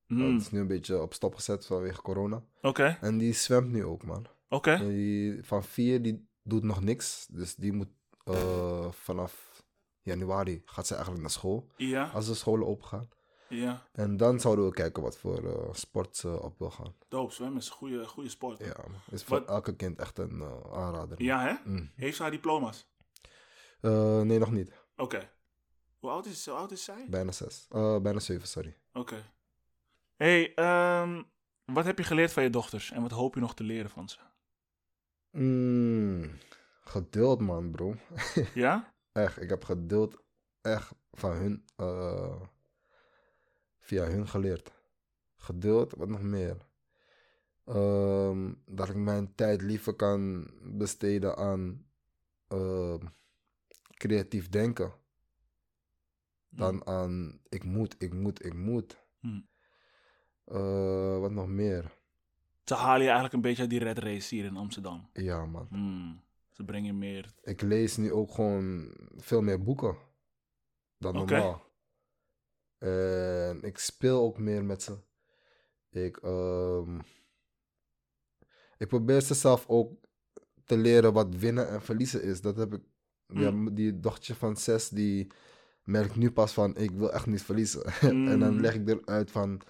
Hmm, 0.07 0.33
Dat 0.33 0.41
is 0.41 0.51
nu 0.51 0.61
een 0.61 0.67
beetje 0.67 1.03
op 1.03 1.15
stop 1.15 1.35
gezet 1.35 1.67
vanwege 1.67 2.03
corona. 2.03 2.43
Oké, 2.63 2.99
En 3.01 3.19
die 3.19 3.33
zwemt 3.33 3.71
nu 3.71 3.85
ook, 3.85 4.05
man. 4.05 4.27
oké. 4.49 4.77
Van 5.43 5.65
vier, 5.65 6.03
die 6.03 6.29
doet 6.43 6.63
nog 6.63 6.83
niks. 6.83 7.27
Dus 7.31 7.55
die 7.55 7.73
moet 7.73 7.89
eh, 8.25 8.91
vanaf 8.91 9.63
januari 10.01 10.63
gaat 10.65 10.87
ze 10.87 10.93
eigenlijk 10.93 11.23
naar 11.23 11.33
school. 11.33 11.67
Ja, 11.77 12.11
Als 12.15 12.27
de 12.27 12.35
scholen 12.35 12.67
open 12.67 12.87
gaan. 12.87 13.09
Ja. 13.49 13.83
En 13.93 14.17
dan 14.17 14.41
zouden 14.41 14.65
we 14.65 14.71
kijken 14.73 15.03
wat 15.03 15.19
voor 15.19 15.45
eh, 15.53 15.73
sport 15.75 16.17
ze 16.17 16.43
op 16.43 16.59
wil 16.59 16.71
gaan. 16.71 16.95
Doop, 17.09 17.33
zwemmen 17.33 17.59
is 17.59 17.67
een 17.67 17.73
goede, 17.73 18.07
goede 18.07 18.29
sport. 18.29 18.59
Ja, 18.59 18.77
is 19.11 19.25
voor 19.25 19.39
Wat- 19.39 19.49
elke 19.49 19.77
kind 19.77 19.99
echt 19.99 20.19
een 20.19 20.41
eh, 20.41 20.73
aanrader. 20.73 21.23
Ja, 21.23 21.41
hè? 21.47 21.71
Mm. 21.71 21.91
Heeft 21.95 22.17
ze 22.17 22.23
haar 22.23 22.31
diploma's? 22.31 22.87
Eh, 23.81 24.21
nee, 24.21 24.39
nog 24.39 24.51
niet. 24.51 24.73
Oké. 24.97 25.31
Hoe, 25.99 26.11
oud 26.11 26.27
is, 26.27 26.47
hoe 26.47 26.55
oud 26.57 26.71
is 26.73 26.85
zij? 26.85 27.07
Bijna 27.11 27.33
zes. 27.33 27.67
Bijna 28.03 28.19
zeven, 28.19 28.49
sorry. 28.49 28.77
Oké. 28.93 29.33
hey, 30.17 30.55
ehm, 30.55 31.23
wat 31.65 31.85
heb 31.85 31.99
je 31.99 32.05
geleerd 32.05 32.33
van 32.33 32.43
je 32.43 32.51
dochters 32.51 32.91
en 32.91 33.03
wat 33.03 33.11
hoop 33.11 33.35
je 33.35 33.41
nog 33.41 33.55
te 33.55 33.63
leren 33.65 33.91
van 33.91 34.09
ze? 34.09 34.19
Mm, 35.31 36.31
geduld, 36.81 37.41
man, 37.41 37.71
bro. 37.71 37.95
Ja? 38.55 38.93
Echt, 39.13 39.41
ik 39.41 39.49
heb 39.49 39.65
geduld 39.65 40.23
echt 40.61 40.93
van 41.13 41.31
hun, 41.33 41.65
via 43.89 44.05
hun 44.05 44.29
geleerd. 44.29 44.73
Geduld, 45.37 45.95
wat 45.95 46.09
nog 46.09 46.23
meer? 46.23 46.57
Ehm, 47.65 48.53
dat 48.67 48.89
ik 48.89 48.97
mijn 48.97 49.35
tijd 49.35 49.63
liever 49.63 49.95
kan 49.95 50.51
besteden 50.63 51.37
aan 51.37 51.87
ehm, 52.49 53.07
creatief 53.95 54.49
denken. 54.49 54.93
Dan 56.49 56.87
aan 56.87 57.41
ik 57.49 57.65
moet, 57.65 57.95
ik 57.99 58.15
moet, 58.15 58.45
ik 58.45 58.55
moet. 58.55 59.05
Hmm. 59.21 59.49
Eh, 60.45 61.19
wat 61.19 61.31
nog 61.31 61.47
meer? 61.49 61.97
Ze 62.65 62.75
halen 62.75 63.01
je 63.01 63.05
eigenlijk 63.05 63.35
een 63.35 63.41
beetje 63.41 63.63
uit 63.63 63.71
die 63.71 63.79
red 63.79 63.99
race 63.99 64.35
hier 64.35 64.45
in 64.45 64.57
Amsterdam. 64.57 65.11
Ja, 65.13 65.47
man. 65.47 65.67
Hmm. 65.71 66.23
Ze 66.51 66.65
brengen 66.65 66.99
meer. 66.99 67.35
Ik 67.43 67.61
lees 67.61 67.97
nu 67.97 68.13
ook 68.13 68.33
gewoon 68.33 68.95
veel 69.17 69.43
meer 69.43 69.63
boeken 69.63 69.97
dan 70.99 71.15
normaal. 71.15 71.68
En 72.79 73.63
ik 73.63 73.79
speel 73.79 74.21
ook 74.23 74.39
meer 74.39 74.65
met 74.65 74.83
ze. 74.83 74.97
Ik, 75.91 76.17
ehm, 76.17 76.99
ik 78.79 78.89
probeer 78.89 79.21
ze 79.21 79.35
zelf 79.35 79.65
ook 79.69 79.93
te 80.65 80.77
leren 80.77 81.13
wat 81.13 81.35
winnen 81.35 81.69
en 81.69 81.83
verliezen 81.83 82.23
is. 82.23 82.41
Dat 82.41 82.57
heb 82.57 82.73
ik. 82.75 82.81
Ja, 83.27 83.51
Mm. 83.51 83.75
die 83.75 84.01
dochtertje 84.01 84.35
van 84.35 84.57
zes, 84.57 84.89
die 84.89 85.27
merkt 85.83 86.17
nu 86.17 86.31
pas 86.31 86.53
van, 86.53 86.77
ik 86.77 86.91
wil 86.91 87.13
echt 87.13 87.27
niet 87.27 87.43
verliezen. 87.43 87.85
en 88.31 88.39
dan 88.39 88.55
Mm. 88.55 88.61
leg 88.61 88.75
ik 88.75 88.89
eruit 88.89 89.31
van, 89.31 89.61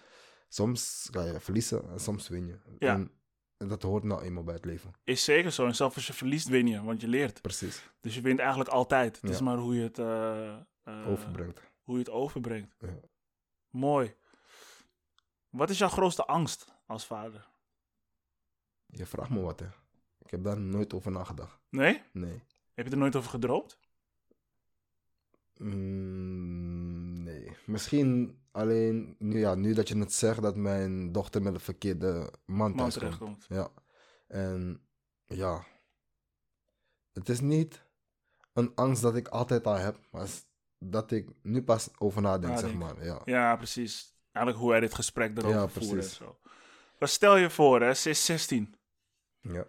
soms 0.48 1.08
ga 1.12 1.24
je 1.24 1.40
verliezen 1.40 1.90
en 1.90 2.00
soms 2.00 2.28
win 2.28 2.46
je. 2.46 2.58
Ja. 2.78 2.94
En, 2.94 3.68
dat 3.68 3.82
hoort 3.82 4.04
nou 4.04 4.22
eenmaal 4.22 4.44
bij 4.44 4.54
het 4.54 4.64
leven. 4.64 4.90
Is 5.04 5.24
zeker 5.24 5.52
zo. 5.52 5.66
En 5.66 5.74
zelfs 5.74 5.94
als 5.94 6.06
je 6.06 6.12
verliest, 6.12 6.48
win 6.48 6.66
je, 6.66 6.82
want 6.82 7.00
je 7.00 7.08
leert. 7.08 7.42
Precies. 7.42 7.90
Dus 8.00 8.14
je 8.14 8.20
wint 8.20 8.38
eigenlijk 8.38 8.70
altijd. 8.70 9.20
Het 9.20 9.30
is 9.30 9.40
maar 9.40 9.56
hoe 9.56 9.74
je 9.74 9.82
het, 9.82 9.98
eh, 9.98 10.54
eh, 10.82 11.08
Overbrengt. 11.08 11.60
Hoe 11.88 11.96
je 11.96 12.02
het 12.02 12.12
overbrengt. 12.12 12.74
Ja. 12.78 13.00
Mooi. 13.70 14.14
Wat 15.48 15.70
is 15.70 15.78
jouw 15.78 15.88
grootste 15.88 16.26
angst 16.26 16.74
als 16.86 17.06
vader? 17.06 17.48
Je 18.86 19.06
vraagt 19.06 19.30
me 19.30 19.40
wat, 19.40 19.60
hè. 19.60 19.66
Ik 20.18 20.30
heb 20.30 20.44
daar 20.44 20.60
nooit 20.60 20.94
over 20.94 21.10
nagedacht. 21.10 21.60
Nee? 21.68 22.02
Nee. 22.12 22.42
Heb 22.74 22.86
je 22.86 22.92
er 22.92 22.98
nooit 22.98 23.16
over 23.16 23.30
gedroomd? 23.30 23.78
Mm, 25.56 27.22
nee. 27.22 27.56
Misschien 27.66 28.38
alleen, 28.50 29.16
nu, 29.18 29.38
ja, 29.38 29.54
nu 29.54 29.74
dat 29.74 29.88
je 29.88 29.98
het 29.98 30.12
zegt, 30.12 30.42
dat 30.42 30.56
mijn 30.56 31.12
dochter 31.12 31.42
met 31.42 31.54
een 31.54 31.60
verkeerde 31.60 32.32
man 32.44 32.74
Man 32.74 32.90
terechtkomt. 32.90 33.46
Ja. 33.48 33.70
En 34.26 34.86
ja. 35.24 35.64
Het 37.12 37.28
is 37.28 37.40
niet 37.40 37.84
een 38.52 38.74
angst 38.74 39.02
dat 39.02 39.16
ik 39.16 39.28
altijd 39.28 39.66
al 39.66 39.76
heb, 39.76 40.08
maar 40.10 40.22
is 40.22 40.47
dat 40.78 41.10
ik 41.10 41.28
nu 41.42 41.62
pas 41.62 41.88
over 41.98 42.22
nadenk, 42.22 42.58
zeg 42.58 42.74
maar. 42.74 43.04
Ja. 43.04 43.22
Ja, 43.24 43.56
precies. 43.56 44.16
Eigenlijk 44.32 44.64
hoe 44.64 44.70
hij 44.72 44.80
dit 44.80 44.94
gesprek 44.94 45.38
erover 45.38 45.58
Ja, 45.60 45.68
voerde 45.68 46.02
zo. 46.02 46.38
Maar 46.98 47.08
stel 47.08 47.36
je 47.36 47.50
voor, 47.50 47.80
hè, 47.82 47.94
ze 47.94 48.10
is 48.10 48.24
16. 48.24 48.74
ja. 49.40 49.66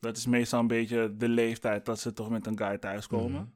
Dat 0.00 0.16
is 0.16 0.26
meestal 0.26 0.60
een 0.60 0.66
beetje 0.66 1.16
de 1.16 1.28
leeftijd 1.28 1.84
dat 1.86 2.00
ze 2.00 2.12
toch 2.12 2.30
met 2.30 2.46
een 2.46 2.58
guy 2.58 2.78
thuiskomen. 2.78 3.40
Mhm. 3.42 3.50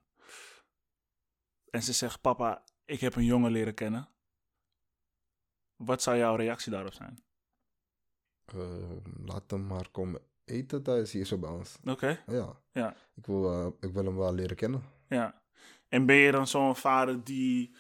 En 1.71 1.83
ze 1.83 1.93
zegt, 1.93 2.21
papa, 2.21 2.65
ik 2.85 3.01
heb 3.01 3.15
een 3.17 3.25
jongen 3.25 3.51
leren 3.51 3.75
kennen. 3.75 4.09
Wat 5.77 6.03
zou 6.03 6.17
jouw 6.17 6.35
reactie 6.37 6.73
daarop 6.73 6.93
zijn? 6.93 7.23
Eh, 8.45 8.81
laat 9.25 9.51
hem 9.51 9.67
maar 9.67 9.89
komen 9.91 10.21
eten 10.45 10.83
thuis 10.83 11.13
hier 11.13 11.25
zo 11.25 11.39
bij 11.39 11.51
ons. 11.51 11.77
Oké, 11.85 12.23
Ja. 12.27 12.61
ja, 12.73 12.97
Ik 13.15 13.27
wil, 13.27 13.53
eh, 13.53 13.67
ik 13.89 13.93
wil 13.93 14.05
hem 14.05 14.17
wel 14.17 14.35
leren 14.35 14.57
kennen. 14.57 14.83
ja. 15.09 15.40
En 15.91 16.07
ben 16.07 16.17
je 16.17 16.31
dan 16.33 16.47
zo'n 16.47 16.77
vader 16.77 17.25
die, 17.25 17.75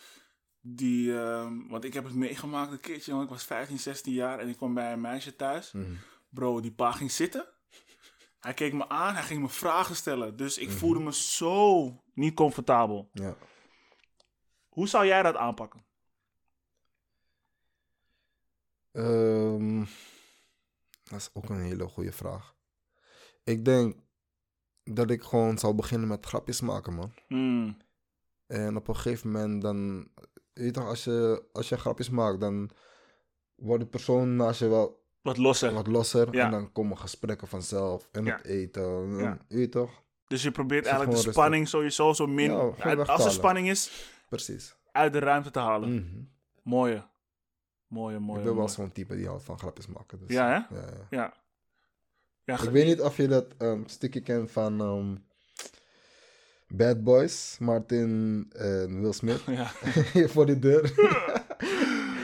die 0.61 1.19
ehm, 1.19 1.69
want 1.69 1.85
ik 1.85 1.95
heb 1.95 2.05
het 2.05 2.15
meegemaakt 2.15 2.73
een 2.73 2.81
keertje, 2.81 3.11
want 3.13 3.25
ik 3.25 3.31
was 3.31 3.45
15, 3.45 3.79
16 3.79 4.13
jaar 4.13 4.39
en 4.39 4.49
ik 4.49 4.57
kwam 4.57 4.75
bij 4.75 4.93
een 4.93 5.01
meisje 5.01 5.37
thuis. 5.37 5.73
Mhm. 5.73 5.93
Bro, 6.29 6.61
die 6.61 6.73
pa 6.73 6.93
ging 6.93 7.11
zitten. 7.13 7.47
Hij 8.41 8.55
keek 8.55 8.73
me 8.73 8.89
aan, 8.89 9.15
hij 9.15 9.23
ging 9.23 9.41
me 9.41 9.49
vragen 9.49 9.97
stellen. 9.97 10.37
Dus 10.37 10.59
ik 10.59 10.69
Mhm. 10.69 10.77
voelde 10.77 11.01
me 11.01 11.13
zo 11.15 11.95
niet 12.15 12.35
comfortabel. 12.35 13.11
Ja. 13.13 13.37
Hoe 14.69 14.89
zou 14.89 15.07
jij 15.07 15.23
dat 15.23 15.37
aanpakken? 15.37 15.85
Ehm, 18.93 19.79
dat 21.05 21.19
is 21.19 21.31
ook 21.33 21.49
een 21.49 21.61
hele 21.61 21.89
goede 21.89 22.13
vraag. 22.13 22.55
Ik 23.45 23.65
denk 23.65 23.97
dat 24.85 25.11
ik 25.11 25.23
gewoon 25.23 25.59
zal 25.59 25.75
beginnen 25.75 26.09
met 26.09 26.27
grapjes 26.27 26.61
maken, 26.61 26.95
man. 26.95 27.13
Hmm, 27.27 27.77
En 28.51 28.77
op 28.77 28.89
een 28.89 28.97
gegeven 28.97 29.31
moment 29.31 29.63
dan... 29.63 30.09
Je 30.53 30.63
weet 30.63 30.75
toch, 30.75 30.87
als 30.87 31.05
je, 31.05 31.45
als 31.53 31.69
je 31.69 31.77
grapjes 31.77 32.11
maakt, 32.11 32.41
dan 32.41 32.71
wordt 33.55 33.83
de 33.83 33.89
persoon 33.89 34.37
naast 34.37 34.61
je 34.61 34.69
wel 34.69 35.05
wat 35.23 35.37
losser. 35.37 35.73
wat 35.73 35.87
losser. 35.87 36.35
Ja. 36.35 36.45
En 36.45 36.51
dan 36.51 36.73
komen 36.73 36.99
gesprekken 36.99 37.49
vanzelf. 37.49 38.09
En 38.13 38.25
Ja. 38.25 38.37
het 38.37 38.45
eten. 38.45 38.83
En, 38.83 39.17
Ja. 39.17 39.39
Je 39.49 39.57
weet 39.57 39.73
toch? 39.73 40.03
Dus 40.27 40.43
je 40.43 40.51
probeert 40.51 40.87
eigenlijk 40.87 41.23
de 41.23 41.31
spanning 41.31 41.69
sowieso 41.69 42.13
zo 42.13 42.27
min... 42.27 42.51
Ja, 42.51 42.95
als 42.95 43.25
er 43.25 43.31
spanning 43.31 43.69
is, 43.69 44.09
Precies. 44.29 44.75
uit 44.93 45.13
de 45.13 45.19
ruimte 45.19 45.51
te 45.51 45.59
halen. 45.59 45.95
Mhm. 45.95 46.23
Mooie. 46.63 47.09
Mooie, 47.87 48.19
mooie, 48.19 48.39
ik 48.39 48.45
ben 48.45 48.57
wel 48.57 48.69
zo'n 48.69 48.93
type 48.93 49.17
die 49.17 49.27
houdt 49.27 49.43
van 49.43 49.59
grapjes 49.59 49.87
maken. 49.87 50.19
Dus, 50.19 50.29
Ja, 50.29 50.67
hè? 50.69 50.77
Ja, 51.17 51.33
ja. 52.45 52.63
Ik 52.63 52.71
weet 52.71 52.87
niet 52.87 53.01
of 53.01 53.17
je 53.17 53.29
dat 53.29 53.47
ehm, 53.59 53.83
stukje 53.87 54.21
kent 54.21 54.51
van 54.51 54.81
ehm, 54.81 55.17
Bad 56.71 57.05
Boys, 57.05 57.57
Martin 57.59 58.47
en 58.57 59.01
Will 59.01 59.13
Smith. 59.13 59.43
Ja. 59.57 59.71
Voor 60.33 60.47
die 60.47 60.59
deur. 60.59 60.93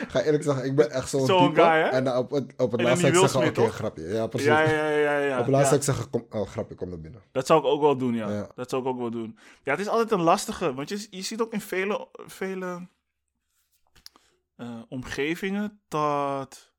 Ga 0.09 0.23
eerlijk 0.23 0.43
zeggen, 0.43 0.65
ik 0.65 0.77
ben 0.77 0.91
echt 0.91 1.09
zo'n 1.09 1.27
type. 1.27 1.63
guy, 1.63 1.65
hè? 1.65 1.89
En 1.89 2.17
op 2.17 2.31
het, 2.31 2.53
op 2.57 2.73
het 2.73 2.81
En 2.81 2.87
dan 2.87 2.87
laatst 2.87 3.03
die 3.03 3.13
zou 3.13 3.13
Will 3.13 3.23
ik 3.23 3.31
zeggen, 3.31 3.63
oké, 3.63 3.73
grapje. 3.73 4.03
Ja, 4.03 4.27
precies. 4.27 4.49
Ja, 4.49 4.61
ja, 4.61 4.89
ja, 4.89 5.19
ja. 5.19 5.39
op 5.39 5.45
het 5.45 5.55
laatst 5.55 5.73
ja. 5.73 5.81
zou 5.81 5.81
ik 5.81 5.83
zeggen, 5.83 6.11
kom, 6.11 6.41
oh, 6.41 6.49
grapje, 6.49 6.75
kom 6.75 6.89
naar 6.89 7.01
binnen. 7.01 7.23
Dat 7.33 7.47
zou 7.47 7.61
ik 7.61 7.67
ook 7.67 7.81
wel 7.81 7.97
doen, 7.97 8.15
ja. 8.15 8.31
Ja. 8.31 8.51
Dat 8.55 8.71
zou 8.71 8.83
ik 8.83 8.89
ook 8.89 8.99
wel 8.99 9.11
doen. 9.11 9.39
Ja, 9.63 9.71
het 9.71 9.81
is 9.81 9.89
altijd 9.89 10.11
een 10.11 10.23
lastige, 10.23 10.75
want 10.75 10.89
je, 10.89 11.07
je 11.11 11.23
ziet 11.23 11.41
ook 11.41 11.53
in 11.53 11.61
vele, 11.61 12.09
vele 12.13 12.89
eh, 14.57 14.83
omgevingen 14.89 15.81
dat 15.89 16.73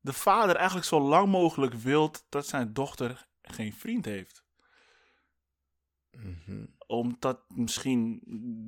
de 0.00 0.12
vader 0.12 0.56
eigenlijk 0.56 0.86
zo 0.86 1.00
lang 1.00 1.28
mogelijk 1.28 1.74
wilt 1.74 2.24
dat 2.28 2.46
zijn 2.46 2.72
dochter 2.72 3.28
geen 3.42 3.72
vriend 3.72 4.04
heeft. 4.04 4.44
Omdat 6.86 7.40
misschien 7.54 8.20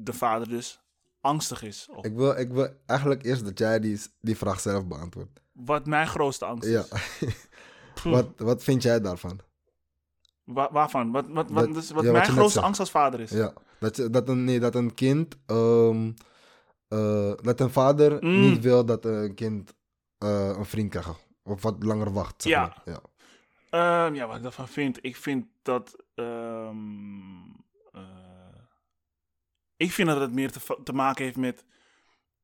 de 0.04 0.12
vader 0.12 0.48
dus 0.48 0.80
angstig 1.20 1.62
is. 1.62 1.88
Of 1.90 2.04
ik, 2.04 2.14
wil, 2.14 2.38
ik 2.38 2.50
wil 2.52 2.68
eigenlijk 2.86 3.22
eerst 3.22 3.44
dat 3.44 3.58
jij 3.58 3.80
die, 3.80 4.00
die 4.20 4.36
vraag 4.36 4.60
zelf 4.60 4.86
beantwoordt. 4.86 5.40
Wat 5.52 5.86
mijn 5.86 6.06
grootste 6.06 6.44
angst 6.44 6.68
Ja. 6.68 6.84
is. 6.90 6.90
Wat, 8.04 8.28
wat 8.36 8.62
vind 8.64 8.82
jij 8.82 9.00
daarvan? 9.00 9.40
wa- 10.44 10.72
waarvan? 10.72 11.10
Wat, 11.12 11.26
wat, 11.28 11.50
wat, 11.50 11.64
Dat- 11.64 11.74
dus 11.74 11.90
wat 11.90 12.04
ja, 12.04 12.12
mijn 12.12 12.24
grootste 12.24 12.60
angst 12.60 12.80
als 12.80 12.90
vader 12.90 13.20
is? 13.20 13.30
Ja, 13.30 13.52
dat, 13.80 13.96
je- 13.96 14.10
dat, 14.10 14.28
een, 14.28 14.44
nee, 14.44 14.60
dat 14.60 14.74
een 14.74 14.94
kind, 14.94 15.36
ehm, 15.46 16.12
eh, 16.88 17.32
dat 17.42 17.60
een 17.60 17.70
vader 17.70 18.24
Mm. 18.24 18.40
niet 18.40 18.60
wil 18.60 18.84
dat 18.84 19.04
een 19.04 19.34
kind 19.34 19.74
eh, 20.18 20.48
een 20.56 20.64
vriend 20.64 20.90
krijgt. 20.90 21.26
Of 21.42 21.62
wat 21.62 21.82
langer 21.82 22.12
wacht, 22.12 22.42
zeg 22.42 22.52
Ja. 22.52 22.60
maar. 22.60 22.82
Ja. 22.84 23.00
Ehm, 24.06 24.14
ja, 24.14 24.26
wat 24.26 24.36
ik 24.36 24.42
daarvan 24.42 24.68
vind. 24.68 24.98
Ik 25.04 25.16
vind 25.16 25.46
dat. 25.62 25.96
ehm, 26.14 26.26
eh, 26.26 27.41
ik 29.82 29.92
vind 29.92 30.08
dat 30.08 30.20
het 30.20 30.32
meer 30.32 30.50
te, 30.52 30.78
te 30.84 30.92
maken 30.92 31.24
heeft 31.24 31.36
met 31.36 31.64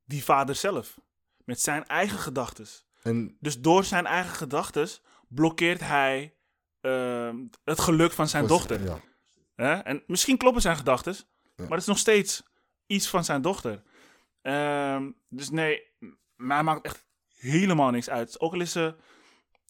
die 0.04 0.24
vader 0.24 0.54
zelf. 0.54 0.98
Met 1.44 1.60
zijn 1.60 1.86
eigen 1.86 2.18
gedachten. 2.18 2.66
En 3.02 3.36
Dus 3.40 3.60
door 3.60 3.84
zijn 3.84 4.06
eigen 4.06 4.34
gedachten 4.34 4.88
blokkeert 5.28 5.80
hij 5.80 6.34
ehm, 6.80 7.36
het 7.64 7.80
geluk 7.80 8.12
van 8.12 8.28
zijn 8.28 8.46
dochter. 8.46 9.00
Ja. 9.56 9.84
En 9.84 10.02
misschien 10.06 10.36
kloppen 10.36 10.62
zijn 10.62 10.76
gedachten, 10.76 11.12
Ja. 11.14 11.22
maar 11.56 11.68
het 11.70 11.80
is 11.80 11.86
nog 11.86 11.98
steeds 11.98 12.42
iets 12.86 13.08
van 13.08 13.24
zijn 13.24 13.42
dochter. 13.42 13.82
Ehm, 14.42 15.10
dus 15.28 15.50
nee, 15.50 15.82
mij 16.36 16.62
maakt 16.62 16.84
echt 16.84 17.06
helemaal 17.36 17.90
niks 17.90 18.10
uit. 18.10 18.40
Ook 18.40 18.52
al 18.52 18.60
is 18.60 18.72
ze. 18.72 18.94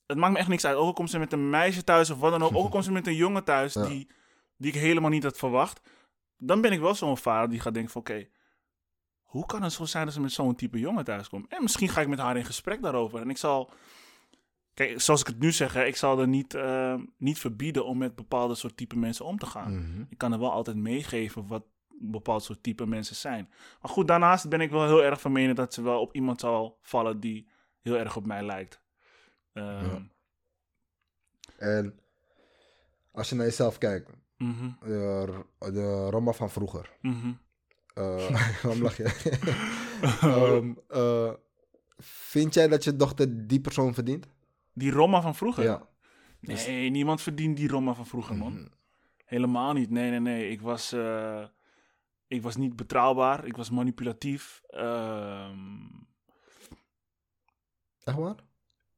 Het 0.07 0.17
maakt 0.17 0.33
me 0.33 0.39
echt 0.39 0.49
niks 0.49 0.65
uit. 0.65 0.77
Ook 0.77 0.87
al 0.87 0.93
komt 0.93 1.11
ze 1.11 1.19
met 1.19 1.33
een 1.33 1.51
meisje 1.51 1.85
thuis 1.85 2.11
of 2.11 2.19
wat 2.19 2.31
dan 2.31 2.43
ook. 2.43 2.55
Ook 2.55 2.65
al 2.65 2.69
komt 2.69 2.85
ze 2.85 2.93
met 2.93 3.07
een 3.07 3.15
jongen 3.15 3.45
thuis 3.45 3.73
Ja. 3.75 3.87
die, 3.87 4.11
die 4.57 4.73
ik 4.73 4.81
helemaal 4.81 5.11
niet 5.11 5.23
had 5.23 5.39
verwacht. 5.39 5.81
Dan 6.39 6.61
ben 6.61 6.73
ik 6.73 6.81
wel 6.81 6.95
zo'n 6.95 7.17
vader 7.19 7.49
die 7.49 7.61
gaat 7.61 7.75
denken 7.75 7.93
van 7.93 8.01
oké. 8.01 8.29
hoe 9.23 9.47
kan 9.47 9.63
het 9.63 9.73
zo 9.73 9.85
zijn 9.85 10.05
dat 10.05 10.15
ze 10.15 10.21
met 10.21 10.33
zo'n 10.33 10.55
type 10.55 10.79
jongen 10.79 11.05
thuis 11.05 11.29
komt? 11.29 11.49
En 11.49 11.63
misschien 11.63 11.89
ga 11.89 12.01
ik 12.01 12.09
met 12.09 12.19
haar 12.19 12.37
in 12.37 12.45
gesprek 12.45 12.83
daarover. 12.83 13.21
En 13.21 13.31
ik 13.31 13.37
zal. 13.37 13.71
Kijk, 14.75 15.01
zoals 15.01 15.21
ik 15.21 15.27
het 15.27 15.39
nu 15.39 15.53
zeg, 15.53 15.77
ik 15.77 15.97
zal 15.97 16.21
er 16.21 16.29
niet, 16.29 16.55
eh, 16.55 16.95
niet 17.17 17.39
verbieden 17.39 17.85
om 17.85 17.99
met 17.99 18.15
bepaalde 18.15 18.55
soort 18.55 18.77
type 18.77 18.97
mensen 18.97 19.25
om 19.25 19.39
te 19.39 19.47
gaan. 19.47 19.79
Mhm. 19.79 20.05
Ik 20.09 20.19
kan 20.19 20.33
er 20.33 20.39
wel 20.39 20.53
altijd 20.53 20.77
meegeven 20.77 21.47
wat 21.47 21.65
een 22.01 22.11
bepaald 22.11 22.43
soort 22.43 22.63
type 22.63 22.87
mensen 22.87 23.17
zijn. 23.17 23.49
Maar 23.81 23.91
goed, 23.91 24.09
daarnaast 24.09 24.49
ben 24.49 24.61
ik 24.61 24.71
wel 24.71 24.87
heel 24.87 25.03
erg 25.03 25.21
van 25.21 25.33
mening 25.33 25.57
dat 25.57 25.75
ze 25.75 25.83
wel 25.83 26.01
op 26.01 26.15
iemand 26.15 26.41
zal 26.41 26.79
vallen 26.83 27.21
die 27.21 27.49
heel 27.81 27.97
erg 27.97 28.17
op 28.17 28.27
mij 28.27 28.43
lijkt. 28.45 28.81
Ehm, 29.53 29.85
Ja. 29.85 30.03
En 31.59 31.99
als 33.13 33.29
je 33.29 33.35
naar 33.35 33.45
jezelf 33.47 33.79
kijkt, 33.79 34.11
mhm, 34.39 34.71
de, 34.81 35.45
de 35.59 36.11
Roma 36.11 36.33
van 36.33 36.51
vroeger. 36.51 36.91
Eh, 37.03 37.13
waarom 38.63 38.83
lach 38.83 38.97
je? 38.97 39.05
Ehm, 40.21 40.73
eh, 40.89 41.33
vind 41.99 42.55
jij 42.55 42.69
dat 42.69 42.85
je 42.85 42.97
dochter 42.97 43.47
die 43.47 43.61
persoon 43.61 43.95
verdient? 43.95 44.27
Die 44.73 44.91
Roma 44.91 45.21
van 45.21 45.35
vroeger? 45.35 45.65
Ja. 45.65 45.89
Dus- 46.41 46.67
Nee, 46.67 46.91
niemand 46.91 47.23
verdient 47.23 47.57
die 47.57 47.69
Roma 47.69 47.95
van 47.95 48.07
vroeger, 48.07 48.37
man. 48.37 48.53
Mhm. 48.53 48.67
Helemaal 49.25 49.73
niet. 49.73 49.91
Nee, 49.91 50.11
nee, 50.11 50.21
nee. 50.21 50.51
Ik 50.51 50.61
was, 50.61 50.93
eh, 50.93 51.45
ik 52.27 52.43
was 52.43 52.57
niet 52.57 52.77
betrouwbaar. 52.77 53.45
Ik 53.47 53.57
was 53.57 53.71
manipulatief. 53.71 54.63
Ehm, 54.69 55.57
Echt 58.05 58.17
waar? 58.17 58.35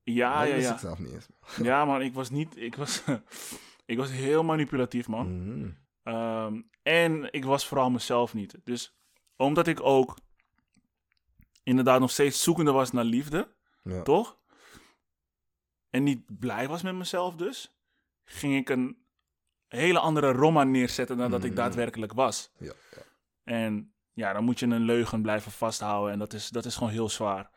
ja, 0.02 0.38
dat 0.40 0.48
ja, 0.48 0.54
wist 0.54 0.68
ja. 0.68 0.74
ik 0.74 0.80
zelf 0.80 0.98
niet 0.98 1.12
eens. 1.12 1.28
Ja, 1.62 1.84
man. 1.84 2.02
Ik 2.02 2.14
was 2.14 2.30
niet... 2.30 2.56
Ik 2.56 2.76
was, 2.76 3.02
ik 3.90 3.96
was 3.98 4.10
heel 4.10 4.42
manipulatief, 4.44 5.08
man. 5.08 5.42
Mhm. 5.52 5.70
Ehm, 6.02 6.60
en 6.82 7.32
ik 7.32 7.44
was 7.44 7.66
vooral 7.66 7.90
mezelf 7.90 8.34
niet. 8.34 8.56
Dus 8.64 8.96
omdat 9.36 9.66
ik 9.66 9.80
ook 9.82 10.16
inderdaad 11.62 12.00
nog 12.00 12.10
steeds 12.10 12.42
zoekende 12.42 12.72
was 12.72 12.92
naar 12.92 13.04
liefde, 13.04 13.54
Ja. 13.82 14.02
toch? 14.02 14.38
En 15.90 16.02
niet 16.02 16.38
blij 16.38 16.68
was 16.68 16.82
met 16.82 16.94
mezelf 16.94 17.34
dus, 17.36 17.74
ging 18.24 18.56
ik 18.56 18.68
een 18.68 19.04
hele 19.68 19.98
andere 19.98 20.32
Roma 20.32 20.64
neerzetten 20.64 21.16
dan 21.16 21.30
dat 21.30 21.44
ik 21.44 21.50
Mm. 21.50 21.56
daadwerkelijk 21.56 22.12
was. 22.12 22.50
Ja, 22.58 22.72
ja. 22.90 23.02
En 23.44 23.94
ja, 24.12 24.32
dan 24.32 24.44
moet 24.44 24.58
je 24.58 24.66
een 24.66 24.80
leugen 24.84 25.22
blijven 25.22 25.52
vasthouden. 25.52 26.12
En 26.12 26.18
dat 26.18 26.32
is, 26.32 26.48
dat 26.48 26.64
is 26.64 26.74
gewoon 26.76 26.92
heel 26.92 27.08
zwaar 27.08 27.50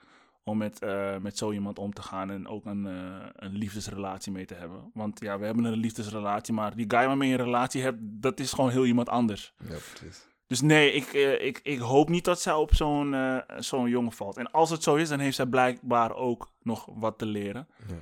om 0.44 0.58
met, 0.58 0.80
eh, 0.80 1.18
met 1.18 1.38
zo 1.38 1.52
iemand 1.52 1.80
om 1.80 1.94
te 1.94 2.02
gaan 2.02 2.30
en 2.30 2.48
ook 2.48 2.66
een, 2.66 2.88
eh, 2.88 3.30
een 3.34 3.56
liefdesrelatie 3.56 4.32
mee 4.32 4.46
te 4.46 4.54
hebben. 4.54 4.92
Want 4.94 5.20
ja, 5.20 5.40
we 5.40 5.46
hebben 5.46 5.64
een 5.64 5.74
liefdesrelatie, 5.74 6.54
maar 6.54 6.76
die 6.76 6.86
guy 6.88 7.06
waarmee 7.08 7.30
je 7.30 7.38
een 7.38 7.44
relatie 7.44 7.82
hebt, 7.82 7.98
dat 8.02 8.40
is 8.40 8.54
gewoon 8.54 8.70
heel 8.70 8.86
iemand 8.86 9.10
anders. 9.10 9.54
ja, 9.58 9.78
precies. 9.94 10.32
Dus 10.48 10.62
nee, 10.62 10.92
ik, 10.92 11.14
eh, 11.14 11.46
ik, 11.46 11.60
ik 11.64 11.80
hoop 11.80 12.10
niet 12.10 12.26
dat 12.26 12.42
zij 12.42 12.54
op 12.54 12.76
zo'n 12.76 13.16
zo'n 13.58 13.90
jongen 13.90 14.12
valt. 14.12 14.38
En 14.38 14.52
als 14.52 14.70
het 14.70 14.84
zo 14.84 14.96
is, 14.96 15.10
dan 15.10 15.20
heeft 15.20 15.36
zij 15.36 15.46
blijkbaar 15.46 16.16
ook 16.16 16.52
nog 16.62 16.88
wat 16.94 17.18
te 17.18 17.26
leren. 17.26 17.68
Ja. 17.88 17.96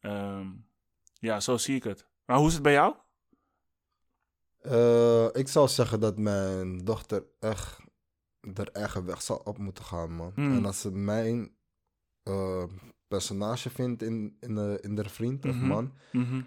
Ehm, 0.00 0.46
ja, 1.14 1.40
zo 1.40 1.56
zie 1.56 1.76
ik 1.76 1.84
het. 1.84 2.06
Maar 2.24 2.36
hoe 2.36 2.46
is 2.46 2.54
het 2.54 2.62
bij 2.62 2.72
jou? 2.72 2.94
Ik 5.32 5.48
zou 5.48 5.68
zeggen 5.68 6.00
dat 6.00 6.18
mijn 6.18 6.78
dochter 6.78 7.24
echt 7.40 7.78
haar 8.54 8.68
eigen 8.72 9.04
weg 9.04 9.22
zal 9.22 9.40
op 9.44 9.58
moeten 9.58 9.84
gaan, 9.84 10.12
man. 10.12 10.32
Hmm. 10.34 10.56
En 10.56 10.64
als 10.64 10.80
ze 10.80 10.90
mijn 10.90 11.57
eh, 12.28 12.64
personage 13.08 13.70
vindt 13.70 14.02
in, 14.02 14.36
in, 14.40 14.54
de, 14.54 14.78
in 14.82 14.94
de 14.94 15.08
vriend 15.08 15.46
of 15.46 15.54
Mhm. 15.56 15.66
man, 15.66 15.92
Mhm, 16.12 16.42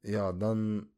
ja, 0.00 0.32
dan 0.32 0.88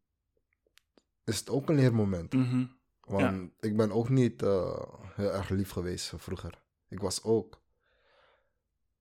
is 1.24 1.38
het 1.38 1.50
ook 1.50 1.68
een 1.68 1.74
leermoment. 1.76 2.32
mhm, 2.32 2.64
Want 3.00 3.50
ik 3.60 3.76
ben 3.76 3.92
ook 3.92 4.08
niet 4.08 4.42
eh, 4.42 4.82
heel 5.14 5.30
erg 5.30 5.48
lief 5.48 5.70
geweest 5.70 6.12
vroeger. 6.16 6.62
Ik 6.88 7.00
was 7.00 7.22
ook, 7.22 7.60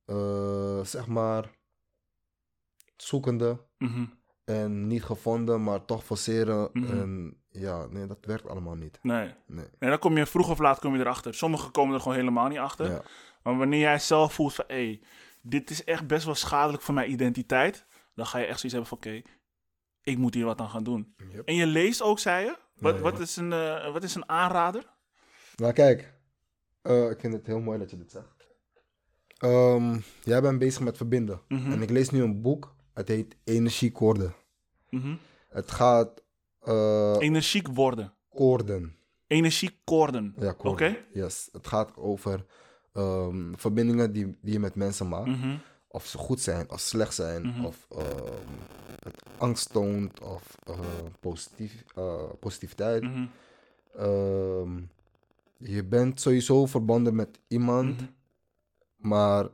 eh, 0.06 0.84
zeg 0.84 1.08
maar, 1.08 1.56
zoekende 2.98 3.66
en 4.44 4.88
niet 4.88 5.04
gevonden, 5.04 5.64
maar 5.64 5.86
toch 5.86 6.04
forceren. 6.04 6.74
En 6.74 7.42
ja, 7.60 7.86
nee, 7.90 8.06
dat 8.08 8.18
werkt 8.22 8.48
allemaal 8.48 8.76
niet. 8.76 9.00
Nee. 9.02 9.34
Nee. 9.46 9.66
En 9.80 9.90
dan 9.90 10.00
kom 10.00 10.18
je 10.18 10.26
vroeg 10.26 10.50
of 10.50 10.60
laat 10.60 10.80
kom 10.80 10.94
je 10.94 11.00
erachter. 11.00 11.34
Sommigen 11.34 11.72
komen 11.72 11.96
er 11.96 12.02
gewoon 12.02 12.18
helemaal 12.18 12.48
niet 12.48 12.58
achter. 12.58 12.92
Ja. 12.92 13.02
Maar 13.44 13.58
wanneer 13.58 13.80
jij 13.80 14.00
zelf 14.00 14.34
voelt 14.34 14.54
van, 14.54 14.66
hé, 14.68 14.76
hey, 14.86 15.02
dit 15.42 15.70
is 15.70 15.84
echt 15.84 16.08
best 16.08 16.26
wel 16.26 16.36
schadelijk 16.36 16.84
voor 16.84 16.94
mijn 16.94 17.12
identiteit, 17.12 17.86
dan 18.16 18.26
ga 18.26 18.38
je 18.38 18.46
echt 18.46 18.60
zoiets 18.60 18.80
hebben 18.80 18.86
van, 18.90 18.98
oké, 18.98 19.30
ik 20.02 20.18
moet 20.18 20.34
hier 20.34 20.46
wat 20.46 20.60
aan 20.62 20.70
gaan 20.70 20.84
doen. 20.84 21.16
Yep. 21.32 21.48
En 21.48 21.56
je 21.56 21.66
leest 21.66 22.02
ook, 22.02 22.20
zei 22.20 22.46
je? 22.46 22.58
Wat, 22.78 23.00
wat, 23.00 23.20
is, 23.20 23.36
een, 23.36 23.54
eh, 23.54 23.92
wat 23.92 24.04
is 24.04 24.16
een 24.16 24.30
aanrader? 24.30 24.84
Nou, 25.56 25.74
kijk. 25.74 26.14
eh, 26.82 27.10
ik 27.10 27.20
vind 27.20 27.34
het 27.34 27.48
heel 27.48 27.60
mooi 27.60 27.80
dat 27.80 27.90
je 27.90 27.98
dit 27.98 28.12
zegt. 28.12 28.48
Ehm, 29.38 30.00
jij 30.24 30.42
bent 30.42 30.60
bezig 30.60 30.82
met 30.82 30.98
verbinden. 30.98 31.42
Mhm. 31.48 31.72
En 31.72 31.82
ik 31.82 31.90
lees 31.90 32.10
nu 32.10 32.22
een 32.22 32.42
boek. 32.42 32.76
Het 32.94 33.08
heet 33.08 33.36
Energiekoorden. 33.44 34.34
Mhm. 34.90 35.16
Het 35.50 35.72
gaat... 35.72 36.24
eh 36.64 37.16
Energiek 37.20 37.68
worden. 37.68 38.14
koorden. 38.30 38.96
Energiekoorden. 39.28 40.34
Ja, 40.40 40.50
Oké. 40.50 40.56
koorden. 40.58 40.98
Yes. 41.14 41.50
Het 41.52 41.68
gaat 41.68 41.96
over 41.98 42.46
ehm, 42.94 43.54
verbindingen 43.56 44.12
die, 44.14 44.38
die 44.42 44.54
je 44.54 44.60
met 44.60 44.76
mensen 44.76 45.08
maakt. 45.08 45.28
Mhm. 45.28 45.56
Of 45.88 46.06
ze 46.06 46.18
goed 46.18 46.40
zijn 46.40 46.72
of 46.72 46.80
slecht 46.80 47.14
zijn. 47.14 47.42
Mhm. 47.48 47.66
Of 47.66 47.88
ehm, 47.90 48.34
het 49.04 49.24
angst 49.38 49.72
toont. 49.72 50.22
Of 50.22 50.56
eh, 50.64 50.80
positief, 51.20 51.84
eh, 51.96 52.24
positiviteit. 52.40 53.04
Mhm. 53.04 53.26
Ehm, 53.96 54.80
je 55.58 55.84
bent 55.84 56.22
sowieso 56.22 56.66
verbonden 56.66 57.16
met 57.16 57.40
iemand. 57.48 58.02
Maar 58.98 59.48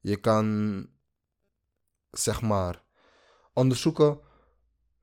je 0.00 0.16
kan, 0.20 0.86
zeg 2.10 2.42
maar, 2.42 2.82
onderzoeken 3.52 4.18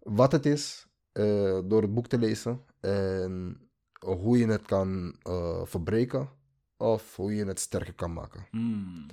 wat 0.05 0.31
het 0.31 0.45
is 0.45 0.87
eh, 1.11 1.59
door 1.65 1.81
het 1.81 1.93
boek 1.93 2.07
te 2.07 2.17
lezen. 2.17 2.61
En 2.79 3.59
hoe 3.99 4.37
je 4.37 4.47
het 4.47 4.65
kan 4.65 5.15
eh, 5.21 5.65
verbreken 5.65 6.29
of 6.77 7.15
hoe 7.15 7.35
je 7.35 7.45
het 7.45 7.59
sterker 7.59 7.93
kan 7.93 8.13
maken. 8.13 8.47
Mm. 8.51 9.05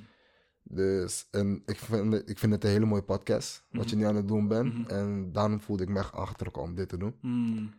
Dus, 0.62 1.28
en 1.30 1.62
ik 1.66 1.76
vind, 1.78 2.12
het- 2.12 2.28
ik 2.28 2.38
vind 2.38 2.52
het 2.52 2.64
een 2.64 2.70
hele 2.70 2.86
mooie 2.86 3.02
podcast, 3.02 3.66
wat 3.70 3.90
je 3.90 3.96
nu 3.96 4.04
aan 4.04 4.16
het 4.16 4.28
doen 4.28 4.48
bent. 4.48 4.74
Mhm. 4.78 4.90
En 4.90 5.32
daarom 5.32 5.60
voelde 5.60 5.82
ik 5.82 5.88
me 5.88 5.98
echt 5.98 6.14
aangetrokken 6.14 6.62
om 6.62 6.74
dit 6.74 6.88
te 6.88 6.96
doen. 6.96 7.18
Mm. 7.20 7.74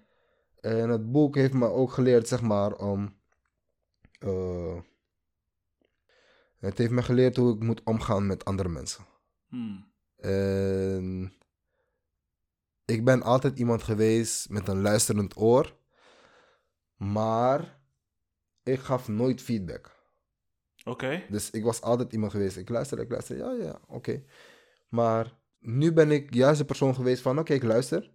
En 0.59 0.89
het 0.89 1.11
boek 1.11 1.35
heeft 1.35 1.53
me 1.53 1.67
ook 1.67 1.91
geleerd, 1.91 2.27
zeg 2.27 2.41
maar, 2.41 2.75
om. 2.75 3.15
eh, 4.19 4.79
het 6.59 6.77
heeft 6.77 6.91
me 6.91 7.03
geleerd 7.03 7.35
hoe 7.37 7.53
ik 7.55 7.63
moet 7.63 7.83
omgaan 7.83 8.27
met 8.27 8.45
andere 8.45 8.69
mensen. 8.69 9.03
Mm. 9.49 9.85
En 10.15 11.33
ik 12.85 13.05
ben 13.05 13.21
altijd 13.21 13.59
iemand 13.59 13.83
geweest 13.83 14.49
met 14.49 14.67
een 14.67 14.81
luisterend 14.81 15.37
oor, 15.37 15.75
maar 16.95 17.79
ik 18.63 18.79
gaf 18.79 19.07
nooit 19.07 19.41
feedback. 19.41 19.91
Oké. 20.83 21.25
Dus 21.29 21.49
ik 21.49 21.63
was 21.63 21.81
altijd 21.81 22.13
iemand 22.13 22.31
geweest. 22.31 22.57
Ik 22.57 22.69
luister, 22.69 22.99
ik 22.99 23.09
luister, 23.11 23.37
ja, 23.37 23.51
ja, 23.51 23.79
oké. 23.87 24.23
Maar 24.89 25.37
nu 25.59 25.93
ben 25.93 26.11
ik 26.11 26.33
juist 26.33 26.59
de 26.59 26.65
persoon 26.65 26.95
geweest 26.95 27.21
van, 27.21 27.39
oké, 27.39 27.53
ik 27.53 27.63
luister. 27.63 28.11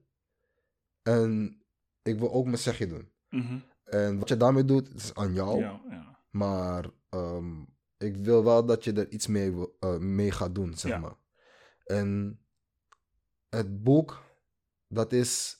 En 1.02 1.62
ik 2.02 2.18
wil 2.18 2.32
ook 2.32 2.44
mijn 2.44 2.58
zegje 2.58 2.86
doen. 2.86 3.10
Mhm. 3.30 3.58
En 3.84 4.18
wat 4.18 4.28
je 4.28 4.36
daarmee 4.36 4.64
doet, 4.64 4.94
is 4.94 5.14
aan 5.14 5.32
jou. 5.32 5.58
Ja, 5.58 5.80
ja. 5.90 6.18
Maar 6.30 6.90
ehm, 7.08 7.62
ik 7.98 8.16
wil 8.16 8.44
wel 8.44 8.64
dat 8.66 8.84
je 8.84 8.92
er 8.92 9.08
iets 9.10 9.26
mee, 9.26 9.54
eh, 9.80 9.96
mee 9.96 10.30
gaat 10.30 10.54
doen, 10.54 10.74
zeg 10.74 10.90
Ja. 10.90 10.98
maar. 10.98 11.16
En 11.84 12.40
het 13.48 13.82
boek, 13.82 14.22
dat 14.88 15.12
is 15.12 15.56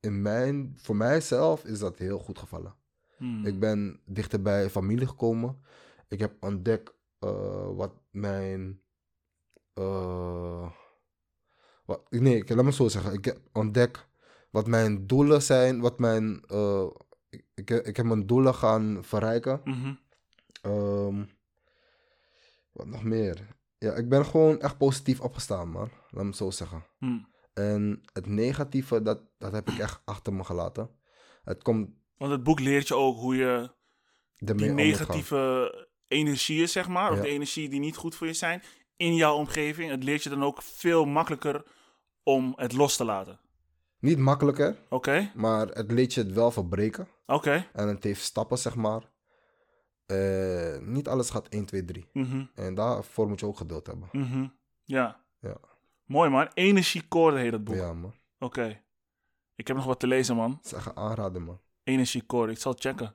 in 0.00 0.22
mijn, 0.22 0.72
voor 0.76 0.96
mijzelf 0.96 1.64
is 1.64 1.78
dat 1.78 1.98
heel 1.98 2.18
goed 2.18 2.38
gevallen. 2.38 2.74
Mm. 3.18 3.46
Ik 3.46 3.60
ben 3.60 4.00
dichter 4.04 4.42
bij 4.42 4.70
familie 4.70 5.06
gekomen. 5.06 5.62
Ik 6.08 6.18
heb 6.18 6.36
ontdekt 6.44 6.92
eh, 7.18 7.74
wat 7.74 7.92
mijn 8.10 8.80
eh, 9.74 10.70
wat, 11.84 12.10
nee, 12.10 12.36
ik- 12.36 12.48
laat 12.54 12.64
me 12.64 12.72
zo 12.72 12.88
zeggen. 12.88 13.12
Ik 13.12 13.40
ontdek 13.52 14.06
wat 14.50 14.66
mijn 14.66 15.06
doelen 15.06 15.42
zijn, 15.42 15.80
wat 15.80 15.98
mijn, 15.98 16.42
eh, 16.46 16.86
ik, 17.28 17.44
ik, 17.54 17.70
ik 17.70 17.96
heb 17.96 18.06
mijn 18.06 18.26
doelen 18.26 18.54
gaan 18.54 19.04
verrijken. 19.04 19.60
Mhm. 19.64 19.94
Ehm, 20.62 21.24
wat 22.72 22.86
nog 22.86 23.02
meer? 23.04 23.56
Ja, 23.78 23.94
ik 23.94 24.08
ben 24.08 24.24
gewoon 24.24 24.60
echt 24.60 24.78
positief 24.78 25.20
opgestaan, 25.20 25.70
man. 25.70 25.90
Laat 26.10 26.24
me 26.24 26.34
zo 26.34 26.50
zeggen. 26.50 26.84
Hm. 26.98 27.18
En 27.52 28.00
het 28.12 28.26
negatieve, 28.26 29.02
dat, 29.02 29.22
dat 29.38 29.52
heb 29.52 29.68
ik 29.70 29.78
echt 29.78 30.02
achter 30.04 30.32
me 30.32 30.44
gelaten. 30.44 30.90
Het 31.44 31.62
komt 31.62 31.90
Want 32.16 32.32
het 32.32 32.42
boek 32.42 32.60
leert 32.60 32.88
je 32.88 32.94
ook 32.94 33.16
hoe 33.18 33.36
je 33.36 33.70
die 34.36 34.70
negatieve 34.70 35.88
energieën, 36.08 36.68
zeg 36.68 36.88
maar, 36.88 37.10
of 37.10 37.16
Ja. 37.16 37.22
de 37.22 37.28
energie 37.28 37.68
die 37.68 37.80
niet 37.80 37.96
goed 37.96 38.14
voor 38.14 38.26
je 38.26 38.32
zijn, 38.32 38.62
in 38.96 39.14
jouw 39.14 39.34
omgeving, 39.36 39.90
het 39.90 40.04
leert 40.04 40.22
je 40.22 40.28
dan 40.28 40.42
ook 40.44 40.62
veel 40.62 41.04
makkelijker 41.04 41.64
om 42.22 42.52
het 42.56 42.72
los 42.72 42.96
te 42.96 43.04
laten. 43.04 43.40
Niet 43.98 44.18
makkelijker, 44.18 44.76
Oké, 44.88 45.30
maar 45.34 45.66
het 45.68 45.90
leert 45.92 46.14
je 46.14 46.20
het 46.22 46.32
wel 46.32 46.50
verbreken. 46.50 47.08
oké. 47.26 47.66
En 47.72 47.88
het 47.88 48.04
heeft 48.04 48.22
stappen, 48.22 48.58
zeg 48.58 48.74
maar. 48.74 49.10
Eh, 50.06 50.78
niet 50.78 51.08
alles 51.08 51.30
gaat 51.30 51.48
1, 51.48 51.64
2, 51.64 51.84
3. 51.84 52.08
Mhm, 52.12 52.44
En 52.54 52.74
daarvoor 52.74 53.28
moet 53.28 53.40
je 53.40 53.46
ook 53.46 53.56
geduld 53.56 53.86
hebben. 53.86 54.08
mhm. 54.12 54.46
Ja. 54.84 55.20
Ja. 55.40 55.56
Mooi 56.12 56.30
man. 56.30 56.50
Energiekoorden 56.54 57.40
heet 57.40 57.52
het 57.52 57.64
boek. 57.64 57.74
Ja, 57.74 57.92
man. 57.92 58.14
Oké. 58.38 58.80
Ik 59.54 59.66
heb 59.66 59.76
nog 59.76 59.86
wat 59.86 60.00
te 60.00 60.06
lezen, 60.06 60.36
man. 60.36 60.60
Een 60.70 60.96
aanrader, 60.96 61.42
man. 61.42 61.60
Energiekoorden. 61.82 62.54
Ik 62.54 62.60
zal 62.60 62.74
checken. 62.78 63.14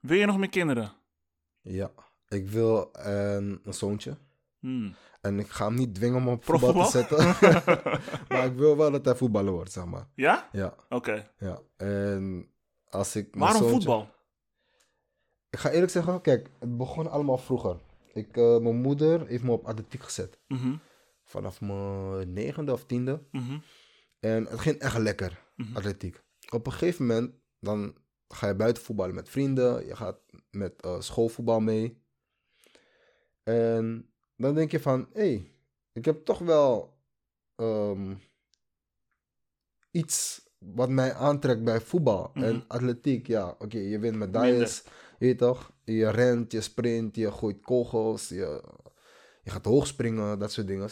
Wil 0.00 0.18
je 0.18 0.26
nog 0.26 0.38
meer 0.38 0.48
kinderen? 0.48 0.92
Ja. 1.60 1.90
Ik 2.28 2.48
wil 2.48 2.88
een, 2.92 3.60
een 3.64 3.74
zoontje. 3.74 4.16
Hmm. 4.58 4.94
En 5.20 5.38
ik 5.38 5.48
ga 5.48 5.64
hem 5.64 5.74
niet 5.74 5.94
dwingen 5.94 6.16
om 6.16 6.28
op 6.28 6.44
voetbal 6.44 6.72
te 6.84 6.90
zetten. 6.90 7.18
maar 8.28 8.44
ik 8.46 8.54
wil 8.56 8.76
wel 8.76 8.90
dat 8.90 9.04
hij 9.04 9.14
voetballer 9.14 9.52
wordt, 9.52 9.72
zeg 9.72 9.84
maar. 9.84 10.08
Ja? 10.14 10.48
Ja, 10.52 10.74
Oké. 10.88 11.30
ja. 11.38 11.60
En 11.76 12.50
als 12.88 13.16
ik 13.16 13.34
mijn 13.34 13.52
Waarom 13.52 13.68
zoontje- 13.70 13.88
voetbal? 13.88 14.14
Ik 15.50 15.58
ga 15.58 15.70
eerlijk 15.70 15.92
zeggen, 15.92 16.20
kijk, 16.20 16.50
het 16.58 16.76
begon 16.76 17.10
allemaal 17.10 17.38
vroeger. 17.38 17.76
Ik, 18.12 18.36
eh, 18.36 18.58
mijn 18.58 18.80
moeder 18.80 19.26
heeft 19.26 19.42
me 19.42 19.52
op 19.52 19.64
atletiek 19.66 20.02
gezet. 20.02 20.38
Mhm, 20.48 20.74
Vanaf 21.30 21.60
mijn 21.60 22.32
negende 22.32 22.72
of 22.72 22.84
tiende. 22.84 23.22
mhm, 23.30 23.58
En 24.20 24.46
het 24.46 24.60
ging 24.60 24.78
echt 24.78 24.98
lekker, 24.98 25.46
Mhm. 25.56 25.76
atletiek. 25.76 26.22
Op 26.50 26.66
een 26.66 26.72
gegeven 26.72 27.06
moment, 27.06 27.34
dan 27.58 27.96
ga 28.28 28.46
je 28.46 28.54
buiten 28.54 28.82
voetballen 28.82 29.14
met 29.14 29.28
vrienden. 29.28 29.86
Je 29.86 29.96
gaat 29.96 30.18
met 30.50 30.80
eh, 30.82 31.00
schoolvoetbal 31.00 31.60
mee. 31.60 32.02
En 33.42 34.10
dan 34.36 34.54
denk 34.54 34.70
je 34.70 34.80
van, 34.80 35.08
hé, 35.12 35.20
hey, 35.20 35.50
ik 35.92 36.04
heb 36.04 36.24
toch 36.24 36.38
wel 36.38 36.98
ehm, 37.56 38.14
iets 39.90 40.48
wat 40.58 40.88
mij 40.88 41.14
aantrekt 41.14 41.64
bij 41.64 41.80
voetbal. 41.80 42.30
Mhm. 42.34 42.44
En 42.44 42.64
atletiek, 42.68 43.26
ja, 43.26 43.56
oké, 43.58 43.78
je 43.78 43.98
wint 43.98 44.16
medailles, 44.16 44.82
je 45.18 45.26
weet 45.26 45.38
toch? 45.38 45.72
Je 45.84 46.10
rent, 46.10 46.52
je 46.52 46.60
sprint, 46.60 47.16
je 47.16 47.32
gooit 47.32 47.60
kogels, 47.60 48.28
je, 48.28 48.62
je 49.42 49.50
gaat 49.50 49.64
hoog 49.64 49.86
springen, 49.86 50.38
dat 50.38 50.52
soort 50.52 50.66
dingen. 50.66 50.88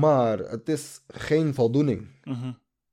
Maar 0.00 0.38
het 0.38 0.68
is 0.68 1.00
geen 1.06 1.54
voldoening. 1.54 2.08
mhm, 2.24 2.52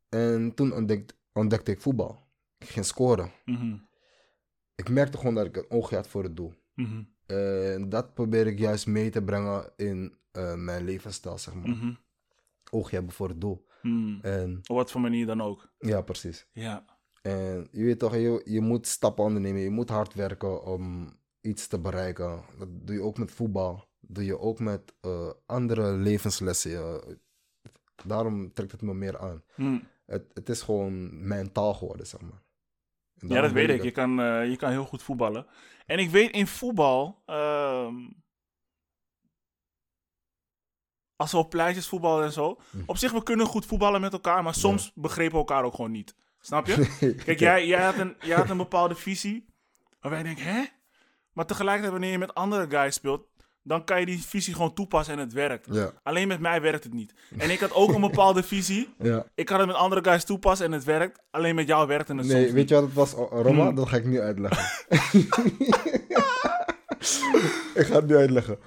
En 0.10 0.53
toen 0.56 0.74
ontdekte, 0.74 1.14
ontdekte 1.34 1.72
ik 1.72 1.82
voetbal. 1.82 2.28
Ik 2.58 2.68
ging 2.68 2.86
scoren. 2.86 3.32
mhm, 3.45 3.78
Ik 4.76 4.89
merkte 4.89 5.18
gewoon 5.18 5.36
dat 5.36 5.45
ik 5.45 5.56
een 5.58 5.70
oogje 5.70 5.95
had 5.95 6.08
voor 6.08 6.24
het 6.24 6.36
doel. 6.36 6.53
mhm, 6.76 7.03
En 7.26 7.89
dat 7.89 8.14
probeer 8.14 8.47
ik 8.47 8.60
juist 8.60 8.88
mee 8.88 9.10
te 9.10 9.24
brengen 9.24 9.72
in 9.76 10.18
eh, 10.32 10.56
mijn 10.56 10.84
levensstijl, 10.84 11.38
zeg 11.38 11.53
maar. 11.53 11.99
Oogje 12.72 12.95
hebben 12.95 13.14
voor 13.14 13.30
het 13.30 13.41
doel. 13.41 13.66
En 14.22 14.58
Op 14.68 14.76
wat 14.76 14.91
voor 14.91 15.01
manier 15.01 15.26
dan 15.26 15.41
ook. 15.41 15.74
ja, 15.80 16.01
precies. 16.01 16.47
Ja. 16.53 16.86
En 17.22 17.68
je 17.72 17.84
weet 17.84 17.99
toch, 17.99 18.14
je, 18.16 18.41
je 18.45 18.62
moet 18.62 18.88
stappen 18.88 19.24
ondernemen. 19.24 19.62
Je 19.62 19.70
moet 19.70 19.89
hard 19.89 20.14
werken 20.14 20.64
om 20.64 21.14
iets 21.41 21.68
te 21.68 21.80
bereiken. 21.80 22.43
Dat 22.60 22.68
doe 22.72 22.95
je 22.95 23.01
ook 23.01 23.18
met 23.18 23.32
voetbal. 23.32 23.88
Doe 24.08 24.26
je 24.26 24.39
ook 24.39 24.60
met 24.60 24.93
eh, 25.01 25.30
andere 25.45 25.91
levenslessen. 25.91 27.01
Daarom 28.03 28.53
trekt 28.53 28.72
het 28.72 28.82
me 28.82 28.93
meer 28.93 29.20
aan. 29.20 29.43
Hm. 29.56 29.80
Het, 30.06 30.26
het 30.34 30.49
is 30.49 30.62
gewoon 30.62 31.28
mijn 31.28 31.51
taal 31.51 31.74
geworden, 31.74 32.08
zeg 32.08 32.22
maar. 32.22 32.43
Ja, 33.14 33.41
dat 33.41 33.51
weet 33.51 33.70
ik. 33.70 33.84
Je 33.84 33.91
kan, 33.91 34.20
eh, 34.22 34.49
je 34.49 34.56
kan 34.56 34.70
heel 34.70 34.86
goed 34.86 35.03
voetballen. 35.03 35.47
En 35.86 35.99
ik 35.99 36.10
weet 36.10 36.32
in 36.32 36.47
voetbal. 36.47 37.22
ehm, 37.26 37.95
als 41.16 41.32
we 41.32 41.38
op 41.38 41.49
pleitjes 41.49 41.88
voetballen 41.88 42.26
en 42.26 42.32
zo. 42.32 42.60
Hm. 42.72 42.78
Op 42.86 42.97
zich, 42.97 43.12
we 43.12 43.24
kunnen 43.24 43.45
goed 43.45 43.66
voetballen 43.66 44.01
met 44.01 44.14
elkaar. 44.14 44.43
Maar 44.43 44.56
soms 44.56 44.91
begrepen 44.95 45.32
we 45.32 45.38
elkaar 45.38 45.64
ook 45.64 45.76
gewoon 45.76 45.91
niet. 45.91 46.16
Snap 46.39 46.68
je? 46.68 46.95
Kijk, 47.26 47.39
jij, 47.39 47.68
jij, 47.68 47.84
had 47.84 47.97
een, 47.97 48.16
jij 48.22 48.36
had 48.36 48.49
een 48.49 48.58
bepaalde 48.58 48.95
visie. 48.95 49.45
Waarbij 49.99 50.20
je 50.20 50.26
denkt, 50.26 50.41
hè? 50.41 50.64
Maar 51.32 51.45
tegelijkertijd, 51.45 51.91
wanneer 51.91 52.12
je 52.12 52.18
met 52.18 52.34
andere 52.34 52.70
guys 52.70 52.95
speelt. 52.95 53.28
Dan 53.68 53.84
kan 53.84 53.99
je 53.99 54.05
die 54.05 54.22
visie 54.24 54.53
gewoon 54.53 54.74
toepassen 54.74 55.13
en 55.13 55.20
het 55.20 55.34
werkt. 55.34 55.68
Ja, 55.72 55.91
Alleen 56.03 56.28
met 56.28 56.39
mij 56.39 56.61
werkt 56.61 56.84
het 56.84 56.93
niet. 56.93 57.13
En 57.38 57.49
ik 57.49 57.59
had 57.59 57.74
ook 57.74 57.93
een 57.93 58.01
bepaalde 58.01 58.43
visie. 58.43 58.93
ja. 58.99 59.26
Ik 59.36 59.45
kan 59.45 59.57
het 59.57 59.68
met 59.68 59.76
andere 59.76 60.03
guys 60.03 60.24
toepassen 60.24 60.66
en 60.66 60.72
het 60.72 60.84
werkt. 60.84 61.20
Alleen 61.32 61.55
met 61.55 61.68
jou 61.68 61.88
werkt 61.88 62.07
het 62.07 62.18
soms 62.18 62.32
Nee, 62.32 62.51
weet 62.53 62.70
je 62.70 62.76
wat 62.76 62.84
het 62.84 62.93
was, 62.93 63.11
Roma? 63.13 63.66
Hmm. 63.66 63.76
Dat 63.76 63.88
ga 63.89 63.97
ik 63.97 64.05
nu 64.05 64.20
uitleggen. 64.22 64.66
ik 67.76 67.86
ga 67.86 67.95
het 67.95 68.07
nu 68.07 68.16
uitleggen. 68.16 68.57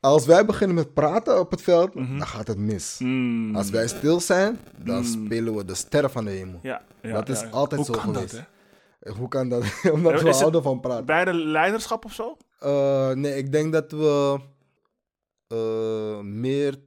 Als 0.00 0.26
wij 0.26 0.44
beginnen 0.44 0.76
met 0.76 0.94
praten 0.94 1.40
op 1.40 1.50
het 1.50 1.62
veld, 1.62 1.94
Mhm. 1.94 2.18
dan 2.18 2.26
gaat 2.26 2.46
het 2.46 2.58
mis. 2.58 2.96
Mm. 2.98 3.56
Als 3.56 3.70
wij 3.70 3.88
stil 3.88 4.20
zijn, 4.20 4.58
dan 4.84 4.94
Hmm. 5.04 5.24
spelen 5.24 5.54
we 5.56 5.64
de 5.64 5.74
sterren 5.74 6.10
van 6.10 6.24
de 6.24 6.30
hemel. 6.30 6.58
Ja, 6.62 6.82
Dat 7.02 7.28
is 7.28 7.50
altijd 7.50 7.86
Hoe 7.86 7.96
zo 7.96 8.02
kan 8.02 8.14
geweest. 8.14 8.32
Dat, 8.32 8.44
hè? 9.00 9.12
Hoe 9.12 9.28
kan 9.28 9.48
dat? 9.48 9.64
Omdat 9.92 10.22
we 10.22 10.30
houden 10.30 10.62
van 10.62 10.80
praten. 10.80 11.04
Bij 11.06 11.24
de 11.24 11.34
leiderschap 11.34 12.04
of 12.04 12.12
zo? 12.12 12.36
Eh, 12.58 13.10
nee, 13.10 13.36
ik 13.36 13.52
denk 13.52 13.72
dat 13.72 13.90
we 13.92 14.40
eh, 15.46 16.20
meer 16.20 16.78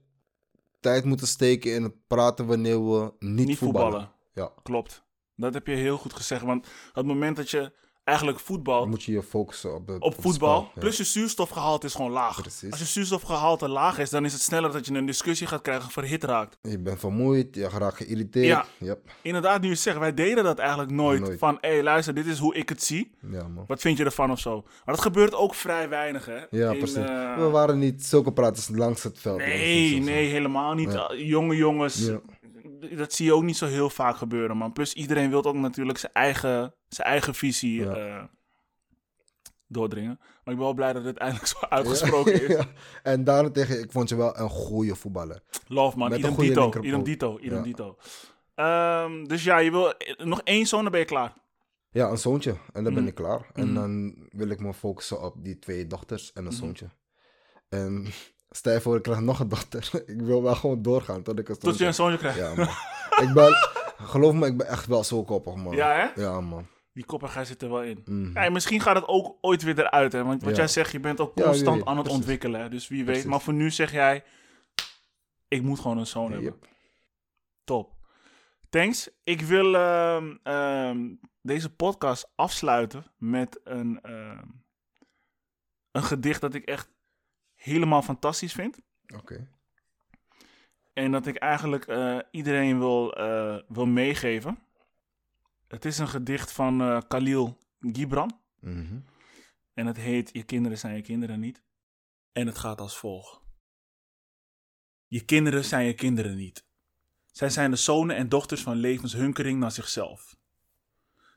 tijd 0.79 1.05
moeten 1.05 1.27
steken 1.27 1.73
in 1.73 1.83
het 1.83 2.07
praten 2.07 2.45
wanneer 2.45 2.89
we 2.91 3.13
niet, 3.19 3.47
Niet 3.47 3.57
voetballen. 3.57 3.91
voetballen. 3.91 4.11
Ja, 4.33 4.61
Klopt. 4.63 5.03
Dat 5.35 5.53
heb 5.53 5.67
je 5.67 5.75
heel 5.75 5.97
goed 5.97 6.13
gezegd. 6.13 6.43
Want 6.43 6.67
het 6.93 7.05
moment 7.05 7.35
dat 7.35 7.49
je 7.49 7.71
eigenlijk 8.09 8.39
voetbalt 8.39 8.79
dan 8.81 8.89
moet 8.89 9.03
je 9.03 9.11
je 9.11 9.23
focussen 9.23 9.75
op, 9.75 9.87
de, 9.87 9.95
op 9.99 10.13
voetbal, 10.21 10.59
spel, 10.59 10.71
ja. 10.75 10.79
plus 10.79 10.97
je 10.97 11.03
zuurstofgehalte 11.03 11.85
is 11.85 11.93
gewoon 11.93 12.11
laag. 12.11 12.41
Precies. 12.41 12.71
Als 12.71 12.79
je 12.79 12.85
zuurstofgehalte 12.85 13.67
laag 13.67 13.97
is, 13.99 14.09
dan 14.09 14.25
is 14.25 14.33
het 14.33 14.41
sneller 14.41 14.71
dat 14.71 14.85
je 14.85 14.93
een 14.93 15.05
discussie 15.05 15.47
gaat 15.47 15.61
krijgen, 15.61 15.91
verhit 15.91 16.23
raakt. 16.23 16.57
Je 16.61 16.79
bent 16.79 16.99
vermoeid, 16.99 17.55
je 17.55 17.69
raakt 17.69 17.95
geïrriteerd. 17.97 18.47
Ja. 18.47 18.65
Yep. 18.77 18.99
Inderdaad, 19.21 19.61
nu 19.61 19.67
je 19.69 19.75
zegt, 19.75 19.97
wij 19.97 20.13
deden 20.13 20.43
dat 20.43 20.57
eigenlijk 20.59 20.91
nooit. 20.91 21.19
Nooit. 21.21 21.39
Van, 21.39 21.57
hé, 21.61 21.81
luister, 21.81 22.13
dit 22.13 22.25
is 22.25 22.37
hoe 22.37 22.55
ik 22.55 22.69
het 22.69 22.83
zie. 22.83 23.11
Ja, 23.31 23.47
man. 23.47 23.63
Wat 23.67 23.81
vind 23.81 23.97
je 23.97 24.03
ervan 24.03 24.31
of 24.31 24.39
zo? 24.39 24.61
Maar 24.85 24.95
dat 24.95 25.01
gebeurt 25.03 25.35
ook 25.35 25.55
vrij 25.55 25.89
weinig, 25.89 26.25
hè? 26.25 26.39
Ja, 26.49 26.71
In, 26.71 26.77
precies. 26.77 26.95
eh, 26.97 27.37
We 27.37 27.49
waren 27.49 27.79
niet 27.79 28.05
zulke 28.05 28.33
praters 28.33 28.69
langs 28.69 29.03
het 29.03 29.19
veld. 29.19 29.37
Nee, 29.37 29.99
nee, 29.99 30.27
helemaal 30.27 30.73
niet. 30.73 30.91
Ja. 30.93 31.11
Uh, 31.11 31.27
Jonge 31.27 31.55
jongens, 31.55 32.05
Ja. 32.07 32.19
dat 32.95 33.13
zie 33.13 33.25
je 33.25 33.33
ook 33.33 33.43
niet 33.43 33.57
zo 33.57 33.65
heel 33.65 33.89
vaak 33.89 34.17
gebeuren, 34.17 34.57
man. 34.57 34.73
Plus 34.73 34.93
iedereen 34.93 35.29
wil 35.29 35.43
ook 35.45 35.55
natuurlijk 35.55 35.97
zijn 35.97 36.13
eigen, 36.13 36.73
zijn 36.89 37.07
eigen 37.07 37.35
visie 37.35 37.83
Ja. 37.83 37.93
eh, 37.95 38.23
doordringen. 39.67 40.17
Maar 40.19 40.53
ik 40.53 40.55
ben 40.55 40.57
wel 40.59 40.73
blij 40.73 40.93
dat 40.93 41.03
het 41.03 41.17
eindelijk 41.17 41.47
zo 41.47 41.57
uitgesproken 41.69 42.33
is. 42.33 42.47
Ja. 42.57 42.65
En 43.03 43.23
daarentegen, 43.23 43.79
ik 43.79 43.91
vond 43.91 44.09
je 44.09 44.15
wel 44.15 44.37
een 44.37 44.49
goede 44.49 44.95
voetballer. 44.95 45.41
Love, 45.67 45.97
man. 45.97 46.13
Idem 46.13 46.35
dito, 46.35 46.71
idem 46.81 47.03
dito, 47.03 47.39
idem 47.39 47.63
dito. 47.63 47.97
Ehm, 48.55 49.23
dus 49.25 49.43
ja, 49.43 49.57
je 49.57 49.71
wil 49.71 49.93
eh, 49.97 50.25
nog 50.25 50.41
één 50.43 50.65
zoon, 50.65 50.81
dan 50.81 50.91
ben 50.91 50.99
je 50.99 51.05
klaar. 51.05 51.33
Ja, 51.91 52.09
een 52.09 52.17
zoontje. 52.17 52.51
En 52.73 52.83
dan 52.83 52.93
ben 52.93 53.01
Mm. 53.01 53.07
ik 53.09 53.15
klaar. 53.15 53.45
En 53.53 53.67
Mm. 53.67 53.73
dan 53.73 54.15
wil 54.29 54.49
ik 54.49 54.59
me 54.59 54.73
focussen 54.73 55.21
op 55.21 55.35
die 55.43 55.59
twee 55.59 55.87
dochters 55.87 56.33
en 56.33 56.45
een 56.45 56.51
Mhm. 56.51 56.61
zoontje. 56.61 56.89
En 57.69 58.05
stel 58.49 58.73
je 58.73 58.81
voor, 58.81 58.95
ik 58.95 59.01
krijg 59.03 59.19
nog 59.19 59.39
een 59.39 59.49
dochter. 59.49 59.89
ik 60.05 60.21
wil 60.21 60.43
wel 60.43 60.55
gewoon 60.55 60.81
doorgaan 60.81 61.23
tot 61.23 61.39
ik 61.39 61.49
een 61.49 61.57
Tot 61.57 61.77
je 61.77 61.85
een 61.85 61.93
zoontje 61.93 62.17
zoontje 62.27 62.41
krijgt. 62.41 62.57
Ja, 62.57 62.65
man. 63.17 63.27
ik 63.27 63.33
ben, 63.33 63.53
geloof 64.07 64.33
me, 64.33 64.47
ik 64.47 64.57
ben 64.57 64.67
echt 64.67 64.85
wel 64.85 65.03
zo 65.03 65.23
koppig, 65.23 65.55
man. 65.55 65.75
Ja, 65.75 66.11
hè? 66.15 66.21
Ja, 66.21 66.41
man. 66.41 66.67
Die 66.99 67.07
koppigheid 67.07 67.47
zit 67.47 67.61
er 67.61 67.69
wel 67.69 67.83
in. 67.83 68.01
Mhm. 68.05 68.31
Ja, 68.43 68.49
misschien 68.49 68.79
gaat 68.81 68.95
het 68.95 69.07
ook 69.07 69.37
ooit 69.41 69.63
weer 69.63 69.79
eruit, 69.79 70.11
hè? 70.13 70.23
Want 70.23 70.41
wat 70.41 70.51
Ja. 70.51 70.57
jij 70.57 70.67
zegt, 70.67 70.91
je 70.91 70.99
bent 70.99 71.19
ook 71.19 71.33
constant 71.35 71.85
aan 71.85 71.93
het 71.95 72.03
Precies. 72.03 72.19
ontwikkelen. 72.21 72.71
Dus 72.71 72.87
wie 72.87 72.97
weet. 72.97 73.05
Precies. 73.05 73.25
Maar 73.29 73.41
voor 73.41 73.53
nu 73.53 73.71
zeg 73.71 73.91
jij, 73.91 74.23
ik 75.47 75.61
moet 75.61 75.79
gewoon 75.79 75.97
een 75.97 76.07
zoon 76.07 76.31
hebben. 76.31 76.43
Yep. 76.43 76.67
Top. 77.63 77.93
Thanks. 78.69 79.09
Ik 79.23 79.41
wil 79.41 79.75
ehm, 79.75 80.35
ehm, 80.43 81.07
deze 81.41 81.75
podcast 81.75 82.31
afsluiten 82.35 83.05
met 83.17 83.59
een, 83.63 84.01
ehm, 84.01 84.45
een 85.91 86.03
gedicht 86.03 86.41
dat 86.41 86.53
ik 86.53 86.65
echt 86.65 86.89
helemaal 87.55 88.01
fantastisch 88.01 88.53
vind. 88.53 88.79
Oké. 89.15 89.49
En 90.93 91.11
dat 91.11 91.25
ik 91.25 91.35
eigenlijk 91.35 91.87
eh, 91.87 92.17
iedereen 92.31 92.79
wil, 92.79 93.13
eh, 93.15 93.57
wil 93.67 93.85
meegeven. 93.85 94.59
Het 95.69 95.85
is 95.85 95.97
een 95.97 96.07
gedicht 96.07 96.51
van 96.51 96.81
eh, 96.81 97.01
Khalil 97.07 97.57
Gibran. 97.79 98.39
Mhm. 98.59 98.99
En 99.73 99.85
het 99.85 99.97
heet 99.97 100.29
Je 100.33 100.43
kinderen 100.43 100.77
zijn 100.77 100.95
je 100.95 101.01
kinderen 101.01 101.39
niet. 101.39 101.63
En 102.31 102.47
het 102.47 102.57
gaat 102.57 102.81
als 102.81 102.97
volgt. 102.97 103.41
Je 105.07 105.25
kinderen 105.25 105.65
zijn 105.65 105.85
je 105.85 105.93
kinderen 105.93 106.35
niet. 106.35 106.65
Zij 107.31 107.49
zijn 107.49 107.71
de 107.71 107.77
zonen 107.77 108.15
en 108.15 108.29
dochters 108.29 108.61
van 108.61 108.75
levenshunkering 108.75 109.59
naar 109.59 109.71
zichzelf. 109.71 110.37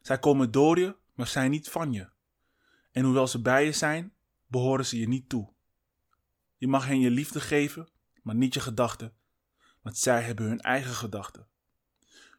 Zij 0.00 0.18
komen 0.18 0.50
door 0.50 0.78
je, 0.78 0.96
maar 1.14 1.26
zijn 1.26 1.50
niet 1.50 1.68
van 1.68 1.92
je. 1.92 2.08
En 2.92 3.04
hoewel 3.04 3.26
ze 3.26 3.42
bij 3.42 3.64
je 3.64 3.72
zijn, 3.72 4.14
behoren 4.46 4.86
ze 4.86 4.98
je 4.98 5.08
niet 5.08 5.28
toe. 5.28 5.52
Je 6.56 6.68
mag 6.68 6.86
hen 6.86 7.00
je 7.00 7.10
liefde 7.10 7.40
geven, 7.40 7.88
maar 8.22 8.34
niet 8.34 8.54
je 8.54 8.60
gedachten, 8.60 9.14
want 9.80 9.98
zij 9.98 10.22
hebben 10.22 10.46
hun 10.46 10.60
eigen 10.60 10.94
gedachten. 10.94 11.48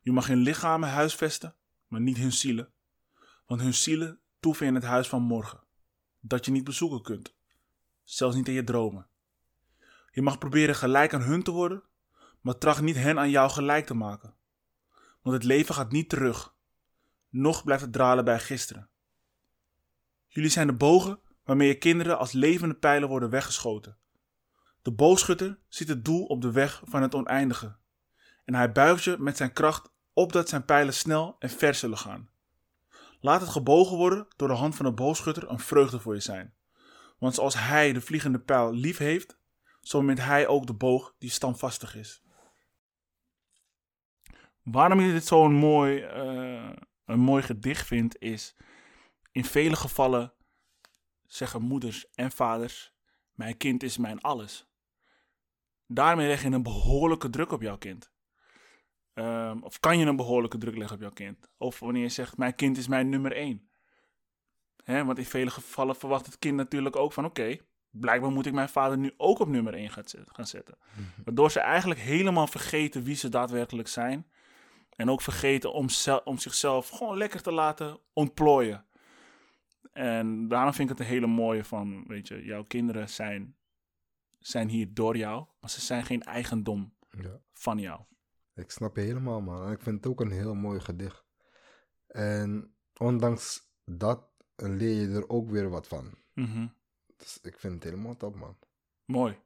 Je 0.02 0.12
mag 0.12 0.28
hun 0.28 0.38
lichamen 0.38 0.90
huisvesten, 0.90 1.56
maar 1.94 2.02
niet 2.02 2.18
hun 2.18 2.32
zielen, 2.32 2.72
want 3.46 3.62
hun 3.62 3.74
zielen 3.74 4.20
toeven 4.40 4.66
in 4.66 4.76
het 4.76 4.84
huis 4.84 5.08
van 5.08 5.22
morgen, 5.22 5.64
dat 6.20 6.46
je 6.46 6.52
niet 6.52 6.64
bezoeken 6.64 7.02
kunt, 7.02 7.36
zelfs 8.04 8.36
niet 8.36 8.48
in 8.48 8.54
je 8.54 8.64
dromen. 8.64 9.08
Je 10.12 10.22
mag 10.22 10.38
proberen 10.38 10.76
gelijk 10.76 11.14
aan 11.14 11.22
hun 11.22 11.44
te 11.44 11.52
worden, 11.52 11.84
maar 12.42 12.58
tracht 12.58 12.82
niet 12.82 12.96
hen 12.96 13.20
aan 13.20 13.30
jou 13.30 13.50
gelijk 13.50 13.86
te 13.86 13.94
maken. 13.94 14.36
Want 15.22 15.36
het 15.36 15.46
leven 15.46 15.76
gaat 15.76 15.92
niet 15.92 16.10
terug, 16.10 16.56
nog 17.30 17.64
blijft 17.64 17.84
het 17.84 17.94
dralen 17.94 18.26
bij 18.26 18.40
gisteren. 18.40 18.90
Jullie 20.28 20.50
zijn 20.50 20.68
de 20.68 20.74
bogen 20.74 21.20
waarmee 21.44 21.68
je 21.68 21.78
kinderen 21.78 22.18
als 22.18 22.32
levende 22.32 22.76
pijlen 22.76 23.10
worden 23.10 23.30
weggeschoten. 23.30 23.98
De 24.82 24.92
boogschutter 24.92 25.60
ziet 25.68 25.88
het 25.88 26.06
doel 26.06 26.26
op 26.26 26.42
de 26.42 26.52
weg 26.52 26.82
van 26.86 27.02
het 27.02 27.16
oneindige. 27.16 27.76
En 28.46 28.56
hij 28.56 28.72
buigt 28.72 29.04
je 29.04 29.16
met 29.20 29.38
zijn 29.38 29.54
kracht 29.54 29.93
opdat 30.14 30.50
zijn 30.50 30.66
pijlen 30.66 30.94
snel 30.94 31.36
en 31.40 31.50
ver 31.50 31.74
zullen 31.74 31.98
gaan. 31.98 32.30
Laat 33.20 33.42
het 33.42 33.50
gebogen 33.50 33.98
worden 33.98 34.28
door 34.36 34.48
de 34.48 34.54
hand 34.54 34.76
van 34.76 34.86
de 34.86 34.92
boogschutter 34.92 35.50
een 35.50 35.60
vreugde 35.60 36.00
voor 36.00 36.14
je 36.14 36.20
zijn. 36.20 36.54
Want 37.18 37.36
zoals 37.36 37.56
hij 37.60 37.94
de 37.94 38.02
vliegende 38.02 38.40
pijl 38.40 38.74
lief 38.74 38.98
heeft, 38.98 39.38
zo 39.82 40.02
mint 40.02 40.20
hij 40.20 40.48
ook 40.48 40.68
de 40.68 40.74
boog 40.74 41.16
die 41.18 41.30
standvastig 41.30 41.96
is. 41.96 42.22
Waarom 44.64 45.00
ik 45.00 45.12
dit 45.12 45.26
zo'n 45.26 45.54
mooi, 45.54 46.02
eh, 46.02 46.70
een 47.06 47.20
mooi 47.20 47.44
gedicht 47.44 47.88
vind, 47.88 48.22
is 48.22 48.56
in 49.32 49.46
vele 49.46 49.76
gevallen 49.76 50.34
zeggen 51.26 51.62
moeders 51.62 52.10
en 52.14 52.32
vaders: 52.32 52.94
Mijn 53.32 53.58
kind 53.58 53.84
is 53.84 53.98
mijn 53.98 54.22
alles. 54.22 54.68
Daarmee 55.88 56.28
leg 56.28 56.42
je 56.42 56.50
een 56.50 56.64
behoorlijke 56.64 57.30
druk 57.30 57.52
op 57.52 57.62
jouw 57.62 57.78
kind. 57.78 58.13
Ehm, 59.14 59.58
of 59.62 59.80
kan 59.80 60.00
je 60.00 60.06
een 60.06 60.16
behoorlijke 60.16 60.58
druk 60.58 60.76
leggen 60.78 60.96
op 60.96 61.02
jouw 61.02 61.12
kind? 61.12 61.50
Of 61.58 61.80
wanneer 61.80 62.02
je 62.02 62.10
zegt: 62.10 62.38
Mijn 62.38 62.56
kind 62.56 62.78
is 62.78 62.88
mijn 62.88 63.10
nummer 63.10 63.32
één. 63.36 63.68
Want 64.86 65.18
in 65.18 65.26
vele 65.26 65.50
gevallen 65.50 65.96
verwacht 65.96 66.26
het 66.26 66.40
kind 66.40 66.56
natuurlijk 66.56 66.96
ook 66.96 67.14
van: 67.14 67.26
Oké, 67.26 67.58
blijkbaar 67.92 68.32
moet 68.32 68.46
ik 68.46 68.54
mijn 68.54 68.70
vader 68.70 68.98
nu 68.98 69.14
ook 69.18 69.40
op 69.40 69.48
nummer 69.48 69.74
één 69.74 69.90
gaan 70.26 70.48
zetten. 70.48 70.78
Waardoor 71.26 71.52
ze 71.52 71.60
eigenlijk 71.60 72.00
helemaal 72.00 72.48
vergeten 72.48 73.04
wie 73.04 73.16
ze 73.16 73.30
daadwerkelijk 73.30 73.88
zijn. 73.88 74.28
En 74.96 75.10
ook 75.10 75.22
vergeten 75.22 75.74
om, 75.74 75.88
om 76.24 76.38
zichzelf 76.38 76.90
gewoon 76.90 77.18
lekker 77.18 77.42
te 77.42 77.52
laten 77.52 78.00
ontplooien. 78.14 78.86
En 79.94 80.48
daarom 80.48 80.74
vind 80.74 80.90
ik 80.90 80.98
het 80.98 81.08
een 81.08 81.14
hele 81.14 81.28
mooie 81.28 81.64
van, 81.64 82.04
weet 82.08 82.28
je, 82.28 82.44
jouw 82.44 82.64
kinderen 82.64 83.10
zijn, 83.10 83.56
zijn 84.40 84.70
hier 84.70 84.94
door 84.94 85.18
jou, 85.18 85.46
maar 85.60 85.70
ze 85.70 85.82
zijn 85.82 86.06
geen 86.06 86.24
eigendom 86.24 86.94
Ja. 87.10 87.40
van 87.54 87.80
jou. 87.80 88.02
Ik 88.56 88.72
snap 88.72 88.96
je 88.96 89.02
helemaal, 89.02 89.42
man. 89.42 89.66
En 89.66 89.72
ik 89.72 89.82
vind 89.82 89.96
het 89.96 90.08
ook 90.08 90.22
een 90.22 90.32
heel 90.32 90.54
mooi 90.54 90.80
gedicht. 90.80 91.24
En 92.08 92.76
ondanks 93.00 93.62
dat 93.86 94.24
leer 94.56 95.02
je 95.02 95.16
er 95.16 95.30
ook 95.30 95.50
weer 95.50 95.70
wat 95.70 95.88
van. 95.88 96.12
Mhm. 96.34 96.68
Dus 97.18 97.40
ik 97.42 97.60
vind 97.60 97.74
het 97.74 97.84
helemaal 97.84 98.18
top, 98.18 98.36
man. 98.36 98.58
Mooi. 99.06 99.38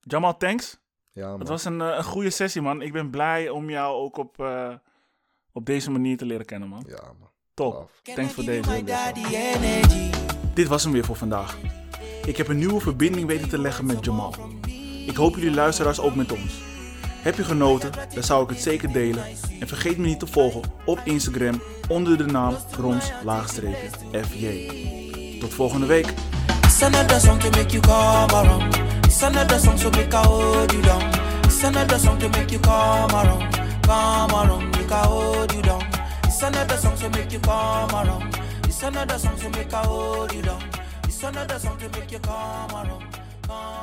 Jamal, 0.00 0.36
thanks. 0.36 0.80
Ja, 1.10 1.28
man. 1.28 1.38
Het 1.38 1.48
was 1.48 1.64
een, 1.64 1.80
eh, 1.80 1.96
een 1.96 2.04
goede 2.04 2.30
sessie, 2.30 2.62
man. 2.62 2.82
Ik 2.82 2.92
ben 2.92 3.10
blij 3.10 3.48
om 3.48 3.70
jou 3.70 3.94
ook 3.94 4.16
op, 4.16 4.40
eh, 4.40 4.74
op 5.52 5.66
deze 5.66 5.90
manier 5.90 6.16
te 6.16 6.24
leren 6.24 6.46
kennen, 6.46 6.68
man. 6.68 6.84
Ja, 6.86 7.12
man. 7.18 7.30
Top. 7.54 7.72
Love. 7.72 8.14
Thanks 8.14 8.32
voor 8.32 8.44
deze. 8.44 8.82
Dit 10.54 10.68
was 10.68 10.82
hem 10.84 10.92
weer 10.92 11.04
voor 11.04 11.16
vandaag. 11.16 11.58
Ik 12.26 12.36
heb 12.36 12.48
een 12.48 12.58
nieuwe 12.58 12.80
verbinding 12.80 13.26
weten 13.26 13.48
te 13.48 13.58
leggen 13.58 13.86
met 13.86 14.04
Jamal. 14.04 14.34
Ik 15.06 15.16
hoop 15.16 15.34
jullie 15.34 15.54
luisteraars 15.54 16.00
ook 16.00 16.14
met 16.14 16.32
ons. 16.32 16.71
Heb 17.22 17.36
je 17.36 17.44
genoten? 17.44 17.90
Dan 18.14 18.22
zou 18.22 18.42
ik 18.42 18.48
het 18.48 18.62
zeker 18.62 18.92
delen. 18.92 19.24
En 19.60 19.68
vergeet 19.68 19.98
me 19.98 20.06
niet 20.06 20.18
te 20.18 20.26
volgen 20.26 20.60
op 20.84 21.00
Instagram 21.04 21.62
onder 21.88 22.18
de 22.18 22.24
naam 22.24 22.56
Roms-FJ. 22.80 24.68
Tot 25.40 25.54
volgende 25.54 25.86
week. 25.86 26.14
Another 26.82 27.20
song 27.20 27.38
to 27.38 27.50
make 27.50 27.72
you 27.72 27.80
come 27.80 28.32
around. 42.74 43.81